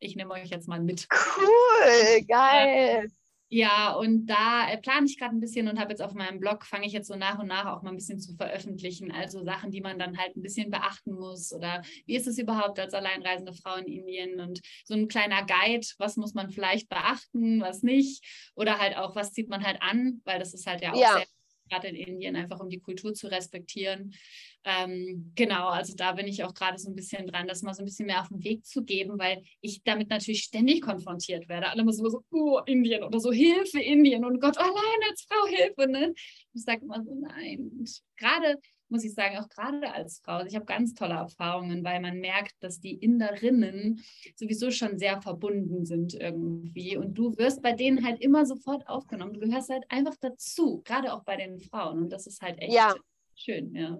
Ich 0.00 0.16
nehme 0.16 0.32
euch 0.32 0.48
jetzt 0.48 0.66
mal 0.66 0.80
mit. 0.80 1.06
Cool, 1.12 2.24
geil. 2.28 3.08
Ja, 3.52 3.94
und 3.94 4.26
da 4.26 4.70
äh, 4.70 4.78
plane 4.78 5.06
ich 5.06 5.18
gerade 5.18 5.34
ein 5.34 5.40
bisschen 5.40 5.66
und 5.66 5.80
habe 5.80 5.90
jetzt 5.90 6.02
auf 6.02 6.14
meinem 6.14 6.38
Blog, 6.38 6.64
fange 6.64 6.86
ich 6.86 6.92
jetzt 6.92 7.08
so 7.08 7.16
nach 7.16 7.40
und 7.40 7.48
nach 7.48 7.66
auch 7.66 7.82
mal 7.82 7.90
ein 7.90 7.96
bisschen 7.96 8.20
zu 8.20 8.36
veröffentlichen. 8.36 9.10
Also 9.10 9.42
Sachen, 9.42 9.72
die 9.72 9.80
man 9.80 9.98
dann 9.98 10.16
halt 10.18 10.36
ein 10.36 10.42
bisschen 10.42 10.70
beachten 10.70 11.14
muss. 11.14 11.52
Oder 11.52 11.82
wie 12.06 12.14
ist 12.14 12.28
es 12.28 12.38
überhaupt 12.38 12.78
als 12.78 12.94
alleinreisende 12.94 13.52
Frau 13.52 13.74
in 13.74 13.86
Indien? 13.86 14.38
Und 14.38 14.60
so 14.84 14.94
ein 14.94 15.08
kleiner 15.08 15.44
Guide, 15.44 15.84
was 15.98 16.16
muss 16.16 16.32
man 16.32 16.50
vielleicht 16.50 16.88
beachten, 16.88 17.60
was 17.60 17.82
nicht? 17.82 18.24
Oder 18.54 18.78
halt 18.78 18.96
auch, 18.96 19.16
was 19.16 19.32
zieht 19.32 19.48
man 19.48 19.64
halt 19.64 19.82
an? 19.82 20.20
Weil 20.24 20.38
das 20.38 20.54
ist 20.54 20.68
halt 20.68 20.80
ja 20.80 20.92
auch 20.92 21.00
ja. 21.00 21.14
sehr 21.14 21.26
gerade 21.70 21.88
in 21.88 21.96
Indien, 21.96 22.36
einfach 22.36 22.60
um 22.60 22.68
die 22.68 22.80
Kultur 22.80 23.14
zu 23.14 23.28
respektieren. 23.28 24.14
Ähm, 24.64 25.32
genau, 25.34 25.68
also 25.68 25.94
da 25.96 26.12
bin 26.12 26.26
ich 26.26 26.44
auch 26.44 26.52
gerade 26.52 26.78
so 26.78 26.90
ein 26.90 26.94
bisschen 26.94 27.26
dran, 27.26 27.48
das 27.48 27.62
mal 27.62 27.72
so 27.72 27.82
ein 27.82 27.86
bisschen 27.86 28.06
mehr 28.06 28.20
auf 28.20 28.28
den 28.28 28.44
Weg 28.44 28.66
zu 28.66 28.84
geben, 28.84 29.18
weil 29.18 29.42
ich 29.62 29.82
damit 29.84 30.10
natürlich 30.10 30.42
ständig 30.42 30.82
konfrontiert 30.82 31.48
werde. 31.48 31.68
Alle 31.68 31.82
immer 31.82 31.92
so, 31.92 32.22
oh, 32.30 32.60
Indien 32.66 33.02
oder 33.02 33.20
so, 33.20 33.32
Hilfe, 33.32 33.80
Indien 33.80 34.24
und 34.24 34.40
Gott, 34.40 34.58
allein 34.58 35.00
als 35.08 35.26
Frau, 35.28 35.46
Hilfe. 35.46 35.90
Ne? 35.90 36.14
Ich 36.52 36.62
sage 36.62 36.82
immer 36.82 37.02
so, 37.02 37.14
nein. 37.14 37.70
Und 37.78 38.02
gerade 38.16 38.58
muss 38.90 39.04
ich 39.04 39.14
sagen, 39.14 39.38
auch 39.38 39.48
gerade 39.48 39.92
als 39.92 40.20
Frau, 40.24 40.32
also 40.34 40.48
ich 40.48 40.54
habe 40.56 40.66
ganz 40.66 40.94
tolle 40.94 41.14
Erfahrungen, 41.14 41.84
weil 41.84 42.00
man 42.00 42.18
merkt, 42.18 42.54
dass 42.60 42.80
die 42.80 42.94
Inderinnen 42.94 44.02
sowieso 44.34 44.70
schon 44.70 44.98
sehr 44.98 45.22
verbunden 45.22 45.86
sind 45.86 46.14
irgendwie. 46.14 46.96
Und 46.96 47.14
du 47.14 47.36
wirst 47.38 47.62
bei 47.62 47.72
denen 47.72 48.04
halt 48.04 48.20
immer 48.20 48.44
sofort 48.44 48.86
aufgenommen. 48.88 49.32
Du 49.32 49.40
gehörst 49.40 49.70
halt 49.70 49.84
einfach 49.88 50.16
dazu, 50.20 50.82
gerade 50.84 51.14
auch 51.14 51.24
bei 51.24 51.36
den 51.36 51.60
Frauen. 51.60 52.02
Und 52.02 52.10
das 52.10 52.26
ist 52.26 52.42
halt 52.42 52.58
echt 52.58 52.72
ja. 52.72 52.94
schön, 53.34 53.74
ja. 53.74 53.98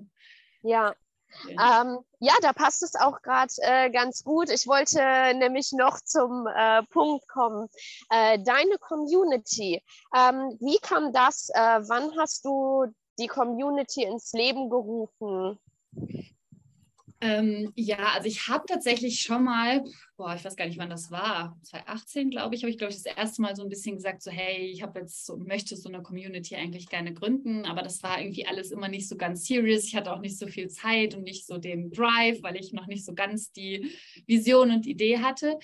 Ja. 0.62 0.94
Ähm, 1.49 1.99
ja, 2.18 2.35
da 2.42 2.53
passt 2.53 2.83
es 2.83 2.96
auch 2.96 3.23
gerade 3.23 3.53
äh, 3.59 3.90
ganz 3.90 4.25
gut. 4.25 4.51
Ich 4.51 4.66
wollte 4.66 4.99
nämlich 5.38 5.73
noch 5.73 6.01
zum 6.01 6.46
äh, 6.46 6.83
Punkt 6.90 7.29
kommen. 7.29 7.68
Äh, 8.11 8.38
deine 8.42 8.79
Community, 8.79 9.83
ähm, 10.14 10.57
wie 10.61 10.79
kam 10.79 11.12
das? 11.12 11.49
Äh, 11.51 11.81
wann 11.88 12.16
hast 12.18 12.44
du 12.44 12.87
die 13.18 13.29
Community 13.29 14.03
ins 14.03 14.33
Leben 14.33 14.70
gerufen? 14.70 15.59
Ähm, 17.23 17.71
ja, 17.77 18.13
also 18.15 18.29
ich 18.29 18.49
habe 18.49 18.65
tatsächlich 18.67 19.21
schon 19.21 19.45
mal, 19.45 19.85
boah, 20.17 20.35
ich 20.35 20.43
weiß 20.43 20.57
gar 20.57 20.67
nicht, 20.67 20.79
wann 20.79 20.89
das 20.89 21.11
war, 21.11 21.59
2018, 21.65 22.31
glaube 22.31 22.55
ich, 22.55 22.63
habe 22.63 22.71
ich, 22.71 22.79
glaube 22.79 22.93
ich, 22.93 23.03
das 23.03 23.15
erste 23.15 23.43
Mal 23.43 23.55
so 23.55 23.63
ein 23.63 23.69
bisschen 23.69 23.97
gesagt, 23.97 24.23
so, 24.23 24.31
hey, 24.31 24.71
ich 24.71 24.81
habe 24.83 25.01
jetzt 25.01 25.27
so, 25.27 25.37
möchte 25.37 25.77
so 25.77 25.91
eine 25.91 26.03
Community 26.03 26.57
eigentlich 26.57 26.89
gerne 26.89 27.13
gründen, 27.13 27.67
aber 27.67 27.83
das 27.83 28.03
war 28.03 28.21
irgendwie 28.21 28.47
alles 28.47 28.71
immer 28.71 28.89
nicht 28.89 29.07
so 29.07 29.17
ganz 29.17 29.45
serious. 29.45 29.85
Ich 29.85 29.95
hatte 29.97 30.13
auch 30.15 30.21
nicht 30.21 30.39
so 30.39 30.47
viel 30.47 30.69
Zeit 30.69 31.15
und 31.15 31.25
nicht 31.25 31.47
so 31.47 31.59
den 31.59 31.91
Drive, 31.91 32.43
weil 32.43 32.57
ich 32.57 32.73
noch 32.73 32.87
nicht 32.87 33.05
so 33.05 33.13
ganz 33.13 33.53
die 33.53 33.91
Vision 34.27 34.71
und 34.71 34.87
Idee 34.87 35.19
hatte. 35.19 35.59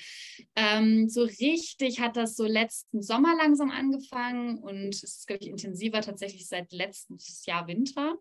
Ähm, 0.56 1.08
so 1.08 1.22
richtig 1.22 2.00
hat 2.00 2.18
das 2.18 2.36
so 2.36 2.44
letzten 2.44 3.00
Sommer 3.02 3.34
langsam 3.34 3.70
angefangen 3.70 4.58
und 4.58 4.94
es 4.94 5.02
ist, 5.02 5.26
glaube 5.26 5.42
ich, 5.42 5.48
intensiver 5.48 6.02
tatsächlich 6.02 6.46
seit 6.48 6.70
letztes 6.72 7.46
Jahr 7.46 7.66
Winter. 7.66 8.16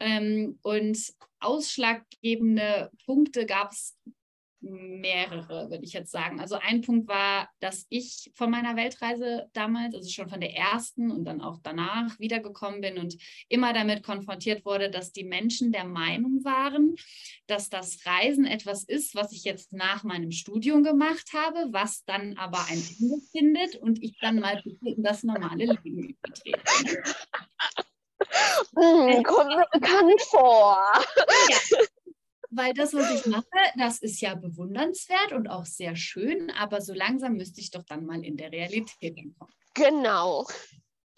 Ähm, 0.00 0.58
und 0.62 0.98
ausschlaggebende 1.40 2.90
Punkte 3.04 3.46
gab 3.46 3.72
es 3.72 3.96
mehrere, 4.62 5.70
würde 5.70 5.84
ich 5.84 5.92
jetzt 5.92 6.10
sagen. 6.10 6.40
Also 6.40 6.56
ein 6.56 6.82
Punkt 6.82 7.08
war, 7.08 7.48
dass 7.60 7.86
ich 7.88 8.30
von 8.34 8.50
meiner 8.50 8.76
Weltreise 8.76 9.48
damals, 9.52 9.94
also 9.94 10.08
schon 10.10 10.28
von 10.28 10.40
der 10.40 10.54
ersten 10.54 11.10
und 11.10 11.24
dann 11.24 11.40
auch 11.40 11.58
danach 11.62 12.18
wiedergekommen 12.18 12.80
bin 12.80 12.98
und 12.98 13.16
immer 13.48 13.72
damit 13.72 14.02
konfrontiert 14.02 14.64
wurde, 14.64 14.90
dass 14.90 15.12
die 15.12 15.24
Menschen 15.24 15.72
der 15.72 15.84
Meinung 15.84 16.44
waren, 16.44 16.94
dass 17.46 17.70
das 17.70 18.04
Reisen 18.04 18.44
etwas 18.44 18.84
ist, 18.84 19.14
was 19.14 19.32
ich 19.32 19.44
jetzt 19.44 19.72
nach 19.72 20.04
meinem 20.04 20.30
Studium 20.30 20.82
gemacht 20.82 21.30
habe, 21.32 21.72
was 21.72 22.04
dann 22.04 22.36
aber 22.36 22.66
ein 22.68 22.82
Ende 23.00 23.16
findet 23.32 23.76
und 23.76 24.02
ich 24.02 24.18
dann 24.20 24.40
mal 24.40 24.62
in 24.84 25.02
das 25.02 25.22
normale 25.22 25.64
Leben 25.64 26.10
übertrete. 26.10 26.62
Hm, 28.76 29.22
kommt 29.24 29.48
mir 29.48 29.66
bekannt 29.72 30.20
vor. 30.22 30.78
Ja. 31.48 31.78
Weil 32.50 32.74
das, 32.74 32.94
was 32.94 33.10
ich 33.14 33.26
mache, 33.26 33.46
das 33.76 34.02
ist 34.02 34.20
ja 34.20 34.34
bewundernswert 34.34 35.32
und 35.32 35.48
auch 35.48 35.64
sehr 35.64 35.94
schön, 35.94 36.50
aber 36.50 36.80
so 36.80 36.92
langsam 36.92 37.34
müsste 37.34 37.60
ich 37.60 37.70
doch 37.70 37.84
dann 37.84 38.04
mal 38.06 38.24
in 38.24 38.36
der 38.36 38.50
Realität 38.50 39.16
ankommen. 39.18 39.52
Genau. 39.74 40.46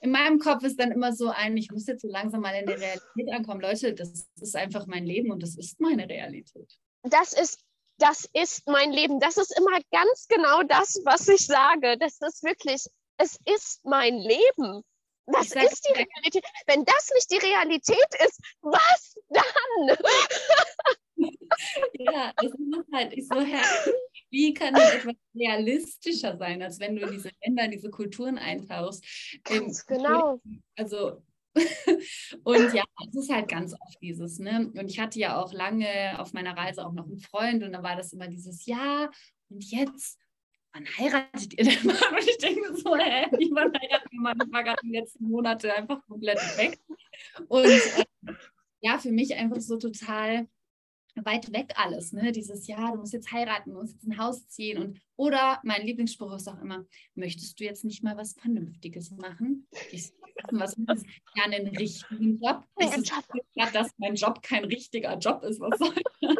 In 0.03 0.11
meinem 0.11 0.39
Kopf 0.39 0.63
ist 0.65 0.79
dann 0.79 0.93
immer 0.93 1.13
so 1.15 1.31
ein, 1.31 1.57
ich 1.57 1.71
muss 1.71 1.87
jetzt 1.87 2.03
so 2.03 2.09
langsam 2.09 2.43
mal 2.43 2.55
in 2.55 2.67
der 2.67 2.79
Realität 2.79 3.33
ankommen. 3.33 3.63
Leute, 3.63 3.95
das 3.95 4.29
ist 4.41 4.57
einfach 4.57 4.87
mein 4.87 5.07
Leben 5.07 5.31
und 5.31 5.43
das 5.43 5.57
ist 5.57 5.81
meine 5.81 6.09
Realität. 6.09 6.77
Das 7.03 7.33
ist 7.33 7.65
das 7.99 8.29
ist 8.33 8.67
mein 8.67 8.91
Leben. 8.93 9.21
Das 9.21 9.37
ist 9.37 9.57
immer 9.57 9.79
ganz 9.93 10.27
genau 10.29 10.63
das, 10.65 11.01
was 11.05 11.29
ich 11.29 11.47
sage. 11.47 11.97
Das 11.99 12.21
ist 12.21 12.43
wirklich, 12.43 12.85
es 13.17 13.39
ist 13.45 13.85
mein 13.85 14.17
Leben. 14.19 14.83
Das 15.27 15.47
ist 15.47 15.87
die 15.89 15.93
Realität. 15.93 16.45
Wenn 16.67 16.85
das 16.85 17.11
nicht 17.15 17.31
die 17.31 17.47
Realität 17.47 18.09
ist, 18.27 18.41
was 18.61 19.17
dann? 19.29 19.97
ja, 21.95 22.33
es 22.43 22.53
ist 22.53 22.93
halt 22.93 23.13
ich 23.13 23.29
so, 23.29 23.41
Herr, 23.41 23.65
wie 24.31 24.53
kann 24.53 24.75
denn 24.75 24.99
etwas 24.99 25.15
realistischer 25.35 26.37
sein, 26.37 26.63
als 26.63 26.81
wenn 26.81 26.97
du 26.97 27.03
in 27.03 27.13
diese 27.13 27.31
Länder, 27.45 27.65
in 27.65 27.71
diese 27.71 27.91
Kulturen 27.91 28.39
eintauchst? 28.39 29.05
Ganz 29.45 29.85
ähm, 29.89 29.99
genau. 29.99 30.41
Also 30.77 31.23
und 32.45 32.73
ja, 32.73 32.83
es 33.09 33.15
ist 33.15 33.31
halt 33.31 33.49
ganz 33.49 33.75
oft 33.75 34.01
dieses, 34.01 34.39
ne? 34.39 34.73
Und 34.75 34.91
ich 34.91 34.99
hatte 34.99 35.19
ja 35.19 35.41
auch 35.41 35.53
lange 35.53 36.19
auf 36.19 36.33
meiner 36.33 36.57
Reise 36.57 36.85
auch 36.87 36.93
noch 36.93 37.05
einen 37.05 37.19
Freund 37.19 37.63
und 37.63 37.73
da 37.73 37.83
war 37.83 37.95
das 37.95 38.13
immer 38.13 38.27
dieses 38.27 38.65
Ja 38.65 39.11
und 39.51 39.63
jetzt 39.71 40.19
wann 40.73 40.87
heiratet 40.99 41.59
ihr 41.59 41.65
denn 41.65 41.87
mal? 41.87 41.97
Und 42.13 42.29
ich 42.29 42.39
denke 42.39 42.77
so, 42.77 42.97
hä, 42.97 43.27
mal? 43.51 43.71
Ich 44.45 44.53
war 44.53 44.65
gerade 44.65 44.81
die 44.83 44.93
letzten 44.93 45.29
Monate 45.29 45.75
einfach 45.75 46.05
komplett 46.07 46.39
weg. 46.57 46.79
Und 47.49 47.65
äh, 47.65 48.35
ja, 48.81 48.99
für 48.99 49.13
mich 49.13 49.35
einfach 49.35 49.61
so 49.61 49.77
total 49.79 50.49
weit 51.15 51.53
weg 51.53 51.75
alles, 51.77 52.13
ne? 52.13 52.33
Dieses 52.33 52.67
ja, 52.67 52.91
du 52.91 52.99
musst 52.99 53.13
jetzt 53.13 53.33
heiraten, 53.33 53.71
du 53.71 53.77
musst 53.77 53.93
jetzt 53.93 54.07
ein 54.07 54.19
Haus 54.19 54.49
ziehen 54.49 54.79
und 54.79 55.01
oder 55.17 55.61
mein 55.63 55.87
Lieblingsspruch 55.87 56.35
ist 56.35 56.49
auch 56.49 56.61
immer, 56.61 56.87
möchtest 57.15 57.61
du 57.61 57.65
jetzt 57.65 57.85
nicht 57.85 58.03
mal 58.03 58.17
was 58.17 58.33
Vernünftiges 58.33 59.11
machen? 59.11 59.69
Ich 59.91 60.13
was 60.51 60.75
ist 60.75 61.07
ja 61.37 61.45
einen 61.45 61.69
richtigen 61.77 62.41
Job. 62.41 62.65
Das 62.77 62.97
ist 62.97 63.13
ja, 63.55 63.71
dass 63.71 63.91
mein 63.99 64.15
Job 64.15 64.43
kein 64.43 64.65
richtiger 64.65 65.17
Job 65.19 65.43
ist. 65.45 65.61
Was 65.61 65.79
soll 65.79 65.95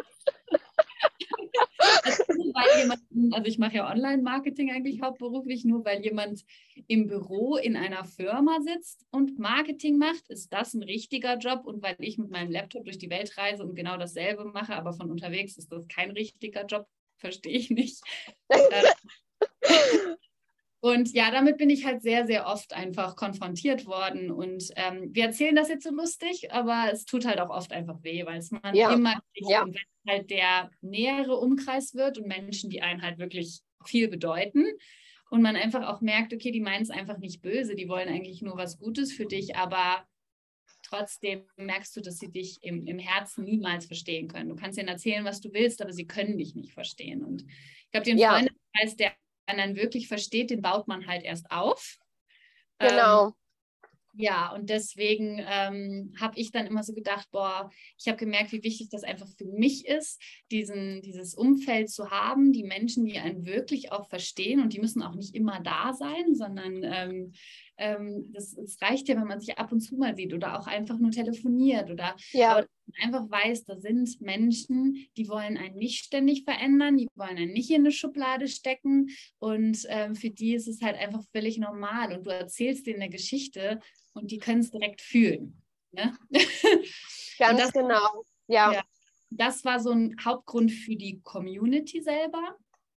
das? 2.03 2.22
Weil 2.53 2.81
jemand, 2.81 3.01
also 3.33 3.47
ich 3.47 3.57
mache 3.57 3.75
ja 3.75 3.89
Online-Marketing 3.89 4.71
eigentlich 4.71 5.01
hauptberuflich, 5.01 5.65
nur 5.65 5.83
weil 5.85 6.01
jemand 6.01 6.45
im 6.87 7.07
Büro 7.07 7.57
in 7.57 7.75
einer 7.75 8.05
Firma 8.05 8.59
sitzt 8.61 9.05
und 9.11 9.39
Marketing 9.39 9.97
macht, 9.97 10.29
ist 10.29 10.51
das 10.53 10.73
ein 10.73 10.83
richtiger 10.83 11.37
Job. 11.37 11.65
Und 11.65 11.81
weil 11.81 11.95
ich 11.99 12.17
mit 12.17 12.29
meinem 12.29 12.51
Laptop 12.51 12.85
durch 12.85 12.97
die 12.97 13.09
Welt 13.09 13.37
reise 13.37 13.63
und 13.63 13.75
genau 13.75 13.97
dasselbe 13.97 14.45
mache, 14.45 14.75
aber 14.75 14.93
von 14.93 15.11
unterwegs 15.11 15.57
ist 15.57 15.71
das 15.71 15.87
kein 15.87 16.11
richtiger 16.11 16.65
Job, 16.65 16.87
verstehe 17.17 17.57
ich 17.57 17.69
nicht. 17.69 18.01
Und 20.83 21.13
ja, 21.13 21.31
damit 21.31 21.57
bin 21.57 21.69
ich 21.69 21.85
halt 21.85 22.01
sehr, 22.01 22.27
sehr 22.27 22.45
oft 22.45 22.73
einfach 22.73 23.15
konfrontiert 23.15 23.85
worden. 23.85 24.29
Und 24.31 24.65
ähm, 24.75 25.15
wir 25.15 25.23
erzählen 25.23 25.55
das 25.55 25.69
jetzt 25.69 25.85
so 25.85 25.91
lustig, 25.91 26.51
aber 26.51 26.89
es 26.91 27.05
tut 27.05 27.23
halt 27.23 27.39
auch 27.39 27.51
oft 27.51 27.71
einfach 27.71 28.03
weh, 28.03 28.25
weil 28.25 28.39
es 28.39 28.51
man 28.51 28.75
ja. 28.75 28.91
immer. 28.91 29.17
Ja. 29.33 29.65
Wenn 29.65 30.11
halt 30.13 30.29
der 30.29 30.71
nähere 30.81 31.37
Umkreis 31.37 31.95
wird 31.95 32.17
und 32.17 32.27
Menschen, 32.27 32.69
die 32.69 32.81
einen 32.81 33.01
halt 33.01 33.17
wirklich 33.17 33.61
viel 33.85 34.09
bedeuten. 34.09 34.65
Und 35.29 35.41
man 35.41 35.55
einfach 35.55 35.87
auch 35.87 36.01
merkt, 36.01 36.33
okay, 36.33 36.51
die 36.51 36.59
meinen 36.59 36.83
es 36.83 36.89
einfach 36.89 37.17
nicht 37.17 37.41
böse, 37.41 37.75
die 37.75 37.87
wollen 37.87 38.09
eigentlich 38.09 38.41
nur 38.41 38.57
was 38.57 38.77
Gutes 38.77 39.13
für 39.13 39.25
dich, 39.25 39.55
aber 39.55 40.05
trotzdem 40.81 41.45
merkst 41.55 41.95
du, 41.95 42.01
dass 42.01 42.17
sie 42.17 42.29
dich 42.29 42.61
im, 42.61 42.85
im 42.87 42.99
Herzen 42.99 43.45
niemals 43.45 43.85
verstehen 43.85 44.27
können. 44.27 44.49
Du 44.49 44.55
kannst 44.57 44.77
ihnen 44.77 44.89
erzählen, 44.89 45.23
was 45.23 45.39
du 45.39 45.53
willst, 45.53 45.81
aber 45.81 45.93
sie 45.93 46.07
können 46.07 46.37
dich 46.37 46.55
nicht 46.55 46.73
verstehen. 46.73 47.23
Und 47.23 47.43
ich 47.43 47.91
glaube, 47.91 48.03
den 48.03 48.17
ja. 48.17 48.31
Freundeskreis, 48.31 48.97
der 48.97 49.13
einen 49.45 49.75
wirklich 49.75 50.07
versteht, 50.07 50.49
den 50.49 50.61
baut 50.61 50.87
man 50.87 51.07
halt 51.07 51.23
erst 51.23 51.51
auf. 51.51 51.97
Genau. 52.79 53.27
Ähm, 53.27 53.33
ja, 54.15 54.53
und 54.53 54.69
deswegen 54.69 55.43
ähm, 55.49 56.13
habe 56.19 56.39
ich 56.39 56.51
dann 56.51 56.67
immer 56.67 56.83
so 56.83 56.93
gedacht, 56.93 57.27
boah, 57.31 57.71
ich 57.97 58.07
habe 58.07 58.17
gemerkt, 58.17 58.51
wie 58.51 58.63
wichtig 58.63 58.89
das 58.89 59.03
einfach 59.03 59.27
für 59.27 59.45
mich 59.45 59.87
ist, 59.87 60.21
diesen, 60.51 61.01
dieses 61.01 61.33
Umfeld 61.33 61.89
zu 61.89 62.11
haben, 62.11 62.51
die 62.51 62.63
Menschen, 62.63 63.05
die 63.05 63.17
einen 63.17 63.45
wirklich 63.45 63.91
auch 63.91 64.07
verstehen 64.07 64.59
und 64.59 64.73
die 64.73 64.79
müssen 64.79 65.01
auch 65.01 65.15
nicht 65.15 65.33
immer 65.33 65.61
da 65.61 65.93
sein, 65.93 66.35
sondern 66.35 66.83
ähm, 66.83 67.33
ähm, 67.77 68.31
das, 68.31 68.53
das, 68.53 68.79
reicht 68.81 69.07
ja, 69.07 69.15
wenn 69.15 69.27
man 69.27 69.39
sich 69.39 69.57
ab 69.57 69.71
und 69.71 69.81
zu 69.81 69.95
mal 69.95 70.15
sieht 70.15 70.33
oder 70.33 70.59
auch 70.59 70.67
einfach 70.67 70.99
nur 70.99 71.09
telefoniert 71.09 71.89
oder 71.89 72.15
ja. 72.33 72.63
Einfach 73.01 73.29
weiß, 73.29 73.65
da 73.65 73.77
sind 73.77 74.21
Menschen, 74.21 75.07
die 75.17 75.27
wollen 75.29 75.57
einen 75.57 75.75
nicht 75.75 76.05
ständig 76.05 76.43
verändern, 76.43 76.97
die 76.97 77.07
wollen 77.15 77.37
einen 77.37 77.53
nicht 77.53 77.69
in 77.69 77.81
eine 77.81 77.91
Schublade 77.91 78.47
stecken 78.47 79.09
und 79.39 79.85
ähm, 79.89 80.15
für 80.15 80.29
die 80.29 80.53
ist 80.53 80.67
es 80.67 80.81
halt 80.81 80.97
einfach 80.97 81.23
völlig 81.31 81.57
normal 81.57 82.15
und 82.15 82.25
du 82.25 82.31
erzählst 82.31 82.87
denen 82.87 83.01
eine 83.01 83.09
Geschichte 83.09 83.79
und 84.13 84.31
die 84.31 84.37
können 84.37 84.61
es 84.61 84.71
direkt 84.71 85.01
fühlen. 85.01 85.61
Ne? 85.91 86.17
Ganz 87.39 87.59
das, 87.59 87.73
genau, 87.73 88.25
ja. 88.47 88.73
ja. 88.73 88.83
Das 89.29 89.65
war 89.65 89.79
so 89.79 89.91
ein 89.91 90.15
Hauptgrund 90.23 90.71
für 90.71 90.95
die 90.95 91.21
Community 91.21 92.01
selber. 92.01 92.57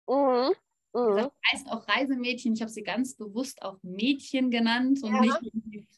Mhm. 0.08 0.54
Mhm. 0.94 1.18
Das 1.18 1.32
heißt 1.52 1.68
auch 1.70 1.88
Reisemädchen. 1.88 2.54
Ich 2.54 2.62
habe 2.62 2.72
sie 2.72 2.84
ganz 2.84 3.16
bewusst 3.16 3.62
auch 3.64 3.78
Mädchen 3.82 4.52
genannt 4.52 5.02
und 5.04 5.14
ja. 5.14 5.22
nicht 5.22 5.40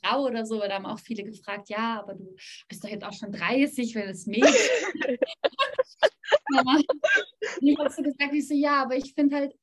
Frau 0.05 0.25
oder 0.25 0.45
so, 0.45 0.59
weil 0.59 0.69
da 0.69 0.75
haben 0.75 0.85
auch 0.85 0.99
viele 0.99 1.23
gefragt, 1.23 1.69
ja, 1.69 1.99
aber 1.99 2.13
du 2.15 2.35
bist 2.67 2.83
doch 2.83 2.89
jetzt 2.89 3.03
auch 3.03 3.13
schon 3.13 3.31
30, 3.31 3.95
wenn 3.95 4.09
es 4.09 4.27
Mädchen. 4.27 4.45
ich 7.61 7.77
habe 7.77 7.89
so 7.89 8.01
gesagt, 8.01 8.33
ich 8.33 8.47
so, 8.47 8.53
ja, 8.53 8.83
aber 8.83 8.95
ich 8.95 9.13
finde 9.13 9.35
halt 9.35 9.55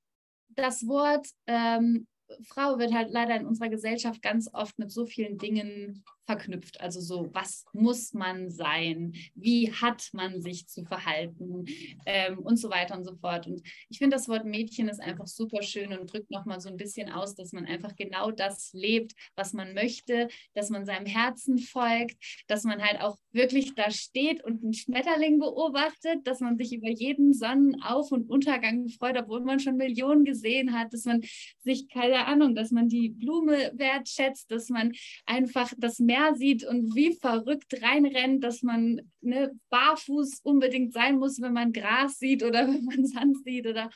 das 0.55 0.87
Wort 0.87 1.27
ähm, 1.47 2.07
Frau 2.49 2.79
wird 2.79 2.93
halt 2.93 3.11
leider 3.11 3.37
in 3.37 3.47
unserer 3.47 3.69
Gesellschaft 3.69 4.23
ganz 4.23 4.49
oft 4.53 4.79
mit 4.79 4.91
so 4.91 5.07
vielen 5.07 5.39
Dingen 5.39 6.05
verknüpft. 6.27 6.81
Also 6.81 7.01
so, 7.01 7.29
was 7.33 7.65
muss 7.73 8.15
man 8.15 8.51
sein? 8.51 9.15
Wie 9.35 9.73
hat 9.73 10.09
man 10.13 10.41
sich 10.41 10.69
zu 10.69 10.85
verhalten? 10.85 11.65
Ähm, 12.07 12.39
und 12.39 12.57
so 12.57 12.71
weiter 12.71 12.97
und 12.97 13.05
so 13.05 13.15
fort. 13.17 13.47
Und 13.47 13.63
ich 13.89 13.99
finde, 13.99 14.17
das 14.17 14.29
Wort 14.29 14.45
Mädchen 14.45 14.89
ist 14.89 15.01
einfach 15.01 15.27
super 15.27 15.63
schön 15.63 15.97
und 15.97 16.13
drückt 16.13 16.31
nochmal 16.31 16.61
so 16.61 16.69
ein 16.69 16.77
bisschen 16.77 17.11
aus, 17.11 17.35
dass 17.35 17.53
man 17.53 17.67
einfach 17.67 17.97
genau 17.97 18.31
das 18.31 18.73
lebt, 18.73 19.13
was 19.37 19.53
man 19.53 19.75
möchte, 19.75 20.29
dass 20.55 20.71
man 20.71 20.87
seinem 20.87 21.07
Herzen 21.07 21.59
folgt, 21.59 22.17
dass 22.47 22.65
man 22.65 22.83
halt 22.83 23.01
auch 23.01 23.19
wirklich 23.33 23.75
da 23.75 23.91
steht 23.91 24.45
und 24.45 24.63
einen 24.63 24.75
Schmetterling 24.75 25.39
beobachtet, 25.39 26.27
dass 26.27 26.41
man 26.41 26.57
sich 26.57 26.73
über 26.73 26.89
jeden 26.89 27.33
Sonnenauf- 27.33 28.13
und 28.13 28.31
Untergang 28.31 28.89
freut, 28.89 29.17
obwohl 29.17 29.41
man 29.41 29.61
schon 29.61 29.77
Millionen 29.77 30.25
gesehen 30.25 30.79
hat, 30.79 30.93
dass 30.93 31.05
man 31.05 31.23
sich, 31.61 31.89
keine 31.89 32.27
Ahnung, 32.27 32.55
dass 32.55 32.71
man 32.71 32.89
die 32.89 33.09
Blume 33.09 33.73
wertschätzt, 33.75 34.51
dass 34.51 34.69
man 34.69 34.93
einfach 35.27 35.73
das 35.79 35.99
Meer 35.99 36.22
Sieht 36.35 36.65
und 36.65 36.95
wie 36.95 37.15
verrückt 37.15 37.83
reinrennt, 37.83 38.45
dass 38.45 38.63
man 38.63 39.12
ne, 39.23 39.53
barfuß 39.71 40.41
unbedingt 40.43 40.93
sein 40.93 41.19
muss, 41.19 41.41
wenn 41.41 41.53
man 41.53 41.73
Gras 41.73 42.19
sieht 42.19 42.43
oder 42.43 42.67
wenn 42.69 42.85
man 42.85 43.07
Sand 43.07 43.39
sieht 43.45 43.67
oder 43.67 43.91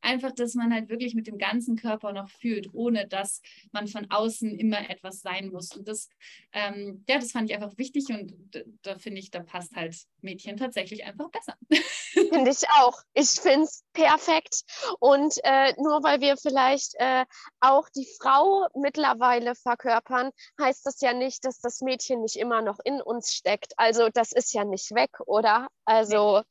einfach, 0.00 0.32
dass 0.32 0.54
man 0.54 0.72
halt 0.72 0.88
wirklich 0.88 1.14
mit 1.14 1.26
dem 1.26 1.38
ganzen 1.38 1.76
Körper 1.76 2.12
noch 2.12 2.28
fühlt, 2.28 2.68
ohne 2.72 3.06
dass 3.06 3.40
man 3.72 3.86
von 3.86 4.10
außen 4.10 4.58
immer 4.58 4.90
etwas 4.90 5.20
sein 5.20 5.50
muss. 5.50 5.74
Und 5.76 5.88
das, 5.88 6.08
ähm, 6.52 7.04
ja, 7.08 7.18
das 7.18 7.32
fand 7.32 7.50
ich 7.50 7.56
einfach 7.56 7.76
wichtig 7.78 8.06
und 8.08 8.34
da 8.82 8.98
finde 8.98 9.20
ich, 9.20 9.30
da 9.30 9.40
passt 9.40 9.74
halt 9.74 9.96
Mädchen 10.20 10.56
tatsächlich 10.56 11.04
einfach 11.04 11.30
besser. 11.30 11.56
Finde 12.12 12.50
ich 12.50 12.68
auch. 12.78 13.00
Ich 13.14 13.30
finde 13.30 13.64
es 13.64 13.84
perfekt. 13.92 14.62
Und 15.00 15.34
äh, 15.44 15.72
nur 15.78 16.02
weil 16.02 16.20
wir 16.20 16.36
vielleicht 16.36 16.94
äh, 16.96 17.24
auch 17.60 17.88
die 17.88 18.06
Frau 18.20 18.66
mittlerweile 18.74 19.54
verkörpern, 19.54 20.30
heißt 20.60 20.84
das 20.84 21.00
ja 21.00 21.14
nicht, 21.14 21.44
dass 21.44 21.60
das 21.60 21.80
Mädchen 21.80 22.20
nicht 22.20 22.36
immer 22.36 22.62
noch 22.62 22.78
in 22.84 23.00
uns 23.00 23.32
steckt. 23.32 23.72
Also 23.78 24.08
das 24.12 24.32
ist 24.32 24.52
ja 24.52 24.64
nicht 24.72 24.90
weg, 24.94 25.10
oder? 25.26 25.68
Also 25.84 26.42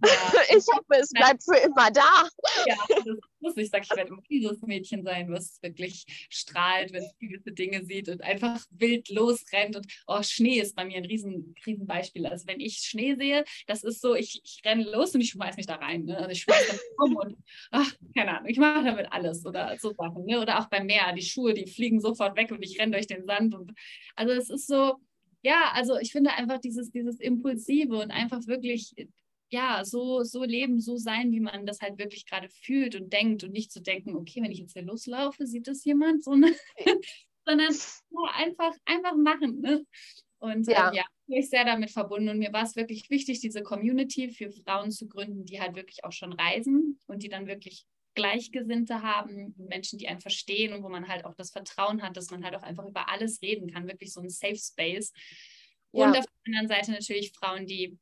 ja. 0.00 0.10
ich 0.56 0.64
hoffe, 0.72 1.00
es 1.00 1.10
bleibt 1.10 1.42
für 1.44 1.56
immer 1.56 1.90
da. 1.90 2.28
Ja, 2.66 2.76
das 2.88 3.18
muss 3.40 3.56
ich 3.56 3.70
sagen, 3.70 3.84
ich 3.84 3.96
werde 3.96 4.10
immer 4.10 4.22
dieses 4.28 4.62
Mädchen 4.62 5.04
sein, 5.04 5.30
was 5.30 5.60
wirklich 5.62 6.04
strahlt, 6.30 6.92
wenn 6.92 7.04
es 7.04 7.16
gewisse 7.18 7.52
Dinge 7.52 7.84
sieht 7.84 8.08
und 8.08 8.22
einfach 8.22 8.64
wild 8.70 9.08
losrennt. 9.10 9.76
Und 9.76 9.86
oh, 10.06 10.22
Schnee 10.22 10.60
ist 10.60 10.74
bei 10.74 10.84
mir 10.84 10.96
ein 10.96 11.04
riesen, 11.04 11.54
riesen 11.66 11.86
Beispiel. 11.86 12.26
Also 12.26 12.46
wenn 12.46 12.60
ich 12.60 12.78
Schnee 12.78 13.14
sehe, 13.14 13.44
das 13.66 13.84
ist 13.84 14.00
so, 14.00 14.14
ich, 14.14 14.40
ich 14.44 14.62
renne 14.64 14.84
los 14.84 15.14
und 15.14 15.20
ich 15.20 15.30
schmeiße 15.30 15.56
mich 15.56 15.66
da 15.66 15.76
rein. 15.76 16.04
Ne? 16.04 16.16
Also 16.16 16.30
ich 16.30 16.42
schmeiße 16.42 16.66
damit 16.68 16.82
um 16.98 17.16
und 17.16 17.36
ach, 17.70 17.92
keine 18.16 18.38
Ahnung, 18.38 18.48
ich 18.48 18.58
mache 18.58 18.84
damit 18.84 19.12
alles 19.12 19.44
oder 19.44 19.76
so 19.78 19.92
Sachen. 19.92 20.24
Ne? 20.24 20.40
Oder 20.40 20.58
auch 20.58 20.68
beim 20.68 20.86
Meer, 20.86 21.12
die 21.12 21.22
Schuhe, 21.22 21.54
die 21.54 21.66
fliegen 21.66 22.00
sofort 22.00 22.36
weg 22.36 22.50
und 22.50 22.62
ich 22.62 22.80
renne 22.80 22.92
durch 22.92 23.06
den 23.06 23.26
Sand. 23.26 23.54
Und 23.54 23.72
also 24.16 24.32
es 24.32 24.50
ist 24.50 24.66
so, 24.66 24.96
ja, 25.42 25.72
also 25.74 25.98
ich 25.98 26.12
finde 26.12 26.32
einfach 26.32 26.58
dieses, 26.58 26.90
dieses 26.90 27.20
Impulsive 27.20 27.98
und 27.98 28.10
einfach 28.10 28.46
wirklich 28.46 28.94
ja, 29.52 29.84
so, 29.84 30.22
so 30.22 30.44
leben, 30.44 30.80
so 30.80 30.96
sein, 30.96 31.30
wie 31.30 31.40
man 31.40 31.66
das 31.66 31.80
halt 31.80 31.98
wirklich 31.98 32.24
gerade 32.24 32.48
fühlt 32.48 32.96
und 32.96 33.12
denkt 33.12 33.44
und 33.44 33.52
nicht 33.52 33.70
zu 33.70 33.82
denken, 33.82 34.16
okay, 34.16 34.42
wenn 34.42 34.50
ich 34.50 34.60
jetzt 34.60 34.72
hier 34.72 34.82
loslaufe, 34.82 35.46
sieht 35.46 35.68
das 35.68 35.84
jemand, 35.84 36.24
so, 36.24 36.34
ne? 36.34 36.54
sondern 37.44 37.72
ja, 37.72 38.30
einfach, 38.34 38.74
einfach 38.86 39.14
machen. 39.14 39.60
Ne? 39.60 39.84
Und 40.38 40.66
ja, 40.66 40.88
ähm, 40.88 40.94
ja 40.94 41.04
bin 41.26 41.38
ich 41.38 41.50
sehr 41.50 41.64
damit 41.64 41.90
verbunden. 41.90 42.30
Und 42.30 42.38
mir 42.38 42.52
war 42.52 42.62
es 42.62 42.76
wirklich 42.76 43.08
wichtig, 43.10 43.40
diese 43.40 43.62
Community 43.62 44.30
für 44.30 44.50
Frauen 44.50 44.90
zu 44.90 45.06
gründen, 45.06 45.44
die 45.44 45.60
halt 45.60 45.76
wirklich 45.76 46.04
auch 46.04 46.12
schon 46.12 46.32
reisen 46.32 46.98
und 47.06 47.22
die 47.22 47.28
dann 47.28 47.46
wirklich 47.46 47.84
Gleichgesinnte 48.14 49.02
haben, 49.02 49.54
Menschen, 49.56 49.98
die 49.98 50.08
einen 50.08 50.20
verstehen 50.20 50.72
und 50.72 50.82
wo 50.82 50.88
man 50.88 51.08
halt 51.08 51.24
auch 51.24 51.34
das 51.34 51.50
Vertrauen 51.50 52.02
hat, 52.02 52.16
dass 52.16 52.30
man 52.30 52.44
halt 52.44 52.54
auch 52.54 52.62
einfach 52.62 52.86
über 52.86 53.08
alles 53.08 53.40
reden 53.42 53.72
kann, 53.72 53.88
wirklich 53.88 54.12
so 54.12 54.20
ein 54.20 54.28
Safe 54.28 54.56
Space. 54.56 55.12
Ja. 55.92 56.06
Und 56.06 56.16
auf 56.16 56.24
der 56.24 56.54
anderen 56.54 56.68
Seite 56.68 56.92
natürlich 56.92 57.32
Frauen, 57.32 57.66
die 57.66 57.98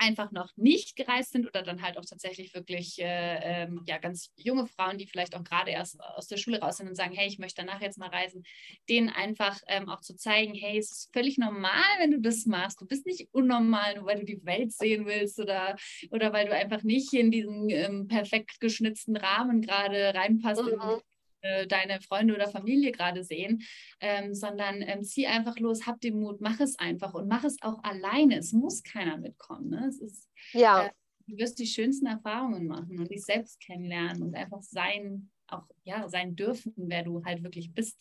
einfach 0.00 0.32
noch 0.32 0.50
nicht 0.56 0.96
gereist 0.96 1.32
sind 1.32 1.46
oder 1.46 1.62
dann 1.62 1.82
halt 1.82 1.98
auch 1.98 2.04
tatsächlich 2.04 2.54
wirklich 2.54 2.98
äh, 2.98 3.64
ähm, 3.64 3.82
ja, 3.86 3.98
ganz 3.98 4.32
junge 4.34 4.66
Frauen, 4.66 4.96
die 4.98 5.06
vielleicht 5.06 5.36
auch 5.36 5.44
gerade 5.44 5.70
erst 5.70 6.00
aus 6.00 6.26
der 6.26 6.38
Schule 6.38 6.60
raus 6.60 6.78
sind 6.78 6.88
und 6.88 6.94
sagen, 6.94 7.14
hey, 7.14 7.28
ich 7.28 7.38
möchte 7.38 7.62
danach 7.62 7.82
jetzt 7.82 7.98
mal 7.98 8.08
reisen, 8.08 8.42
denen 8.88 9.10
einfach 9.10 9.60
ähm, 9.68 9.88
auch 9.88 10.00
zu 10.00 10.16
zeigen, 10.16 10.54
hey, 10.54 10.78
es 10.78 10.90
ist 10.90 11.10
völlig 11.12 11.36
normal, 11.36 11.84
wenn 11.98 12.10
du 12.10 12.20
das 12.20 12.46
machst. 12.46 12.80
Du 12.80 12.86
bist 12.86 13.06
nicht 13.06 13.28
unnormal, 13.32 13.96
nur 13.96 14.06
weil 14.06 14.20
du 14.20 14.24
die 14.24 14.44
Welt 14.44 14.72
sehen 14.72 15.04
willst 15.06 15.38
oder, 15.38 15.76
oder 16.10 16.32
weil 16.32 16.46
du 16.46 16.54
einfach 16.54 16.82
nicht 16.82 17.12
in 17.12 17.30
diesen 17.30 17.68
ähm, 17.68 18.08
perfekt 18.08 18.58
geschnitzten 18.58 19.16
Rahmen 19.16 19.60
gerade 19.60 20.14
reinpasst. 20.14 20.62
Mhm. 20.62 21.00
Äh, 21.42 21.66
deine 21.66 22.02
Freunde 22.02 22.34
oder 22.34 22.48
Familie 22.48 22.92
gerade 22.92 23.24
sehen, 23.24 23.62
ähm, 24.00 24.34
sondern 24.34 24.82
ähm, 24.82 25.02
zieh 25.02 25.26
einfach 25.26 25.58
los, 25.58 25.86
hab 25.86 25.98
den 26.02 26.20
Mut, 26.20 26.42
mach 26.42 26.60
es 26.60 26.78
einfach 26.78 27.14
und 27.14 27.28
mach 27.28 27.44
es 27.44 27.56
auch 27.62 27.82
alleine. 27.82 28.36
Es 28.36 28.52
muss 28.52 28.82
keiner 28.82 29.16
mitkommen. 29.16 29.70
Ne? 29.70 29.86
Es 29.88 30.00
ist, 30.00 30.28
ja. 30.52 30.86
Äh, 30.86 30.90
du 31.26 31.38
wirst 31.38 31.58
die 31.58 31.66
schönsten 31.66 32.06
Erfahrungen 32.06 32.66
machen 32.66 32.98
und 32.98 33.10
dich 33.10 33.24
selbst 33.24 33.58
kennenlernen 33.60 34.22
und 34.22 34.34
einfach 34.34 34.60
sein, 34.60 35.30
auch 35.46 35.64
ja, 35.82 36.10
sein 36.10 36.36
dürfen, 36.36 36.74
wer 36.76 37.04
du 37.04 37.24
halt 37.24 37.42
wirklich 37.42 37.72
bist. 37.72 37.98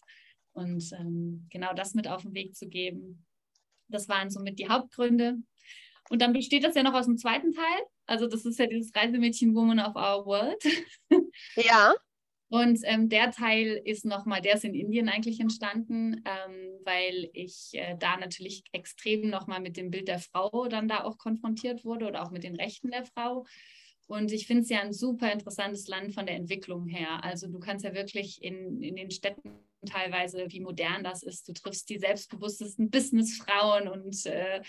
Und 0.51 0.91
ähm, 0.99 1.47
genau 1.49 1.73
das 1.73 1.93
mit 1.93 2.09
auf 2.09 2.23
den 2.23 2.33
Weg 2.33 2.57
zu 2.57 2.67
geben. 2.67 3.25
Das 3.87 4.09
waren 4.09 4.29
somit 4.29 4.59
die 4.59 4.67
Hauptgründe. 4.67 5.37
Und 6.09 6.21
dann 6.21 6.33
besteht 6.33 6.65
das 6.65 6.75
ja 6.75 6.83
noch 6.83 6.93
aus 6.93 7.05
dem 7.05 7.17
zweiten 7.17 7.53
Teil. 7.53 7.85
Also 8.05 8.27
das 8.27 8.43
ist 8.43 8.59
ja 8.59 8.65
dieses 8.65 8.93
Reisemädchen 8.93 9.55
Woman 9.55 9.79
of 9.79 9.95
Our 9.95 10.25
World. 10.25 10.61
Ja. 11.55 11.93
Und 12.49 12.79
ähm, 12.83 13.09
der 13.09 13.31
Teil 13.31 13.79
ist 13.85 14.05
nochmal, 14.05 14.41
der 14.41 14.55
ist 14.55 14.65
in 14.65 14.73
Indien 14.73 15.07
eigentlich 15.07 15.39
entstanden, 15.39 16.23
ähm, 16.25 16.79
weil 16.83 17.29
ich 17.33 17.69
äh, 17.73 17.95
da 17.99 18.17
natürlich 18.17 18.63
extrem 18.71 19.29
nochmal 19.29 19.61
mit 19.61 19.77
dem 19.77 19.91
Bild 19.91 20.07
der 20.07 20.19
Frau 20.19 20.67
dann 20.67 20.87
da 20.87 21.03
auch 21.03 21.19
konfrontiert 21.19 21.85
wurde 21.85 22.07
oder 22.07 22.23
auch 22.23 22.31
mit 22.31 22.43
den 22.43 22.55
Rechten 22.55 22.89
der 22.89 23.05
Frau. 23.05 23.45
Und 24.07 24.31
ich 24.31 24.47
finde 24.47 24.63
es 24.63 24.69
ja 24.69 24.81
ein 24.81 24.93
super 24.93 25.31
interessantes 25.31 25.87
Land 25.87 26.15
von 26.15 26.25
der 26.25 26.35
Entwicklung 26.35 26.87
her. 26.87 27.23
Also 27.23 27.47
du 27.47 27.59
kannst 27.59 27.85
ja 27.85 27.93
wirklich 27.93 28.41
in, 28.41 28.81
in 28.81 28.95
den 28.95 29.11
Städten 29.11 29.51
teilweise, 29.85 30.45
wie 30.49 30.59
modern 30.59 31.03
das 31.03 31.23
ist. 31.23 31.47
Du 31.47 31.53
triffst 31.53 31.89
die 31.89 31.97
selbstbewusstesten 31.97 32.89
Businessfrauen 32.89 33.87
und 33.87 34.25
äh, 34.25 34.61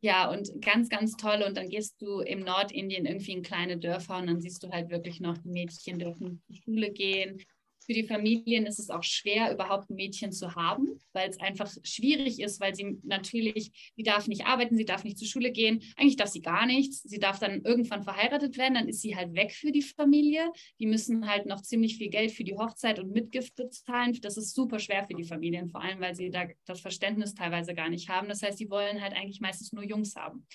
ja, 0.00 0.30
und 0.30 0.50
ganz, 0.62 0.88
ganz 0.88 1.16
toll. 1.16 1.44
Und 1.46 1.56
dann 1.56 1.68
gehst 1.68 2.00
du 2.00 2.20
im 2.20 2.40
Nordindien 2.40 3.06
irgendwie 3.06 3.32
in 3.32 3.42
kleine 3.42 3.78
Dörfer 3.78 4.18
und 4.18 4.26
dann 4.26 4.40
siehst 4.40 4.62
du 4.62 4.70
halt 4.70 4.90
wirklich 4.90 5.20
noch, 5.20 5.38
die 5.38 5.50
Mädchen 5.50 5.98
dürfen 5.98 6.42
zur 6.46 6.56
Schule 6.56 6.90
gehen, 6.90 7.42
für 7.86 7.92
die 7.92 8.06
Familien 8.06 8.66
ist 8.66 8.78
es 8.78 8.90
auch 8.90 9.02
schwer, 9.02 9.52
überhaupt 9.52 9.90
ein 9.90 9.96
Mädchen 9.96 10.32
zu 10.32 10.54
haben, 10.54 10.98
weil 11.12 11.28
es 11.28 11.40
einfach 11.40 11.70
schwierig 11.82 12.40
ist, 12.40 12.60
weil 12.60 12.74
sie 12.74 12.98
natürlich, 13.02 13.92
sie 13.96 14.02
darf 14.02 14.26
nicht 14.26 14.46
arbeiten, 14.46 14.76
sie 14.76 14.84
darf 14.84 15.04
nicht 15.04 15.18
zur 15.18 15.28
Schule 15.28 15.52
gehen, 15.52 15.82
eigentlich 15.96 16.16
darf 16.16 16.30
sie 16.30 16.42
gar 16.42 16.66
nichts. 16.66 17.02
Sie 17.02 17.18
darf 17.18 17.38
dann 17.38 17.62
irgendwann 17.62 18.02
verheiratet 18.02 18.56
werden, 18.56 18.74
dann 18.74 18.88
ist 18.88 19.00
sie 19.00 19.16
halt 19.16 19.34
weg 19.34 19.52
für 19.52 19.72
die 19.72 19.82
Familie. 19.82 20.50
Die 20.80 20.86
müssen 20.86 21.28
halt 21.28 21.46
noch 21.46 21.60
ziemlich 21.60 21.96
viel 21.96 22.08
Geld 22.08 22.32
für 22.32 22.44
die 22.44 22.56
Hochzeit 22.56 22.98
und 22.98 23.12
Mitgift 23.12 23.54
bezahlen. 23.56 24.18
Das 24.22 24.36
ist 24.36 24.54
super 24.54 24.78
schwer 24.78 25.04
für 25.04 25.14
die 25.14 25.24
Familien, 25.24 25.68
vor 25.68 25.82
allem, 25.82 26.00
weil 26.00 26.14
sie 26.14 26.30
da 26.30 26.46
das 26.66 26.80
Verständnis 26.80 27.34
teilweise 27.34 27.74
gar 27.74 27.88
nicht 27.88 28.08
haben. 28.08 28.28
Das 28.28 28.42
heißt, 28.42 28.58
sie 28.58 28.70
wollen 28.70 29.00
halt 29.00 29.14
eigentlich 29.14 29.40
meistens 29.40 29.72
nur 29.72 29.84
Jungs 29.84 30.16
haben. 30.16 30.46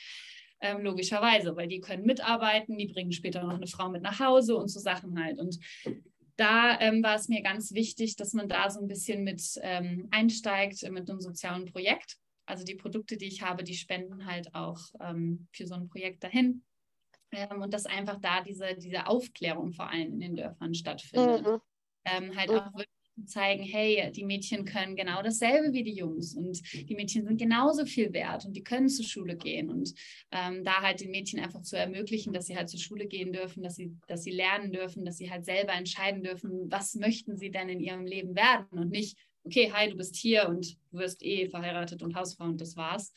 Ähm, 0.62 0.82
logischerweise, 0.84 1.56
weil 1.56 1.70
die 1.70 1.80
können 1.80 2.06
mitarbeiten, 2.06 2.78
die 2.78 2.88
bringen 2.88 3.14
später 3.14 3.44
noch 3.44 3.56
eine 3.56 3.68
Frau 3.68 3.90
mit 3.90 4.02
nach 4.02 4.20
Hause 4.20 4.58
und 4.58 4.68
so 4.68 4.80
Sachen 4.80 5.18
halt. 5.18 5.40
Und 5.40 5.58
da 6.40 6.80
ähm, 6.80 7.04
war 7.04 7.16
es 7.16 7.28
mir 7.28 7.42
ganz 7.42 7.74
wichtig, 7.74 8.16
dass 8.16 8.34
man 8.34 8.48
da 8.48 8.70
so 8.70 8.80
ein 8.80 8.88
bisschen 8.88 9.24
mit 9.24 9.42
ähm, 9.62 10.08
einsteigt 10.12 10.84
äh, 10.84 10.90
mit 10.90 11.10
einem 11.10 11.20
sozialen 11.20 11.66
Projekt. 11.66 12.18
Also 12.46 12.64
die 12.64 12.76
Produkte, 12.76 13.18
die 13.18 13.28
ich 13.28 13.42
habe, 13.42 13.64
die 13.64 13.76
spenden 13.76 14.26
halt 14.26 14.56
auch 14.56 14.80
ähm, 15.02 15.48
für 15.52 15.68
so 15.68 15.76
ein 15.76 15.90
Projekt 15.90 16.24
dahin. 16.24 16.64
Ähm, 17.32 17.62
und 17.62 17.74
dass 17.74 17.86
einfach 17.86 18.20
da 18.20 18.42
diese, 18.42 18.76
diese 18.76 19.08
Aufklärung 19.08 19.74
vor 19.74 19.90
allem 19.90 20.14
in 20.14 20.20
den 20.20 20.36
Dörfern 20.36 20.74
stattfindet. 20.74 21.46
Mhm. 21.46 21.60
Ähm, 22.06 22.36
halt 22.36 22.50
mhm. 22.50 22.58
auch 22.58 22.74
wirklich 22.74 22.99
zeigen, 23.26 23.64
hey, 23.64 24.12
die 24.12 24.26
Mädchen 24.26 24.66
können 24.66 24.96
genau 24.96 25.22
dasselbe 25.22 25.74
wie 25.74 25.84
die 25.84 25.94
Jungs 25.94 26.36
und 26.36 26.62
die 26.74 26.96
Mädchen 26.96 27.26
sind 27.26 27.38
genauso 27.38 27.86
viel 27.86 28.14
wert 28.14 28.46
und 28.46 28.56
die 28.56 28.64
können 28.64 28.90
zur 28.90 29.06
Schule 29.06 29.36
gehen 29.36 29.70
und 29.70 29.94
ähm, 30.32 30.64
da 30.64 30.82
halt 30.82 31.02
den 31.02 31.12
Mädchen 31.12 31.40
einfach 31.40 31.62
zu 31.62 31.78
ermöglichen, 31.78 32.34
dass 32.34 32.48
sie 32.48 32.56
halt 32.56 32.70
zur 32.70 32.80
Schule 32.80 33.08
gehen 33.08 33.34
dürfen, 33.34 33.64
dass 33.64 33.76
sie, 33.76 33.96
dass 34.08 34.24
sie 34.24 34.32
lernen 34.32 34.72
dürfen, 34.72 35.06
dass 35.06 35.18
sie 35.18 35.30
halt 35.30 35.46
selber 35.46 35.74
entscheiden 35.74 36.24
dürfen, 36.24 36.72
was 36.72 36.96
möchten 36.96 37.38
sie 37.38 37.52
denn 37.52 37.70
in 37.70 37.80
ihrem 37.80 38.06
Leben 38.06 38.36
werden 38.36 38.80
und 38.80 38.90
nicht, 38.90 39.18
okay, 39.44 39.72
hi, 39.74 39.90
du 39.90 39.96
bist 39.96 40.16
hier 40.16 40.48
und 40.48 40.78
du 40.92 41.00
wirst 41.00 41.24
eh 41.24 41.48
verheiratet 41.48 42.04
und 42.04 42.16
Hausfrau 42.16 42.46
und 42.46 42.62
das 42.62 42.76
war's. 42.76 43.14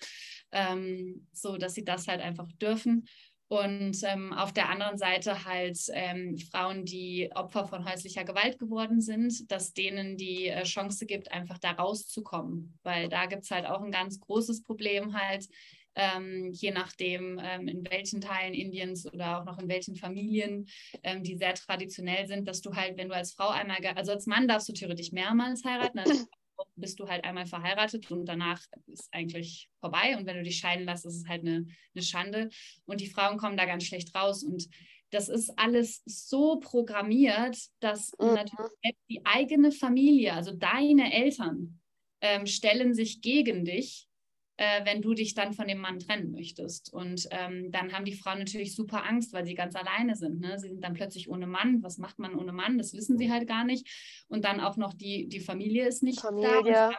Ähm, 0.50 1.26
so, 1.32 1.56
dass 1.56 1.74
sie 1.74 1.84
das 1.84 2.08
halt 2.08 2.20
einfach 2.20 2.50
dürfen. 2.52 3.06
Und 3.52 4.02
ähm, 4.04 4.32
auf 4.32 4.54
der 4.54 4.70
anderen 4.70 4.96
Seite 4.96 5.44
halt 5.44 5.78
ähm, 5.92 6.38
Frauen, 6.38 6.86
die 6.86 7.28
Opfer 7.34 7.66
von 7.66 7.84
häuslicher 7.84 8.24
Gewalt 8.24 8.58
geworden 8.58 9.02
sind, 9.02 9.52
dass 9.52 9.74
denen 9.74 10.16
die 10.16 10.46
äh, 10.46 10.62
Chance 10.62 11.04
gibt, 11.04 11.30
einfach 11.30 11.58
da 11.58 11.72
rauszukommen. 11.72 12.78
Weil 12.82 13.10
da 13.10 13.26
gibt 13.26 13.42
es 13.42 13.50
halt 13.50 13.66
auch 13.66 13.82
ein 13.82 13.90
ganz 13.90 14.18
großes 14.20 14.62
Problem 14.62 15.12
halt, 15.12 15.46
ähm, 15.94 16.50
je 16.54 16.70
nachdem, 16.70 17.38
ähm, 17.44 17.68
in 17.68 17.84
welchen 17.90 18.22
Teilen 18.22 18.54
Indiens 18.54 19.04
oder 19.04 19.40
auch 19.40 19.44
noch 19.44 19.58
in 19.58 19.68
welchen 19.68 19.96
Familien, 19.96 20.66
ähm, 21.02 21.22
die 21.22 21.36
sehr 21.36 21.52
traditionell 21.52 22.26
sind, 22.26 22.48
dass 22.48 22.62
du 22.62 22.72
halt, 22.72 22.96
wenn 22.96 23.10
du 23.10 23.14
als 23.14 23.34
Frau 23.34 23.50
einmal, 23.50 23.76
also 23.96 24.12
als 24.12 24.24
Mann 24.24 24.48
darfst 24.48 24.70
du 24.70 24.72
theoretisch 24.72 25.12
mehrmals 25.12 25.62
heiraten, 25.62 25.98
also 25.98 26.14
bist 26.76 27.00
du 27.00 27.08
halt 27.08 27.24
einmal 27.24 27.46
verheiratet 27.46 28.10
und 28.10 28.26
danach 28.26 28.62
ist 28.86 29.08
eigentlich 29.12 29.68
vorbei. 29.80 30.16
Und 30.16 30.26
wenn 30.26 30.36
du 30.36 30.42
dich 30.42 30.58
scheiden 30.58 30.84
lässt, 30.84 31.06
ist 31.06 31.16
es 31.16 31.28
halt 31.28 31.42
eine, 31.42 31.66
eine 31.94 32.02
Schande. 32.02 32.50
Und 32.84 33.00
die 33.00 33.08
Frauen 33.08 33.38
kommen 33.38 33.56
da 33.56 33.64
ganz 33.64 33.84
schlecht 33.84 34.14
raus. 34.14 34.42
Und 34.42 34.68
das 35.10 35.28
ist 35.28 35.50
alles 35.58 36.02
so 36.06 36.58
programmiert, 36.58 37.58
dass 37.80 38.12
mhm. 38.18 38.34
natürlich 38.34 38.96
die 39.10 39.24
eigene 39.24 39.72
Familie, 39.72 40.32
also 40.32 40.52
deine 40.52 41.12
Eltern, 41.12 41.80
ähm, 42.20 42.46
stellen 42.46 42.94
sich 42.94 43.20
gegen 43.20 43.64
dich 43.64 44.08
äh, 44.56 44.84
wenn 44.84 45.02
du 45.02 45.14
dich 45.14 45.34
dann 45.34 45.52
von 45.52 45.66
dem 45.66 45.78
Mann 45.78 45.98
trennen 45.98 46.32
möchtest. 46.32 46.92
Und 46.92 47.26
ähm, 47.30 47.70
dann 47.72 47.92
haben 47.92 48.04
die 48.04 48.14
Frauen 48.16 48.38
natürlich 48.38 48.74
super 48.74 49.04
Angst, 49.06 49.32
weil 49.32 49.46
sie 49.46 49.54
ganz 49.54 49.74
alleine 49.74 50.14
sind. 50.14 50.40
Ne? 50.40 50.58
Sie 50.58 50.68
sind 50.68 50.84
dann 50.84 50.94
plötzlich 50.94 51.28
ohne 51.28 51.46
Mann. 51.46 51.82
Was 51.82 51.98
macht 51.98 52.18
man 52.18 52.34
ohne 52.34 52.52
Mann? 52.52 52.78
Das 52.78 52.92
wissen 52.94 53.18
sie 53.18 53.30
halt 53.30 53.48
gar 53.48 53.64
nicht. 53.64 53.86
Und 54.28 54.44
dann 54.44 54.60
auch 54.60 54.76
noch 54.76 54.92
die, 54.92 55.28
die 55.28 55.40
Familie 55.40 55.86
ist 55.86 56.02
nicht 56.02 56.20
Familie. 56.20 56.72
da. 56.72 56.90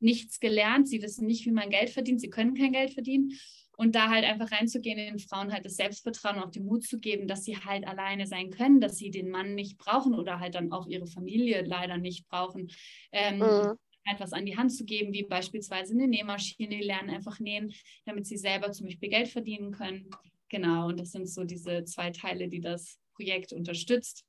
Nichts 0.00 0.40
gelernt. 0.40 0.88
Sie 0.88 1.00
wissen 1.00 1.26
nicht, 1.26 1.46
wie 1.46 1.52
man 1.52 1.70
Geld 1.70 1.90
verdient. 1.90 2.20
Sie 2.20 2.30
können 2.30 2.54
kein 2.54 2.72
Geld 2.72 2.92
verdienen. 2.92 3.32
und 3.78 3.94
da 3.94 4.10
halt 4.10 4.24
einfach 4.24 4.52
reinzugehen, 4.52 4.98
den 4.98 5.18
Frauen 5.18 5.52
halt 5.52 5.64
das 5.64 5.76
Selbstvertrauen 5.76 6.36
und 6.36 6.42
auch 6.42 6.50
den 6.50 6.66
Mut 6.66 6.84
zu 6.84 6.98
geben, 6.98 7.26
dass 7.26 7.44
sie 7.44 7.56
halt 7.56 7.86
alleine 7.86 8.26
sein 8.26 8.50
können, 8.50 8.80
dass 8.80 8.96
sie 8.96 9.10
den 9.10 9.30
Mann 9.30 9.54
nicht 9.54 9.78
brauchen 9.78 10.14
oder 10.14 10.40
halt 10.40 10.54
dann 10.54 10.72
auch 10.72 10.86
ihre 10.86 11.06
Familie 11.06 11.62
leider 11.62 11.96
nicht 11.96 12.28
brauchen. 12.28 12.70
Ähm, 13.12 13.38
mhm 13.38 13.78
etwas 14.04 14.32
an 14.32 14.46
die 14.46 14.56
Hand 14.56 14.72
zu 14.72 14.84
geben, 14.84 15.12
wie 15.12 15.22
beispielsweise 15.22 15.94
eine 15.94 16.08
Nähmaschine, 16.08 16.68
die 16.68 16.82
lernen 16.82 17.10
einfach 17.10 17.38
nähen, 17.38 17.72
damit 18.04 18.26
sie 18.26 18.36
selber 18.36 18.72
zum 18.72 18.86
Beispiel 18.86 19.08
Geld 19.08 19.28
verdienen 19.28 19.72
können. 19.72 20.10
Genau, 20.48 20.88
und 20.88 20.98
das 21.00 21.12
sind 21.12 21.28
so 21.28 21.44
diese 21.44 21.84
zwei 21.84 22.10
Teile, 22.10 22.48
die 22.48 22.60
das 22.60 22.98
Projekt 23.14 23.52
unterstützt. 23.52 24.24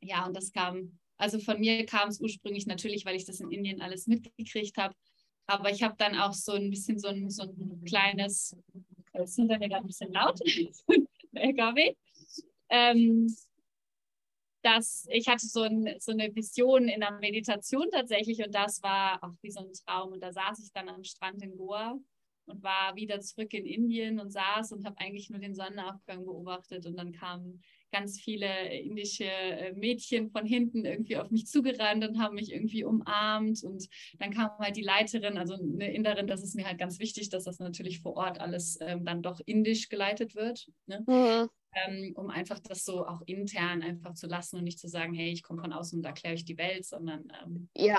Ja, 0.00 0.26
und 0.26 0.36
das 0.36 0.52
kam, 0.52 0.98
also 1.16 1.38
von 1.38 1.60
mir 1.60 1.86
kam 1.86 2.08
es 2.08 2.20
ursprünglich 2.20 2.66
natürlich, 2.66 3.04
weil 3.04 3.16
ich 3.16 3.24
das 3.24 3.40
in 3.40 3.50
Indien 3.50 3.80
alles 3.80 4.06
mitgekriegt 4.06 4.76
habe, 4.76 4.94
aber 5.46 5.70
ich 5.70 5.82
habe 5.82 5.94
dann 5.98 6.16
auch 6.16 6.32
so 6.32 6.52
ein 6.52 6.70
bisschen 6.70 6.98
so 6.98 7.08
ein, 7.08 7.30
so 7.30 7.44
ein 7.44 7.82
kleines, 7.84 8.56
das 9.12 9.30
ist 9.30 9.36
hinter 9.36 9.58
mir 9.58 9.68
gerade 9.68 9.84
ein 9.84 9.86
bisschen 9.86 10.12
laut, 10.12 10.40
LKW. 11.32 11.94
Ähm, 12.68 13.34
dass 14.66 15.06
ich 15.10 15.28
hatte 15.28 15.46
so, 15.46 15.62
ein, 15.62 15.94
so 16.00 16.10
eine 16.10 16.34
Vision 16.34 16.88
in 16.88 17.00
der 17.00 17.12
Meditation 17.12 17.88
tatsächlich 17.92 18.44
und 18.44 18.52
das 18.52 18.82
war 18.82 19.22
auch 19.22 19.34
wie 19.40 19.50
so 19.50 19.60
ein 19.60 19.72
Traum. 19.72 20.12
Und 20.12 20.20
da 20.20 20.32
saß 20.32 20.58
ich 20.64 20.72
dann 20.72 20.88
am 20.88 21.04
Strand 21.04 21.40
in 21.42 21.56
Goa 21.56 21.96
und 22.46 22.62
war 22.64 22.96
wieder 22.96 23.20
zurück 23.20 23.54
in 23.54 23.64
Indien 23.64 24.18
und 24.18 24.30
saß 24.30 24.72
und 24.72 24.84
habe 24.84 24.98
eigentlich 24.98 25.30
nur 25.30 25.38
den 25.38 25.54
Sonnenaufgang 25.54 26.24
beobachtet 26.24 26.84
und 26.84 26.96
dann 26.96 27.12
kamen 27.12 27.62
ganz 27.96 28.20
viele 28.20 28.68
indische 28.74 29.24
äh, 29.24 29.72
Mädchen 29.72 30.30
von 30.30 30.44
hinten 30.44 30.84
irgendwie 30.84 31.16
auf 31.16 31.30
mich 31.30 31.46
zugerannt 31.46 32.06
und 32.06 32.18
haben 32.18 32.34
mich 32.34 32.52
irgendwie 32.52 32.84
umarmt. 32.84 33.62
Und 33.64 33.88
dann 34.18 34.32
kam 34.32 34.50
halt 34.58 34.76
die 34.76 34.82
Leiterin, 34.82 35.38
also 35.38 35.54
eine 35.54 35.92
Inderin, 35.92 36.26
das 36.26 36.42
ist 36.42 36.56
mir 36.56 36.66
halt 36.66 36.78
ganz 36.78 36.98
wichtig, 36.98 37.30
dass 37.30 37.44
das 37.44 37.58
natürlich 37.58 38.00
vor 38.00 38.16
Ort 38.16 38.40
alles 38.40 38.78
ähm, 38.80 39.04
dann 39.04 39.22
doch 39.22 39.40
indisch 39.46 39.88
geleitet 39.88 40.34
wird. 40.34 40.68
Ne? 40.86 41.04
Mhm. 41.06 41.48
Ähm, 41.74 42.12
um 42.16 42.30
einfach 42.30 42.58
das 42.58 42.84
so 42.84 43.06
auch 43.06 43.22
intern 43.26 43.82
einfach 43.82 44.14
zu 44.14 44.26
lassen 44.26 44.56
und 44.56 44.64
nicht 44.64 44.78
zu 44.78 44.88
sagen, 44.88 45.12
hey, 45.14 45.30
ich 45.30 45.42
komme 45.42 45.60
von 45.60 45.72
außen 45.72 45.98
und 45.98 46.04
erkläre 46.04 46.34
ich 46.34 46.44
die 46.44 46.56
Welt, 46.58 46.84
sondern 46.84 47.30
ähm, 47.42 47.68
ja. 47.76 47.98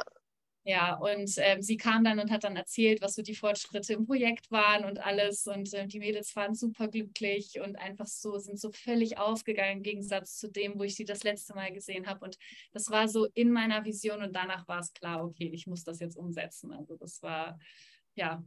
Ja, 0.70 0.96
und 0.98 1.32
ähm, 1.38 1.62
sie 1.62 1.78
kam 1.78 2.04
dann 2.04 2.20
und 2.20 2.30
hat 2.30 2.44
dann 2.44 2.58
erzählt, 2.58 3.02
was 3.02 3.16
so 3.16 3.22
die 3.22 3.36
Fortschritte 3.36 3.94
im 3.94 4.06
Projekt 4.06 4.52
waren 4.52 4.84
und 4.84 5.00
alles. 5.00 5.48
Und 5.48 5.74
äh, 5.74 5.88
die 5.88 6.00
Mädels 6.00 6.36
waren 6.36 6.56
super 6.56 6.90
glücklich 6.90 7.62
und 7.64 7.78
einfach 7.78 8.06
so, 8.06 8.38
sind 8.38 8.60
so 8.60 8.72
völlig 8.74 9.18
aufgegangen 9.18 9.78
im 9.78 9.84
Gegensatz 9.84 10.38
zu 10.38 10.52
dem, 10.52 10.78
wo 10.78 10.84
ich 10.84 10.96
sie 10.96 11.06
das 11.06 11.24
letzte 11.24 11.54
Mal 11.54 11.72
gesehen 11.72 12.06
habe. 12.06 12.26
Und 12.26 12.38
das 12.74 12.90
war 12.90 13.08
so 13.08 13.28
in 13.34 13.50
meiner 13.52 13.86
Vision 13.86 14.22
und 14.22 14.36
danach 14.36 14.68
war 14.68 14.80
es 14.82 14.92
klar, 14.92 15.24
okay, 15.24 15.50
ich 15.54 15.68
muss 15.68 15.86
das 15.86 16.02
jetzt 16.02 16.18
umsetzen. 16.18 16.74
Also 16.74 16.98
das 16.98 17.22
war, 17.24 17.58
ja, 18.16 18.44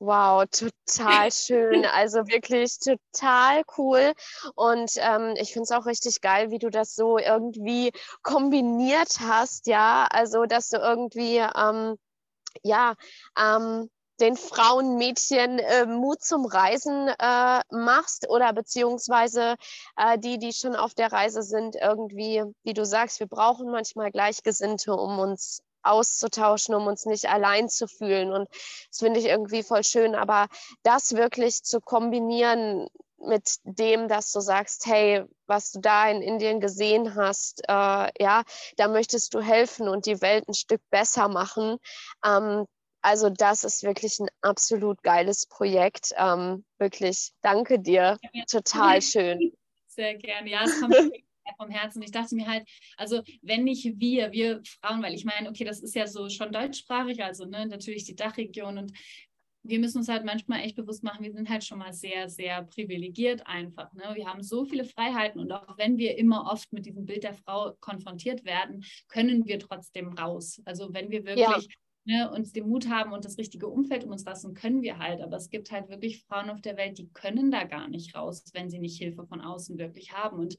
Wow, 0.00 0.44
total 0.50 1.32
schön. 1.32 1.84
Also 1.92 2.26
wirklich 2.28 2.78
total 2.78 3.62
cool. 3.76 4.12
Und 4.54 4.92
ähm, 4.96 5.34
ich 5.36 5.52
finde 5.52 5.64
es 5.64 5.72
auch 5.72 5.86
richtig 5.86 6.20
geil, 6.20 6.50
wie 6.50 6.58
du 6.58 6.70
das 6.70 6.94
so 6.94 7.18
irgendwie 7.18 7.90
kombiniert 8.22 9.18
hast, 9.20 9.66
ja. 9.66 10.06
Also, 10.10 10.44
dass 10.44 10.68
du 10.68 10.76
irgendwie, 10.78 11.38
ähm, 11.38 11.96
ja, 12.62 12.94
ähm, 13.38 13.90
den 14.20 14.36
Frauen, 14.36 14.96
Mädchen 14.98 15.58
äh, 15.58 15.86
Mut 15.86 16.22
zum 16.22 16.44
Reisen 16.46 17.08
äh, 17.08 17.60
machst 17.70 18.28
oder 18.28 18.52
beziehungsweise 18.52 19.56
äh, 19.96 20.18
die, 20.18 20.38
die 20.38 20.52
schon 20.52 20.76
auf 20.76 20.94
der 20.94 21.12
Reise 21.12 21.42
sind, 21.42 21.76
irgendwie, 21.76 22.42
wie 22.64 22.74
du 22.74 22.84
sagst, 22.84 23.20
wir 23.20 23.28
brauchen 23.28 23.70
manchmal 23.70 24.10
Gleichgesinnte, 24.10 24.92
um 24.92 25.18
uns 25.18 25.62
auszutauschen, 25.82 26.74
um 26.74 26.86
uns 26.86 27.06
nicht 27.06 27.28
allein 27.28 27.68
zu 27.68 27.86
fühlen. 27.86 28.32
Und 28.32 28.48
das 28.90 28.98
finde 28.98 29.20
ich 29.20 29.26
irgendwie 29.26 29.62
voll 29.62 29.84
schön. 29.84 30.14
Aber 30.14 30.48
das 30.82 31.14
wirklich 31.14 31.62
zu 31.62 31.80
kombinieren 31.80 32.88
mit 33.20 33.56
dem, 33.64 34.08
dass 34.08 34.32
du 34.32 34.40
sagst, 34.40 34.86
hey, 34.86 35.24
was 35.46 35.72
du 35.72 35.80
da 35.80 36.08
in 36.08 36.22
Indien 36.22 36.60
gesehen 36.60 37.14
hast, 37.14 37.62
äh, 37.68 38.08
ja, 38.22 38.42
da 38.76 38.88
möchtest 38.88 39.34
du 39.34 39.40
helfen 39.40 39.88
und 39.88 40.06
die 40.06 40.20
Welt 40.20 40.48
ein 40.48 40.54
Stück 40.54 40.80
besser 40.90 41.28
machen. 41.28 41.78
Ähm, 42.24 42.66
also 43.00 43.30
das 43.30 43.64
ist 43.64 43.82
wirklich 43.82 44.18
ein 44.18 44.28
absolut 44.40 45.02
geiles 45.02 45.46
Projekt. 45.46 46.12
Ähm, 46.16 46.64
wirklich, 46.78 47.32
danke 47.42 47.78
dir. 47.78 48.18
Total 48.50 49.00
schön. 49.02 49.52
Sehr 49.86 50.14
gerne. 50.14 50.50
Ja, 50.50 50.64
es 50.64 50.80
kommt 50.80 50.94
vom 51.56 51.70
Herzen. 51.70 52.02
Ich 52.02 52.10
dachte 52.10 52.34
mir 52.34 52.46
halt, 52.46 52.68
also 52.96 53.22
wenn 53.42 53.64
nicht 53.64 53.84
wir, 53.98 54.32
wir 54.32 54.60
Frauen, 54.64 55.02
weil 55.02 55.14
ich 55.14 55.24
meine, 55.24 55.48
okay, 55.48 55.64
das 55.64 55.80
ist 55.80 55.94
ja 55.94 56.06
so 56.06 56.28
schon 56.28 56.52
deutschsprachig, 56.52 57.22
also 57.22 57.44
ne, 57.44 57.66
natürlich 57.66 58.04
die 58.04 58.16
Dachregion 58.16 58.78
und 58.78 58.92
wir 59.64 59.78
müssen 59.78 59.98
uns 59.98 60.08
halt 60.08 60.24
manchmal 60.24 60.60
echt 60.60 60.76
bewusst 60.76 61.02
machen, 61.02 61.24
wir 61.24 61.32
sind 61.32 61.48
halt 61.48 61.62
schon 61.64 61.78
mal 61.78 61.92
sehr, 61.92 62.28
sehr 62.28 62.62
privilegiert 62.62 63.46
einfach. 63.46 63.92
Ne? 63.92 64.04
Wir 64.14 64.26
haben 64.26 64.42
so 64.42 64.64
viele 64.64 64.84
Freiheiten 64.84 65.40
und 65.40 65.52
auch 65.52 65.76
wenn 65.76 65.98
wir 65.98 66.16
immer 66.16 66.50
oft 66.50 66.72
mit 66.72 66.86
diesem 66.86 67.04
Bild 67.04 67.24
der 67.24 67.34
Frau 67.34 67.74
konfrontiert 67.80 68.44
werden, 68.44 68.84
können 69.08 69.46
wir 69.46 69.58
trotzdem 69.58 70.12
raus. 70.12 70.62
Also 70.64 70.94
wenn 70.94 71.10
wir 71.10 71.24
wirklich 71.24 71.46
ja 71.46 71.74
ne, 72.08 72.30
uns 72.30 72.52
den 72.52 72.66
Mut 72.66 72.88
haben 72.88 73.12
und 73.12 73.24
das 73.24 73.36
richtige 73.36 73.68
Umfeld 73.68 74.04
um 74.04 74.10
uns 74.10 74.24
lassen, 74.24 74.54
können 74.54 74.82
wir 74.82 74.98
halt. 74.98 75.20
Aber 75.20 75.36
es 75.36 75.50
gibt 75.50 75.70
halt 75.70 75.90
wirklich 75.90 76.24
Frauen 76.24 76.48
auf 76.48 76.62
der 76.62 76.78
Welt, 76.78 76.96
die 76.96 77.08
können 77.10 77.50
da 77.50 77.64
gar 77.64 77.86
nicht 77.86 78.14
raus, 78.14 78.44
wenn 78.54 78.70
sie 78.70 78.78
nicht 78.78 78.98
Hilfe 78.98 79.26
von 79.26 79.42
außen 79.42 79.76
wirklich 79.78 80.12
haben. 80.12 80.38
Und 80.38 80.56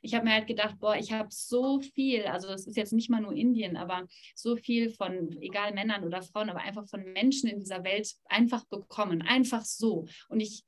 ich 0.00 0.14
habe 0.14 0.24
mir 0.24 0.32
halt 0.32 0.46
gedacht, 0.46 0.76
boah, 0.78 0.94
ich 0.96 1.12
habe 1.12 1.28
so 1.30 1.80
viel, 1.80 2.22
also 2.26 2.46
das 2.46 2.66
ist 2.66 2.76
jetzt 2.76 2.92
nicht 2.92 3.10
mal 3.10 3.20
nur 3.20 3.34
Indien, 3.34 3.76
aber 3.76 4.06
so 4.36 4.54
viel 4.54 4.90
von, 4.90 5.36
egal 5.40 5.74
Männern 5.74 6.04
oder 6.04 6.22
Frauen, 6.22 6.50
aber 6.50 6.60
einfach 6.60 6.86
von 6.86 7.02
Menschen 7.12 7.48
in 7.48 7.58
dieser 7.58 7.82
Welt 7.82 8.14
einfach 8.26 8.64
bekommen, 8.66 9.22
einfach 9.22 9.64
so. 9.64 10.06
Und 10.28 10.38
ich 10.38 10.64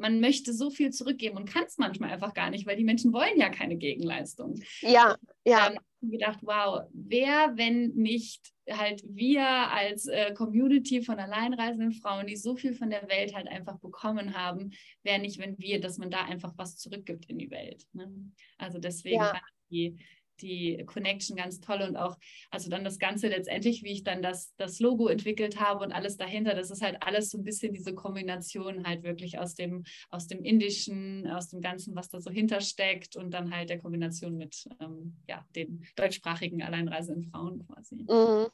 man 0.00 0.20
möchte 0.20 0.52
so 0.52 0.70
viel 0.70 0.90
zurückgeben 0.90 1.36
und 1.36 1.48
kann 1.48 1.64
es 1.64 1.78
manchmal 1.78 2.10
einfach 2.10 2.34
gar 2.34 2.50
nicht, 2.50 2.66
weil 2.66 2.76
die 2.76 2.84
Menschen 2.84 3.12
wollen 3.12 3.38
ja 3.38 3.50
keine 3.50 3.76
Gegenleistung. 3.76 4.60
Ja, 4.80 5.16
ja. 5.44 5.70
Ähm, 5.70 5.78
gedacht, 6.02 6.38
wow, 6.42 6.82
wer, 6.92 7.56
wenn 7.56 7.88
nicht 7.90 8.52
halt 8.70 9.02
wir 9.06 9.46
als 9.46 10.06
äh, 10.06 10.32
Community 10.32 11.02
von 11.02 11.18
alleinreisenden 11.18 11.92
Frauen, 11.92 12.26
die 12.26 12.36
so 12.36 12.56
viel 12.56 12.74
von 12.74 12.88
der 12.88 13.08
Welt 13.08 13.34
halt 13.34 13.48
einfach 13.48 13.78
bekommen 13.80 14.34
haben, 14.34 14.70
wäre 15.02 15.18
nicht, 15.18 15.38
wenn 15.38 15.58
wir, 15.58 15.80
dass 15.80 15.98
man 15.98 16.10
da 16.10 16.24
einfach 16.24 16.54
was 16.56 16.76
zurückgibt 16.76 17.26
in 17.26 17.38
die 17.38 17.50
Welt. 17.50 17.84
Ne? 17.92 18.10
Also 18.58 18.78
deswegen 18.78 19.16
ja. 19.16 19.40
die, 19.70 19.98
die 20.42 20.82
Connection 20.86 21.36
ganz 21.36 21.60
toll 21.60 21.82
und 21.82 21.96
auch, 21.96 22.16
also 22.50 22.70
dann 22.70 22.84
das 22.84 22.98
Ganze 22.98 23.28
letztendlich, 23.28 23.82
wie 23.82 23.92
ich 23.92 24.02
dann 24.02 24.22
das, 24.22 24.54
das 24.56 24.80
Logo 24.80 25.08
entwickelt 25.08 25.60
habe 25.60 25.84
und 25.84 25.92
alles 25.92 26.16
dahinter, 26.16 26.54
das 26.54 26.70
ist 26.70 26.82
halt 26.82 26.96
alles 27.00 27.30
so 27.30 27.38
ein 27.38 27.44
bisschen 27.44 27.72
diese 27.72 27.94
Kombination 27.94 28.86
halt 28.86 29.02
wirklich 29.02 29.38
aus 29.38 29.54
dem, 29.54 29.84
aus 30.10 30.26
dem 30.26 30.42
Indischen, 30.42 31.26
aus 31.28 31.48
dem 31.48 31.60
Ganzen, 31.60 31.94
was 31.94 32.08
da 32.08 32.20
so 32.20 32.30
hintersteckt 32.30 33.16
und 33.16 33.32
dann 33.32 33.54
halt 33.54 33.70
der 33.70 33.78
Kombination 33.78 34.36
mit 34.36 34.68
ähm, 34.80 35.16
ja, 35.28 35.46
den 35.54 35.84
deutschsprachigen 35.96 36.62
alleinreisenden 36.62 37.30
Frauen 37.30 37.66
quasi. 37.66 37.96
Mhm. 37.96 38.48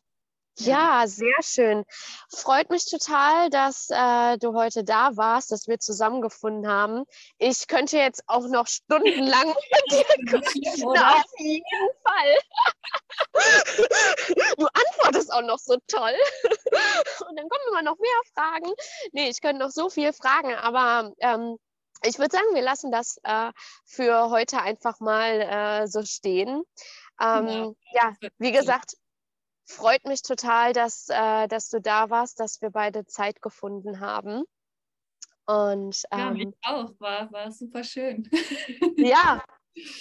Ja, 0.58 1.04
sehr 1.06 1.42
schön. 1.42 1.84
Freut 2.30 2.70
mich 2.70 2.86
total, 2.86 3.50
dass 3.50 3.88
äh, 3.90 4.38
du 4.38 4.54
heute 4.54 4.84
da 4.84 5.16
warst, 5.16 5.52
dass 5.52 5.68
wir 5.68 5.78
zusammengefunden 5.78 6.66
haben. 6.70 7.04
Ich 7.38 7.68
könnte 7.68 7.98
jetzt 7.98 8.22
auch 8.26 8.48
noch 8.48 8.66
stundenlang 8.66 9.48
mit 9.70 9.92
dir 9.92 10.04
quatschen, 10.30 10.86
auf 10.86 11.24
jeden 11.38 11.90
Fall. 12.04 12.38
du 14.56 14.66
antwortest 14.66 15.32
auch 15.32 15.42
noch 15.42 15.58
so 15.58 15.76
toll. 15.86 16.14
Und 17.28 17.36
dann 17.36 17.48
kommen 17.48 17.64
immer 17.68 17.82
noch 17.82 17.98
mehr 17.98 18.20
Fragen. 18.34 18.72
Nee, 19.12 19.28
ich 19.28 19.42
könnte 19.42 19.62
noch 19.62 19.70
so 19.70 19.90
viel 19.90 20.14
fragen, 20.14 20.54
aber 20.54 21.12
ähm, 21.20 21.58
ich 22.02 22.18
würde 22.18 22.34
sagen, 22.34 22.54
wir 22.54 22.62
lassen 22.62 22.90
das 22.90 23.18
äh, 23.24 23.52
für 23.84 24.30
heute 24.30 24.60
einfach 24.60 25.00
mal 25.00 25.40
äh, 25.40 25.86
so 25.86 26.02
stehen. 26.02 26.62
Ähm, 27.20 27.76
ja, 27.92 28.14
ja, 28.20 28.28
wie 28.38 28.52
gesagt, 28.52 28.96
freut 29.66 30.04
mich 30.04 30.22
total, 30.22 30.72
dass, 30.72 31.08
äh, 31.08 31.48
dass 31.48 31.68
du 31.68 31.80
da 31.80 32.10
warst, 32.10 32.40
dass 32.40 32.60
wir 32.62 32.70
beide 32.70 33.06
Zeit 33.06 33.42
gefunden 33.42 34.00
haben. 34.00 34.44
Und, 35.46 36.02
ähm, 36.10 36.18
ja, 36.18 36.30
mich 36.30 36.54
auch, 36.62 36.92
war, 36.98 37.30
war 37.32 37.52
super 37.52 37.84
schön. 37.84 38.28
ja, 38.96 39.44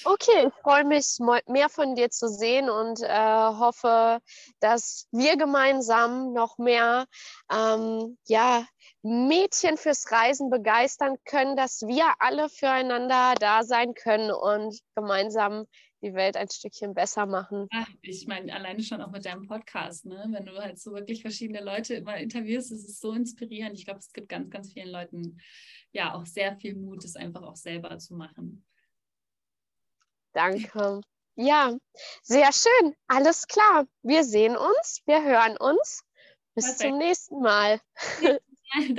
okay, 0.03 0.47
ich 0.47 0.53
freue 0.61 0.85
mich, 0.85 1.17
mehr 1.47 1.69
von 1.69 1.95
dir 1.95 2.09
zu 2.09 2.27
sehen 2.29 2.69
und 2.69 3.01
äh, 3.01 3.07
hoffe, 3.07 4.19
dass 4.59 5.07
wir 5.11 5.37
gemeinsam 5.37 6.33
noch 6.33 6.57
mehr 6.57 7.05
ähm, 7.51 8.17
ja, 8.27 8.65
Mädchen 9.03 9.77
fürs 9.77 10.11
Reisen 10.11 10.49
begeistern 10.49 11.17
können, 11.25 11.55
dass 11.55 11.81
wir 11.81 12.11
alle 12.19 12.49
füreinander 12.49 13.35
da 13.39 13.63
sein 13.63 13.93
können 13.93 14.31
und 14.31 14.79
gemeinsam 14.95 15.67
die 16.05 16.13
Welt 16.13 16.37
ein 16.37 16.49
Stückchen 16.49 16.93
besser 16.93 17.25
machen. 17.25 17.67
Ach, 17.71 17.89
ich 18.01 18.27
meine, 18.27 18.53
alleine 18.53 18.83
schon 18.83 19.01
auch 19.01 19.11
mit 19.11 19.25
deinem 19.25 19.47
Podcast, 19.47 20.05
ne? 20.05 20.25
wenn 20.29 20.45
du 20.45 20.57
halt 20.57 20.79
so 20.79 20.93
wirklich 20.93 21.21
verschiedene 21.21 21.63
Leute 21.63 21.95
immer 21.95 22.17
interviewst, 22.17 22.71
ist 22.71 22.87
es 22.87 22.99
so 22.99 23.11
inspirierend. 23.13 23.77
Ich 23.77 23.85
glaube, 23.85 23.99
es 23.99 24.13
gibt 24.13 24.29
ganz, 24.29 24.49
ganz 24.49 24.71
vielen 24.71 24.89
Leuten 24.89 25.39
ja 25.91 26.13
auch 26.13 26.25
sehr 26.25 26.55
viel 26.57 26.75
Mut, 26.75 27.03
es 27.03 27.15
einfach 27.15 27.41
auch 27.41 27.55
selber 27.55 27.97
zu 27.97 28.15
machen. 28.15 28.63
Danke. 30.33 31.01
Ja, 31.37 31.75
sehr 32.21 32.51
schön. 32.53 32.95
Alles 33.07 33.47
klar. 33.47 33.87
Wir 34.03 34.23
sehen 34.23 34.55
uns, 34.55 35.01
wir 35.05 35.23
hören 35.23 35.57
uns. 35.57 36.03
Bis 36.53 36.65
Perfekt. 36.65 36.89
zum 36.89 36.97
nächsten 36.97 37.41
Mal. 37.41 37.81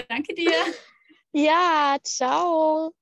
Danke 0.09 0.34
dir. 0.34 0.52
Ja, 1.32 1.98
ciao. 2.02 2.94